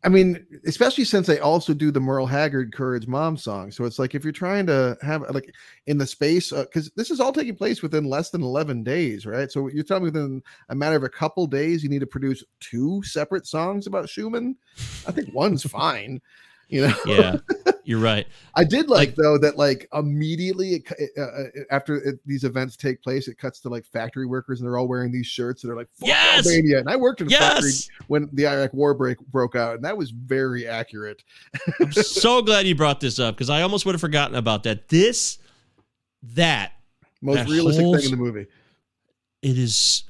[0.03, 3.99] I mean, especially since they also do the Merle Haggard "Courage Mom" song, so it's
[3.99, 5.53] like if you're trying to have like
[5.85, 9.27] in the space, uh, because this is all taking place within less than 11 days,
[9.27, 9.51] right?
[9.51, 12.43] So you're telling me within a matter of a couple days, you need to produce
[12.59, 14.55] two separate songs about Schumann.
[15.07, 16.19] I think one's fine.
[16.71, 17.35] You know, Yeah,
[17.83, 18.25] you're right.
[18.55, 23.03] I did like, though that like immediately it, uh, uh, after it, these events take
[23.03, 25.75] place, it cuts to like factory workers and they're all wearing these shirts that are
[25.75, 26.47] like "Fuck Yes!
[26.47, 26.79] Albania.
[26.79, 27.71] And I worked in a factory
[28.07, 31.23] when the Iraq War break broke out, and that was very accurate.
[31.81, 34.87] I'm so glad you brought this up because I almost would have forgotten about that.
[34.87, 35.39] This,
[36.23, 36.71] that,
[37.21, 38.45] Most That realistic whole thing in the movie.
[39.41, 40.05] it is.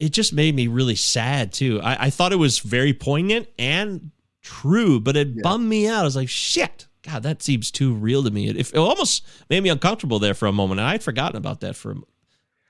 [0.00, 1.80] It just made me really sad too.
[1.82, 4.10] I, I thought it was very poignant and
[4.42, 5.42] true, but it Yeah.
[5.42, 6.00] bummed me out.
[6.00, 6.86] I was like, shit.
[7.02, 8.48] God, that seems too real to me.
[8.48, 10.78] It, it almost made me uncomfortable there for a moment.
[10.80, 11.96] And I had forgotten about that for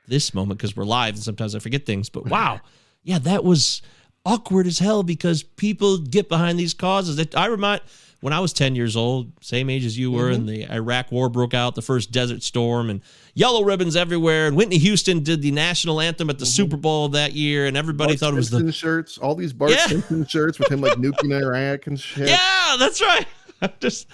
[0.08, 2.08] this moment because we're live and sometimes I forget things.
[2.08, 2.60] But wow,
[3.02, 3.82] yeah, that was
[4.24, 7.18] awkward as hell because people get behind these causes.
[7.18, 7.82] It, I remind
[8.22, 11.28] when I was 10 years old, same age as you were, and the Iraq war
[11.28, 13.02] broke out, the first Desert Storm, and
[13.34, 14.46] yellow ribbons everywhere.
[14.46, 18.12] And Whitney Houston did the national anthem at the Super Bowl that year, and everybody
[18.12, 18.72] Bart thought it was the.
[18.72, 19.86] shirts, all these Bart Yeah.
[19.88, 22.28] Simpson shirts with him like nuking Iraq and shit.
[22.28, 23.26] Yeah, that's right.
[23.80, 24.06] Just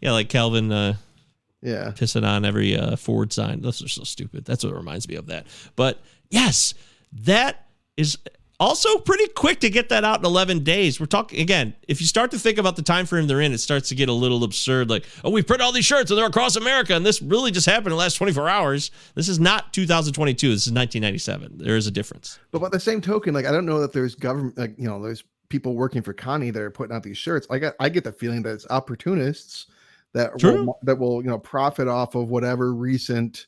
[0.00, 0.94] yeah, like Calvin uh,
[1.62, 1.92] Yeah.
[1.94, 3.62] pissing on every uh, Ford sign.
[3.62, 4.44] Those are so stupid.
[4.44, 5.46] That's what reminds me of that.
[5.76, 5.98] But
[6.30, 6.74] yes,
[7.12, 7.66] that
[7.96, 8.18] is
[8.62, 11.00] also pretty quick to get that out in 11 days.
[11.00, 13.58] We're talking again, if you start to think about the time frame they're in, it
[13.58, 14.88] starts to get a little absurd.
[14.88, 17.66] Like, oh, we print all these shirts and they're across America, and this really just
[17.66, 18.90] happened in the last 24 hours.
[19.14, 20.48] This is not 2022.
[20.48, 21.58] This is 1997.
[21.58, 22.38] There is a difference.
[22.52, 25.02] But by the same token, like I don't know that there's government, like you know,
[25.02, 27.46] there's people working for Connie that are putting out these shirts.
[27.50, 29.66] I got, I get the feeling that it's opportunists
[30.14, 30.66] that True.
[30.66, 33.46] will, that will, you know, profit off of whatever recent,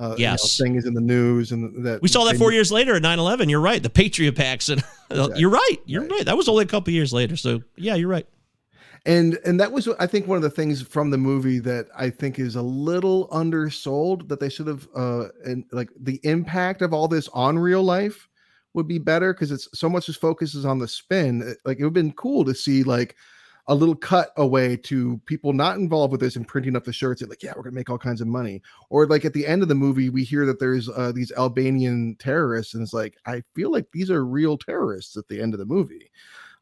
[0.00, 0.56] uh, you know, Yes.
[0.56, 3.18] thing is in the news, and that We saw that four years later at 9
[3.18, 3.48] 11.
[3.48, 3.82] You're right.
[3.82, 4.68] The Patriot packs.
[4.68, 5.40] And Exactly.
[5.40, 5.76] you're right.
[5.86, 6.10] You're Right.
[6.10, 6.24] right.
[6.26, 7.36] That was only a couple years later.
[7.36, 8.26] So, yeah, you're right.
[9.06, 12.10] and and that was i think one of the things from the movie that i
[12.10, 16.92] think is a little undersold that they should have uh and like the impact of
[16.92, 18.28] all this on real life
[18.74, 21.88] would be better because it's so much just focuses on the spin like it would
[21.88, 23.16] have been cool to see like
[23.70, 27.22] a little cut away to people not involved with this and printing up the shirts
[27.22, 28.60] and like yeah we're gonna make all kinds of money
[28.90, 32.16] or like at the end of the movie we hear that there's uh, these albanian
[32.18, 35.60] terrorists and it's like i feel like these are real terrorists at the end of
[35.60, 36.10] the movie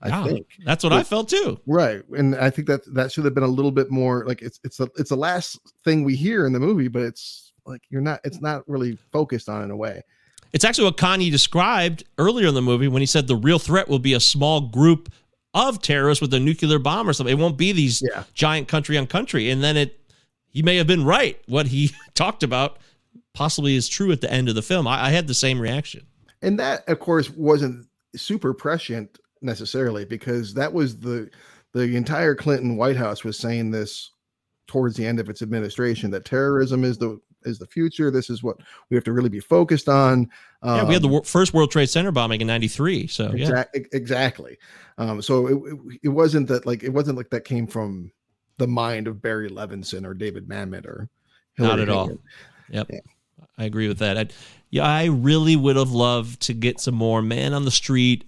[0.03, 1.59] i Yeah, think That's what I felt too.
[1.67, 4.61] Right, and I think that that should have been a little bit more like it's
[4.63, 8.01] it's the it's the last thing we hear in the movie, but it's like you're
[8.01, 10.03] not it's not really focused on in a way.
[10.53, 13.89] It's actually what Connie described earlier in the movie when he said the real threat
[13.89, 15.13] will be a small group
[15.55, 17.37] of terrorists with a nuclear bomb or something.
[17.37, 18.25] It won't be these Yeah.
[18.35, 19.51] giant country on country.
[19.51, 19.99] And then it,
[20.49, 21.41] he may have been right.
[21.47, 22.79] What he talked about
[23.35, 24.87] possibly is true at the end of the film.
[24.87, 26.07] I, I had the same reaction.
[26.43, 31.31] And that, of course, wasn't super prescient necessarily because that was the
[31.75, 34.13] the entire Clinton White House was saying this
[34.67, 38.11] towards the end of its administration that terrorism is the is the future.
[38.11, 38.57] This is what
[38.91, 40.29] we have to really be focused on.
[40.65, 43.07] Yeah, we had the Um, first World Trade Center bombing in 93.
[43.07, 43.65] So, yeah.
[43.75, 44.59] Exactly.
[44.99, 48.11] Um, so it, it, it wasn't that like it wasn't like that came from
[48.57, 51.09] the mind of Barry Levinson or David Mamet or
[51.59, 52.19] Not Hilary at all.
[52.71, 52.91] Yep.
[53.57, 54.19] I agree with that.
[54.19, 54.27] I,
[54.71, 58.25] yeah, I really would have loved to get some more man on the street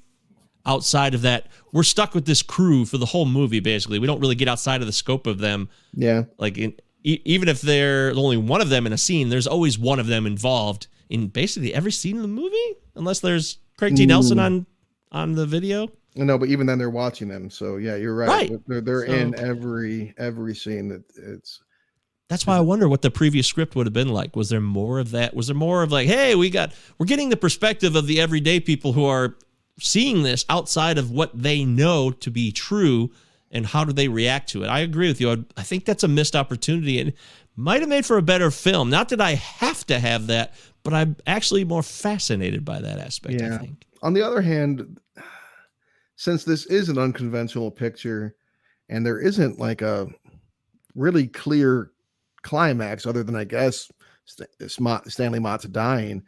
[0.65, 1.49] outside of that.
[1.73, 3.99] We're stuck with this crew for the whole movie, basically.
[3.99, 5.69] We don't really get outside of the scope of them.
[5.95, 6.25] Yeah.
[6.39, 9.79] Like, in, e- even if there's only one of them in a scene, there's always
[9.79, 14.07] one of them involved in basically every scene in the movie, unless there's Craig T.
[14.07, 14.45] Nelson Mm.
[14.47, 14.67] on
[15.13, 15.89] on the video.
[16.17, 17.51] No, but even then they're watching them.
[17.51, 18.29] So yeah, you're right.
[18.29, 18.61] Right.
[18.67, 21.61] They're, they're So- in every every scene that it's
[22.29, 24.37] That's why I wonder what the previous script would have been like.
[24.37, 25.35] Was there more of that?
[25.35, 28.61] Was there more of like, hey, we got we're getting the perspective of the everyday
[28.61, 29.37] people who are
[29.81, 33.11] seeing this outside of what they know to be true
[33.51, 34.69] and how do they react to it?
[34.69, 35.31] I agree with you.
[35.33, 37.13] I, I think that's a missed opportunity and
[37.57, 38.91] might have made for a better film.
[38.91, 43.41] Not that I have to have that, but I'm actually more fascinated by that aspect,
[43.41, 43.59] I Yeah.
[43.59, 43.85] think.
[44.03, 44.99] on the other hand,
[46.17, 48.35] since this is an unconventional picture
[48.89, 50.09] and there isn't like a
[50.95, 51.91] really clear
[52.43, 53.91] climax other than I guess
[54.25, 54.49] St-
[55.11, 56.23] Stanley Mott's dying,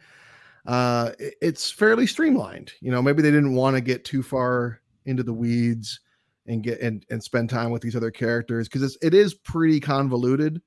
[0.67, 2.73] uh, it's fairly streamlined.
[2.81, 6.01] You know, maybe they didn't want to get too far into the weeds
[6.47, 10.61] and get and, and spend time with these other characters because it is pretty convoluted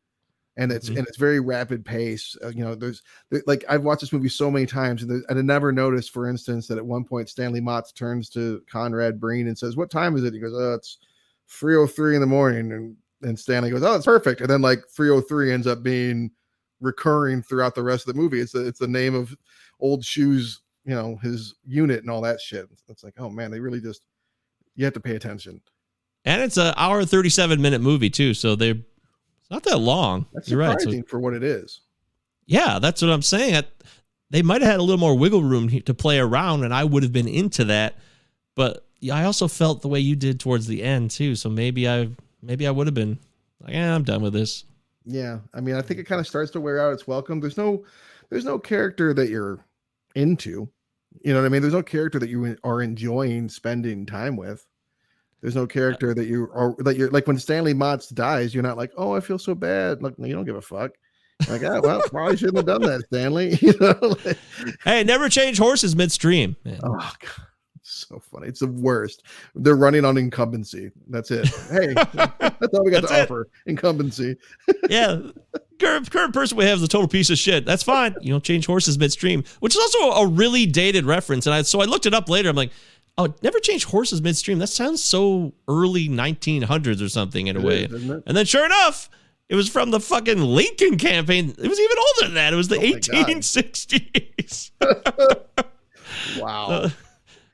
[0.57, 0.97] and it's Mhm.
[0.99, 2.35] and it's very rapid pace.
[2.43, 5.23] Uh, you know, there's there- like I've watched this movie so many times, and there-
[5.29, 9.47] I never noticed, for instance, that at one point Stanley Motss turns to Conrad Brean
[9.47, 10.97] and says, "What time is it?" He goes, "Oh, it's
[11.47, 15.51] 3:03 in the morning," and and Stanley goes, "Oh, it's perfect." And then like 3:03
[15.51, 16.31] ends up being
[16.81, 18.39] recurring throughout the rest of the movie.
[18.39, 19.35] It's the, it's the name of
[19.79, 22.67] old shoes, you know, his unit and all that shit.
[22.89, 24.01] It's like, oh man, they really just
[24.75, 25.61] you have to pay attention.
[26.25, 28.75] And it's an hour 37 minute movie too, so they're
[29.45, 30.25] it's not that long.
[30.33, 30.73] That's You're right.
[30.73, 31.81] So surprising for what it is.
[32.47, 33.53] Yeah, that's what I'm saying.
[33.53, 33.67] That
[34.31, 37.03] they might have had a little more wiggle room to play around, and I would
[37.03, 37.95] have been into that.
[38.55, 41.35] But yeah, I also felt the way you did towards the end too.
[41.35, 42.09] So maybe I
[42.41, 43.19] maybe I would have been
[43.61, 44.63] like, yeah, I'm done with this.
[45.05, 47.39] Yeah, I mean, I think it kind of starts to wear out its welcome.
[47.39, 47.85] There's no,
[48.29, 49.63] there's no character that you're
[50.15, 50.67] into.
[51.23, 51.61] You know what I mean?
[51.61, 54.65] There's no character that you are enjoying spending time with.
[55.45, 58.77] There's no character that you are that you're like when Stanley Motss dies, you're not
[58.77, 60.01] like, oh, I feel so bad.
[60.01, 60.93] Like you don't give a fuck.
[61.47, 63.55] Like, ah, well, probably shouldn't have done that, Stanley.
[63.61, 63.95] You know,
[64.25, 64.39] like,
[64.83, 66.55] Hey, never change horses midstream.
[66.65, 66.79] Man.
[66.83, 67.45] oh god,
[67.83, 68.47] so funny.
[68.47, 69.21] It's the worst.
[69.53, 70.89] They're running on incumbency.
[71.09, 71.47] That's it.
[71.69, 73.23] Hey, that's all we got That's to it.
[73.25, 73.47] offer.
[73.67, 74.37] Incumbency.
[74.89, 75.19] yeah,
[75.79, 77.67] current, current person we have is a total piece of shit.
[77.67, 78.15] That's fine.
[78.19, 81.45] You don't change horses midstream, which is also a really dated reference.
[81.45, 82.49] And I so I looked it up later.
[82.49, 82.71] I'm like,
[83.17, 84.59] oh, never change horses midstream.
[84.59, 87.83] That sounds so early 1900s or something in a It way.
[87.85, 87.91] is?
[88.25, 89.09] And then sure enough,
[89.49, 91.49] it was from the fucking Lincoln campaign.
[91.49, 92.51] It was even older than that.
[92.53, 94.71] It was the Oh 1860s.
[96.39, 96.67] Wow.
[96.67, 96.89] Uh,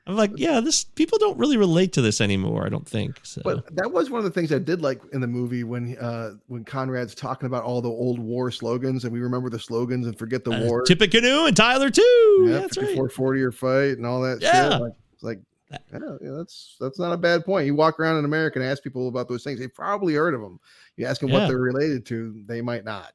[0.06, 2.66] I'm like, yeah, this people don't really relate to this anymore.
[2.66, 3.20] I don't think.
[3.22, 3.40] So.
[3.44, 6.32] But that was one of the things I did like in the movie when uh
[6.48, 10.18] when Conrad's talking about all the old war slogans and we remember the slogans and
[10.18, 10.82] forget the Uh, war.
[10.82, 12.02] Tippecanoe and Tyler too.
[12.48, 12.86] yeah, that's right.
[12.96, 14.70] 5440 or fight and all that Yeah.
[14.70, 14.80] shit.
[14.80, 15.40] Like, like
[15.72, 15.78] yeah,
[16.20, 17.66] yeah, that's that's not a bad point.
[17.66, 20.40] You walk around in America and ask people about those things, they probably heard of
[20.40, 20.58] them.
[20.96, 21.40] You ask them Yeah.
[21.40, 23.12] what they're related to, they might not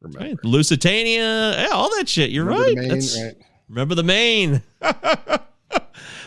[0.00, 0.26] remember.
[0.26, 0.44] Right.
[0.44, 2.30] Lusitania, yeah, all that shit.
[2.30, 2.78] You're Remember the right.
[2.80, 3.36] Maine, That's- right.
[3.68, 4.62] Remember the Maine.
[4.82, 5.40] yeah,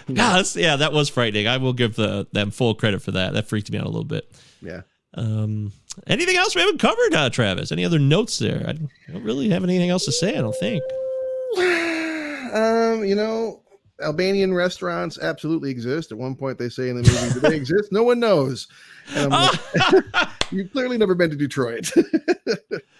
[0.08, 1.48] that's, yeah, that was frightening.
[1.48, 3.34] I will give the, them full credit for that.
[3.34, 4.32] That freaked me out a little bit.
[4.62, 4.82] Yeah.
[5.16, 5.72] Um,
[6.08, 7.72] anything else we haven't covered, uh, Travis?
[7.72, 8.64] Any other notes there?
[8.68, 10.38] I don't really have anything else to say.
[10.38, 10.84] I don't think.
[12.54, 13.64] Um, you know,
[14.02, 16.12] Albanian restaurants absolutely exist.
[16.12, 18.68] At one point, they say in the movie, "Do they exist?" No one knows.
[19.14, 21.92] And I'm like, You've clearly never been to Detroit.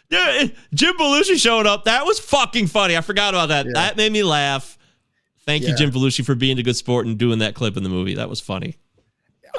[0.10, 1.86] Yeah, Jim Belushi showing up.
[1.86, 2.96] That was fucking funny.
[2.96, 3.66] I forgot about that.
[3.74, 4.78] That made me laugh.
[5.46, 7.90] Thank you, Jim Belushi, for being a good sport and doing that clip in the
[7.90, 8.16] movie.
[8.16, 8.76] That was funny.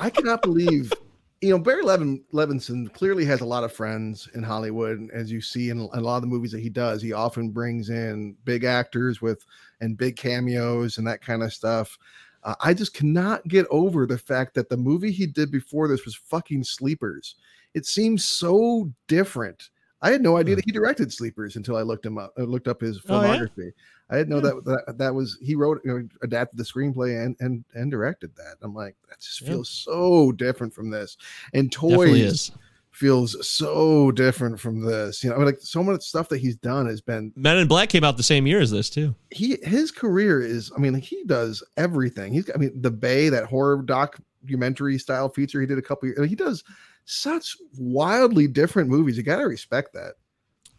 [0.01, 0.93] I cannot believe,
[1.41, 5.41] you know, Barry Levin Levinson clearly has a lot of friends in Hollywood, as you
[5.41, 8.65] see in a lot of the movies that he does, he often brings in big
[8.65, 9.45] actors with
[9.81, 11.99] and big cameos and that kind of stuff.
[12.43, 16.05] Uh, I just cannot get over the fact that the movie he did before this
[16.05, 17.37] was fucking Sleepers.
[17.75, 19.71] It seems so different.
[20.03, 20.59] I had no idea hmm.
[20.59, 22.33] that he directed Sleepers until I looked him up.
[22.39, 23.39] I looked up his Oh, yeah?
[23.39, 23.73] filmography.
[24.09, 24.65] I didn't know hmm.
[24.71, 28.35] that, that that was he wrote, you know, adapted the screenplay and and and directed
[28.37, 28.57] that.
[28.63, 29.49] I'm like, that just Yeah.
[29.49, 31.17] feels so different from this.
[31.55, 32.53] And toys.
[32.97, 35.23] Feels so different from this.
[35.23, 37.69] You know, I mean, like so much stuff that he's done has been Men in
[37.69, 39.15] Black came out the same year as this too.
[39.31, 43.45] he his career is i mean he does everything he's i mean the bay that
[43.45, 46.65] horror documentary style feature he did a couple years he does
[47.05, 50.15] such wildly different movies you gotta respect that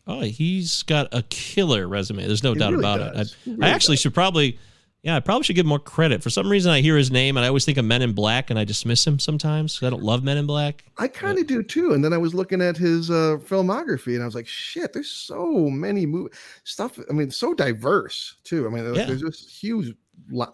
[0.10, 2.26] Oh, he's got a killer resume.
[2.26, 3.32] There's no He doubt really about does.
[3.32, 3.38] it.
[3.46, 4.02] I, really I actually does.
[4.04, 4.58] should probably,
[5.04, 6.22] yeah, I probably should give more credit.
[6.24, 8.50] For some reason, I hear his name and I always think of Men in Black,
[8.50, 10.84] and I dismiss him sometimes because I don't love Men in Black.
[10.98, 14.24] i kind of do too and then i was looking at his uh filmography and
[14.24, 16.34] i was like shit there's so many movie
[16.64, 19.06] stuff i mean so diverse too i mean Yeah.
[19.06, 19.94] there's just huge
[20.32, 20.52] le-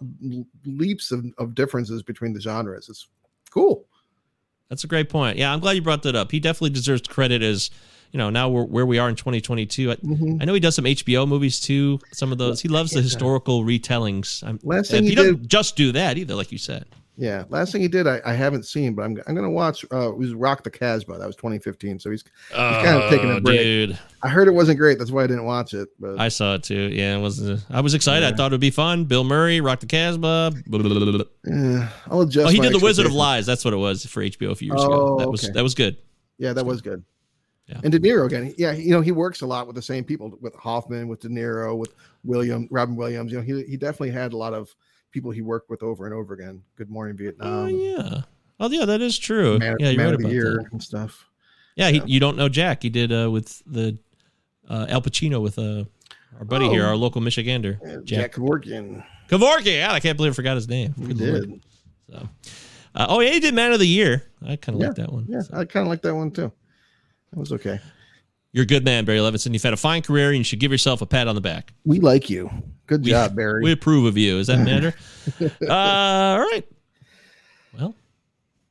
[0.66, 3.08] leaps of, of differences between the genres it's
[3.50, 3.86] cool
[4.68, 5.38] That's a great point.
[5.38, 6.30] Yeah, I'm glad you brought that up.
[6.32, 7.70] He definitely deserves credit as,
[8.14, 9.90] you know, now we're where we are in 2022.
[9.90, 10.40] I, Mhm.
[10.40, 11.98] I know he does some HBO movies too.
[12.12, 12.60] Some of those.
[12.60, 14.42] He loves the historical retellings.
[14.46, 16.84] I'm, Last thing he, did- just do that either, like you said.
[17.16, 19.84] Yeah, last thing he did, I, I haven't seen, but I'm I'm gonna watch.
[19.92, 21.18] Uh, it was Rock the Casbah.
[21.18, 21.98] That was 2015.
[22.00, 23.60] So he's he's kind of taking Oh, a break.
[23.60, 23.98] dude.
[24.22, 24.98] I heard it wasn't great.
[24.98, 25.88] That's why I didn't watch it.
[26.00, 26.90] But I saw it too.
[26.92, 27.64] Yeah, it was.
[27.70, 28.24] I was excited.
[28.32, 29.04] I thought it would be fun.
[29.04, 30.52] Bill Murray, Rock the Casbah.
[30.66, 32.46] blah, blah, blah, eh, I'll adjust.
[32.46, 33.12] Oh, he did the Wizard of.
[33.12, 33.46] Lies.
[33.46, 35.14] That's what it was for HBO a few years ago.
[35.14, 35.52] Oh, That was okay.
[35.52, 35.96] that was good.
[36.38, 37.04] Yeah, that was good.
[37.66, 37.80] Yeah.
[37.82, 38.54] And De Niro again.
[38.58, 41.28] Yeah, you know he works a lot with the same people, with Hoffman, with De
[41.28, 43.32] Niro, with William, Robin Williams.
[43.32, 44.74] You know he he definitely had a lot of
[45.12, 46.62] people he worked with over and over again.
[46.76, 47.64] Good Morning Vietnam.
[47.64, 48.20] Oh yeah.
[48.60, 49.58] Oh yeah, that is true.
[49.58, 50.72] Man, yeah, you're Man right of the about Year that.
[50.72, 51.26] and stuff.
[51.76, 52.82] Yeah, he, you don't know Jack.
[52.82, 53.98] He did uh, with the
[54.68, 55.84] uh, Al Pacino with uh,
[56.38, 56.88] our buddy here, Oh.
[56.88, 59.02] our local Michigander, Yeah, Jack Jack Kevorkian.
[59.28, 59.76] Kevorkian.
[59.78, 60.94] Yeah, I can't believe I forgot his name.
[60.98, 61.48] He Good did.
[61.48, 61.60] Lord.
[62.10, 62.28] So,
[62.94, 64.24] uh, oh yeah, he did Man of the Year.
[64.46, 65.24] I kind of Yeah, like that one.
[65.28, 66.52] Yeah, I kind of like that one too.
[67.34, 67.80] That was okay.
[68.52, 69.52] You're a good man, Barry Levinson.
[69.52, 71.72] You've had a fine career, and you should give yourself a pat on the back.
[71.84, 72.48] We like you.
[72.86, 73.60] Good We- job, Barry.
[73.64, 74.38] We approve of you.
[74.38, 74.94] Does that matter?
[75.68, 76.64] uh, all right.
[77.76, 77.96] Well,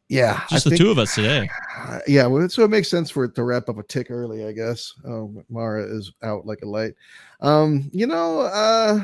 [0.08, 1.50] yeah, just I the think- two of us today.
[2.08, 4.54] Yeah, well, so it makes sense for it to wrap up a tick early, I
[4.54, 4.94] guess.
[5.06, 6.94] Oh, Mara is out like a light.
[7.42, 9.04] Um, you know, uh,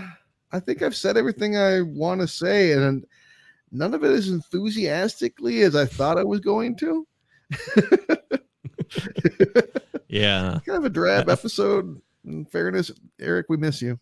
[0.54, 3.06] I think I've said everything I want to say, and
[3.74, 7.06] none of it as enthusiastically as I thought I was going to.
[10.10, 10.60] Yeah.
[10.66, 12.02] Kind of a drab episode.
[12.26, 14.00] In fairness, Eric, we miss you.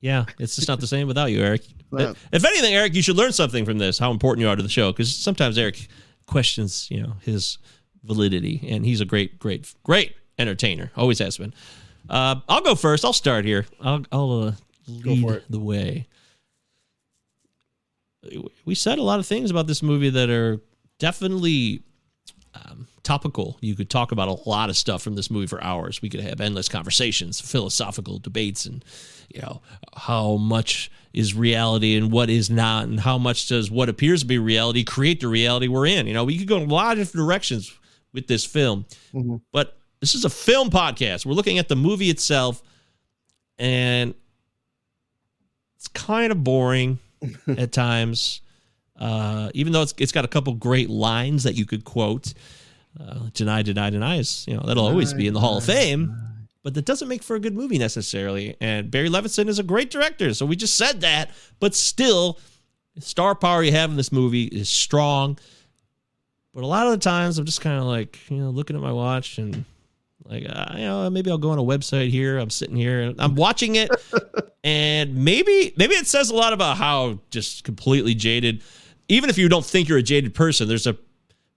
[0.00, 1.62] Yeah, it's just not the same without you, Eric.
[1.92, 3.98] But if anything, Eric, you should learn something from this.
[3.98, 5.88] How important you are to the show, because sometimes Eric
[6.26, 7.58] questions, you know, his
[8.02, 10.90] validity, and he's a great, great, great entertainer.
[10.96, 11.52] Always has been.
[12.08, 13.04] Uh, I'll go first.
[13.04, 13.66] I'll start here.
[13.78, 14.52] I'll, I'll uh,
[14.88, 16.06] lead for the way.
[18.64, 20.60] We said a lot of things about this movie that are
[20.98, 21.82] definitely
[22.54, 23.58] um, topical.
[23.60, 26.00] You could talk about a lot of stuff from this movie for hours.
[26.02, 28.84] We could have endless conversations, philosophical debates, and
[29.34, 29.60] you know
[29.96, 34.26] how much is reality and what is not, and how much does what appears to
[34.26, 36.06] be reality create the reality we're in.
[36.06, 37.72] You know, we could go in a lot of different directions
[38.12, 38.84] with this film,
[39.14, 39.40] Mhm.
[39.52, 41.24] but this is a film podcast.
[41.26, 42.62] We're looking at the movie itself,
[43.58, 44.14] and
[45.76, 46.98] it's kind of boring
[47.48, 48.40] at times.
[48.98, 52.34] Uh, even though it's it's got a couple great lines that you could quote,
[53.00, 56.14] uh, deny, deny, deny is you know that'll always be in the Hall of Fame,
[56.62, 58.56] but that doesn't make for a good movie necessarily.
[58.60, 62.38] And Barry Levinson is a great director, so we just said that, but still,
[62.98, 65.38] star power you have in this movie is strong.
[66.54, 68.82] But a lot of the times, I'm just kind of like you know looking at
[68.82, 69.64] my watch and
[70.24, 72.38] like uh, you know maybe I'll go on a website here.
[72.38, 73.90] I'm sitting here, and I'm watching it,
[74.64, 78.62] and maybe maybe it says a lot about how just completely jaded.
[79.08, 80.96] Even if you don't think you're a jaded person, there's a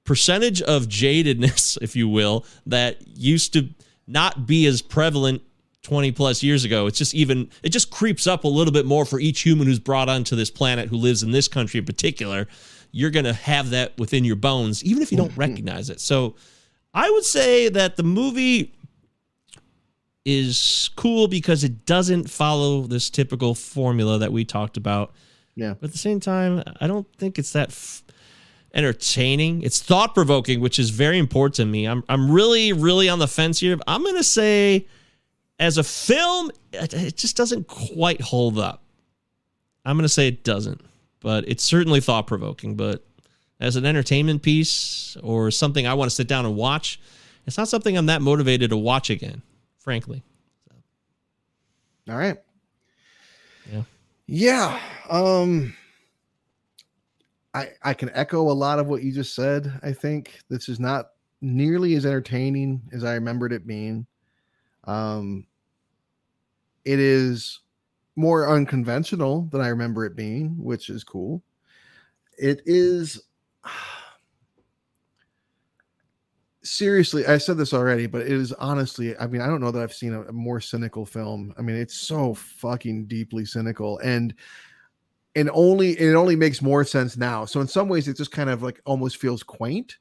[0.06, 3.70] percentage of jadedness, if you will, that used to
[4.08, 5.42] not be as prevalent
[5.82, 6.88] 20 plus years ago.
[6.88, 9.80] It's just even, it just creeps up a little bit more for each human who's
[9.80, 12.48] brought onto this planet who lives in this country in particular.
[12.92, 15.40] You're going to have that within your bones, even if you don't mm-hmm.
[15.40, 16.00] recognize it.
[16.00, 16.36] So
[16.94, 18.74] I would say that the movie
[20.24, 25.14] is cool because it doesn't follow this typical formula that we talked about.
[25.56, 25.76] Yeah.
[25.80, 28.04] But at the same time, I don't think it's that f-
[28.76, 29.62] entertaining.
[29.62, 31.86] It's thought provoking, which is very important to me.
[31.86, 33.78] I'm I'm really really on the fence here.
[33.88, 34.86] I'm gonna say,
[35.60, 38.84] as a film, it, just doesn't quite hold up.
[39.86, 40.82] I'm gonna say it doesn't,
[41.22, 42.76] but it's certainly thought provoking.
[42.76, 43.06] But
[43.60, 47.00] as an entertainment piece or something I want to sit down and watch,
[47.48, 49.42] it's not something I'm that motivated to watch again.
[49.78, 50.24] Frankly,
[52.10, 52.38] All right.
[53.72, 53.84] Yeah.
[54.28, 54.80] Yeah.
[55.10, 55.76] Um
[57.56, 59.80] I I can echo a lot of what you just said.
[59.82, 61.12] I think this is not
[61.42, 64.06] nearly as entertaining as I remembered it being.
[64.84, 65.48] Um
[66.84, 67.62] it is
[68.16, 71.42] more unconventional than I remember it being, which is cool.
[72.38, 73.24] It is
[76.64, 79.82] seriously, I said this already, but it is honestly, I mean, I don't know that
[79.82, 81.54] I've seen a, a more cynical film.
[81.58, 84.34] I mean, it's so fucking deeply cynical and
[85.36, 87.46] and only it only makes more sense now.
[87.46, 89.98] So in some ways it just kind of like almost feels quaint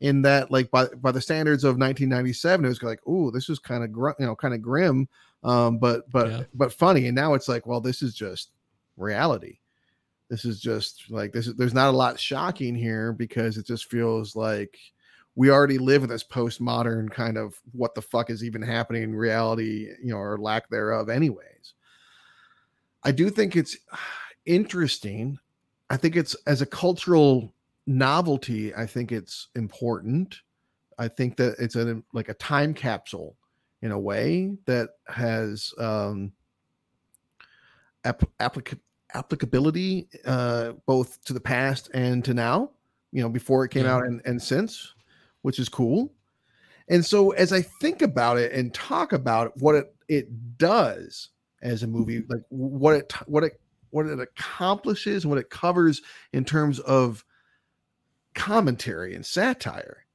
[0.00, 3.58] in that like by by the standards of 1997 it was like, "Oh, this is
[3.58, 5.08] kind of gr- you know, kind of grim."
[5.42, 6.42] Um but but Yeah.
[6.54, 8.50] but funny and now it's like, "Well, this is just
[8.96, 9.58] reality."
[10.28, 13.90] This is just like this is there's not a lot shocking here because it just
[13.90, 14.76] feels like
[15.36, 19.14] we already live in this postmodern kind of what the fuck is even happening in
[19.14, 21.74] reality, you know, or lack thereof, anyways.
[23.04, 23.76] I do think it's
[24.46, 25.38] interesting.
[25.90, 27.52] I think it's as a cultural
[27.86, 30.40] novelty, I think it's important.
[30.98, 33.36] I think that it's a like a time capsule
[33.82, 36.32] in a way that has um
[38.04, 38.80] app- applica-
[39.14, 42.70] applicability uh both to the past and to now,
[43.12, 43.96] you know, before it came Yeah.
[43.96, 44.94] out and, and since,
[45.42, 46.12] which is cool.
[46.88, 51.30] And so as I think about it and talk about what it it does
[51.62, 53.60] as a movie, like what it what it
[53.90, 56.02] what it accomplishes and what it covers
[56.32, 57.24] in terms of
[58.34, 60.06] commentary and satire,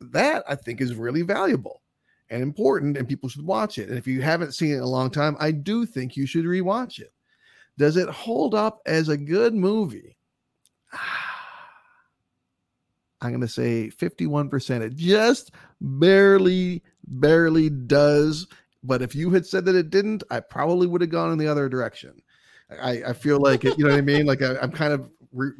[0.00, 1.82] that I think is really valuable
[2.30, 3.88] and important, and people should watch it.
[3.88, 6.44] And if you haven't seen it in a long time, I do think you should
[6.44, 7.12] rewatch it.
[7.76, 10.16] Does it hold up as a good movie?
[13.20, 14.82] I'm going to say 51%.
[14.82, 18.46] It just barely, barely does.
[18.82, 21.48] But if you had said that it didn't, I probably would have gone in the
[21.48, 22.20] other direction.
[22.80, 24.26] I, I feel like it, you know what I mean?
[24.26, 25.50] Like I, I'm kind of, re,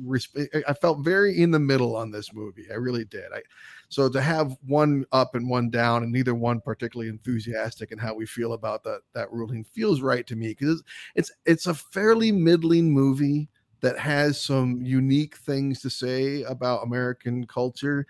[0.67, 2.67] I felt very in the middle on this movie.
[2.71, 3.33] I really did.
[3.35, 3.43] I,
[3.89, 8.15] so to have one up and one down, and neither one particularly enthusiastic in how
[8.15, 10.83] we feel about that that ruling feels right to me because
[11.15, 13.49] it's it's a fairly middling movie
[13.81, 18.07] that has some unique things to say about American culture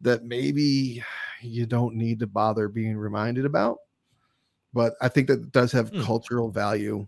[0.00, 1.02] that maybe
[1.40, 3.78] you don't need to bother being reminded about.
[4.74, 6.02] But I think that does have Hmm.
[6.02, 7.06] cultural value.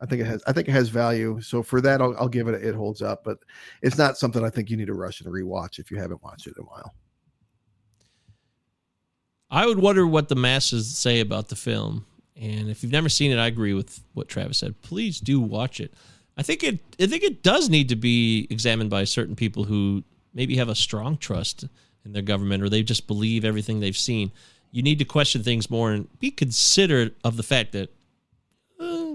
[0.00, 0.42] I think it has.
[0.46, 1.40] I think it has value.
[1.40, 2.62] So for that, I'll, I'll give it.
[2.62, 3.38] It holds up, but
[3.82, 6.46] it's not something I think you need to rush and rewatch if you haven't watched
[6.46, 6.94] it in a while.
[9.50, 12.04] I would wonder what the masses say about the film.
[12.34, 14.82] And if you've never seen it, I agree with what Travis said.
[14.82, 15.94] Please do watch it.
[16.36, 20.04] I think it I think it does need to be examined by certain people who
[20.34, 21.64] maybe have a strong trust
[22.04, 24.32] in their government or they just believe everything they've seen.
[24.70, 27.90] You need to question things more and be considerate of the fact that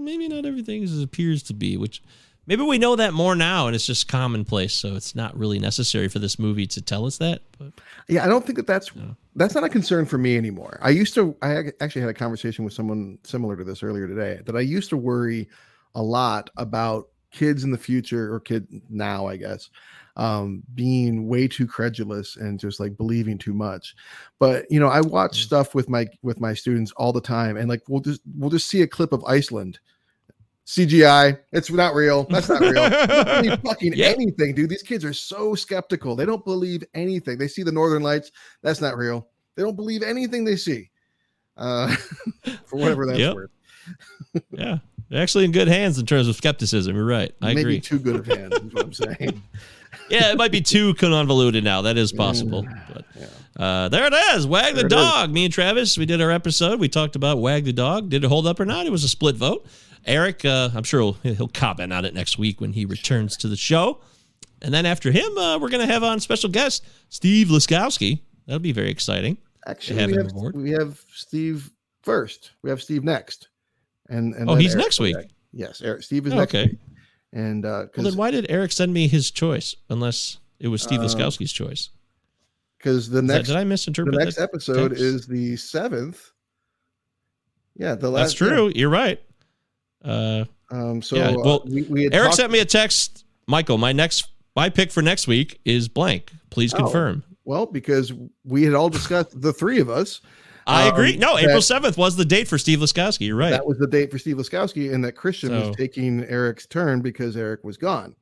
[0.04, 2.02] maybe not everything is as it appears to be, which
[2.46, 6.08] maybe we know that more now and it's just commonplace, so it's not really necessary
[6.08, 7.42] for this movie to tell us that.
[7.58, 7.72] But
[8.08, 8.90] Yeah, I don't think that that's
[9.34, 10.78] that's not a concern for me anymore.
[10.82, 11.36] I used to.
[11.42, 14.40] I actually had a conversation with someone similar to this earlier today.
[14.44, 15.48] That I used to worry
[15.94, 19.70] a lot about kids in the future or kid now, I guess,
[20.16, 23.94] um, being way too credulous and just like believing too much.
[24.38, 25.44] But you know, I watch Mm.
[25.44, 28.68] stuff with my with my students all the time, and like we'll just we'll just
[28.68, 29.78] see a clip of Iceland.
[30.64, 32.22] CGI, it's not real.
[32.24, 32.88] That's not real.
[32.88, 34.06] Don't fucking Yeah.
[34.08, 34.70] anything, dude.
[34.70, 36.14] These kids are so skeptical.
[36.14, 37.36] They don't believe anything.
[37.36, 38.30] They see the northern lights.
[38.62, 39.26] That's not real.
[39.56, 40.90] They don't believe anything they see.
[41.56, 41.88] Uh,
[42.64, 43.34] for whatever that's Yep.
[43.34, 43.50] worth.
[44.52, 44.78] Yeah.
[45.10, 46.94] They're actually in good hands in terms of skepticism.
[46.96, 47.34] You're right.
[47.42, 47.80] I Maybe agree.
[47.80, 49.42] too good of hands is what I'm saying.
[50.12, 51.82] yeah, it might be too convoluted now.
[51.82, 52.66] That is possible.
[52.92, 53.04] But
[53.62, 54.46] uh, there it is.
[54.46, 55.10] Wag the There it is.
[55.10, 55.30] dog.
[55.30, 56.80] Me and Travis, we did our episode.
[56.80, 58.08] We talked about Wag the dog.
[58.08, 58.86] Did it hold up or not?
[58.86, 59.66] It was a split vote.
[60.06, 63.48] Eric, uh, I'm sure he'll, he'll comment on it next week when he returns to
[63.48, 64.00] the show.
[64.62, 68.20] And then after him, uh, we're going to have on special guest Steve Laskowski.
[68.46, 69.36] That'll be very exciting.
[69.66, 71.70] Actually, have we have, we have Steve
[72.02, 72.52] first.
[72.62, 73.48] We have Steve next.
[74.08, 75.16] And, and Oh, he's Eric next week.
[75.52, 76.66] Yes, Eric, Steve is Oh, next okay.
[76.70, 76.78] week.
[77.32, 81.00] And uh, Well, then why did Eric send me his choice unless it was Steve
[81.00, 81.90] Uh, Laskowski's choice?
[82.78, 84.12] because the next did I misinterpret?
[84.14, 86.30] the next that episode is the seventh.
[87.76, 88.22] Yeah, the last.
[88.22, 88.72] That's true.
[88.74, 89.20] You're right.
[90.04, 90.44] Uh.
[90.70, 91.00] Um.
[91.02, 93.24] So Yeah, uh, well, we, we had Eric talked- sent me a text.
[93.46, 96.32] Michael, my next my pick for next week is blank.
[96.50, 97.24] Please Oh, confirm.
[97.44, 98.12] Well, because
[98.44, 100.20] we had all discussed the three of us.
[100.66, 101.16] I um, agree.
[101.16, 103.26] No, April seventh was the date for Steve Laskowski.
[103.26, 103.50] You're right.
[103.50, 107.00] That was the date for Steve Laskowski, and that Christian So- was taking Eric's turn
[107.00, 108.14] because Eric was gone.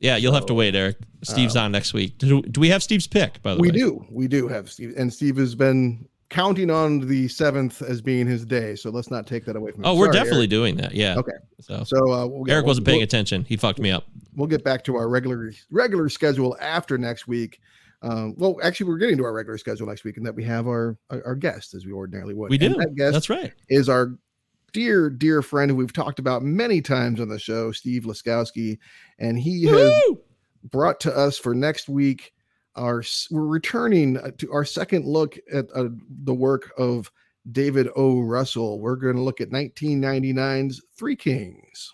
[0.00, 0.96] yeah, you'll have to wait, Eric.
[1.22, 2.18] Steve's on next week.
[2.18, 3.42] Do, do we have Steve's pick?
[3.42, 7.00] By the We way, do, we do have Steve, and Steve has been counting on
[7.00, 8.74] the seventh as being his day.
[8.76, 9.86] So let's not take that away from him.
[9.86, 10.50] Oh, we're definitely Eric.
[10.50, 10.92] doing that.
[10.94, 11.16] Yeah.
[11.18, 11.32] Okay.
[11.60, 13.44] So, So uh, we'll, Eric we'll- wasn't paying we'll- attention.
[13.44, 14.06] He fucked me up.
[14.34, 17.60] we'll get back to our regular regular schedule after next week.
[18.06, 20.66] Um, well, actually, we're getting to our regular schedule next week, and that we have
[20.68, 22.50] our our, our guest as we ordinarily would.
[22.50, 22.80] We And do.
[22.80, 23.52] that guest That's right.
[23.68, 24.16] is our
[24.72, 28.78] dear dear friend who we've talked about many times on the show, Steve Laskowski,
[29.18, 29.92] and he has
[30.70, 32.32] brought to us for next week.
[32.76, 35.88] Our we're returning uh, to our second look at uh,
[36.24, 37.10] the work of
[37.50, 38.20] David O.
[38.20, 38.80] Russell.
[38.80, 41.92] We're going to look at 1999's Three Kings.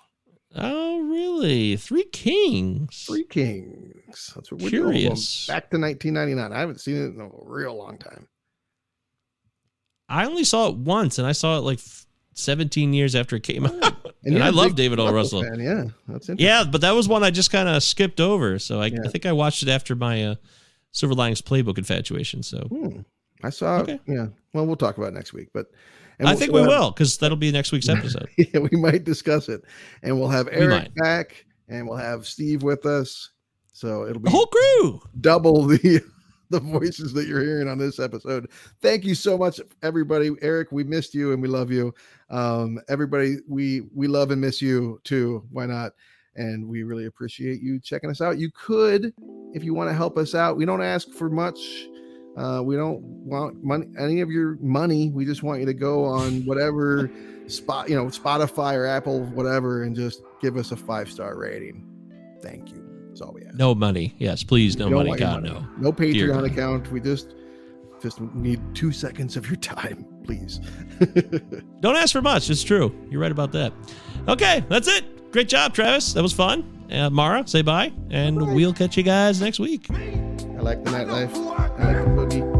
[0.54, 1.76] Oh, really?
[1.76, 3.04] Three Kings.
[3.06, 4.32] Three Kings.
[4.34, 5.46] That's what we're Curious.
[5.46, 5.56] doing.
[5.56, 6.52] Back to 1999.
[6.52, 8.28] I haven't seen it in a real long time.
[10.08, 11.80] I only saw it once, and I saw it like
[12.34, 13.96] 17 years after it came out.
[14.24, 15.10] And, you're I love David O.
[15.12, 15.42] Russell.
[15.42, 16.38] fan, Yeah, that's interesting.
[16.38, 18.58] Yeah, but that was one I just kind of skipped over.
[18.58, 18.98] So I, Yeah.
[19.04, 20.34] I think I watched it after my uh,
[20.92, 22.42] Silver Linings Playbook infatuation.
[22.42, 23.00] So Hmm.
[23.42, 23.78] I saw.
[23.80, 23.98] Okay.
[24.06, 24.26] Yeah.
[24.52, 25.66] Well, we'll talk about it next week, but
[26.18, 28.28] and I we'll- think we will because that'll be next week's episode.
[28.36, 29.62] yeah, we might discuss it,
[30.02, 33.30] and we'll have Eric back, and we'll have Steve with us.
[33.72, 35.00] So it'll be The whole crew.
[35.20, 36.02] double the
[36.50, 38.50] the voices that you're hearing on this episode.
[38.82, 40.30] Thank you so much, everybody.
[40.42, 41.94] Eric, we missed you and we love you.
[42.28, 45.44] Um, everybody, we we love and miss you too.
[45.50, 45.92] Why not?
[46.36, 48.38] And we really appreciate you checking us out.
[48.38, 49.12] You could,
[49.54, 50.56] if you want to help us out.
[50.56, 51.86] We don't ask for much.
[52.36, 55.10] Uh, we don't want money, any of your money.
[55.10, 57.10] We just want you to go on whatever
[57.46, 61.86] spot, you know, Spotify or Apple, whatever, and just give us a five star rating.
[62.42, 62.82] Thank you.
[63.08, 63.54] That's all we ask.
[63.54, 64.14] No money.
[64.18, 65.14] Yes, please, no money.
[65.16, 65.54] God, money.
[65.54, 65.66] no.
[65.78, 66.44] No Dear Patreon God.
[66.44, 66.90] account.
[66.92, 67.34] We just
[68.00, 70.58] just need two seconds of your time, please.
[71.80, 72.50] Don't ask for much.
[72.50, 72.94] It's true.
[73.10, 73.72] You're right about that.
[74.26, 75.30] Okay, that's it.
[75.32, 76.12] Great job, Travis.
[76.14, 76.86] That was fun.
[76.90, 79.88] Uh, Mara, say bye, and we'll catch you guys next week.
[80.62, 81.34] I like the nightlife.
[81.80, 82.51] I like the boogie.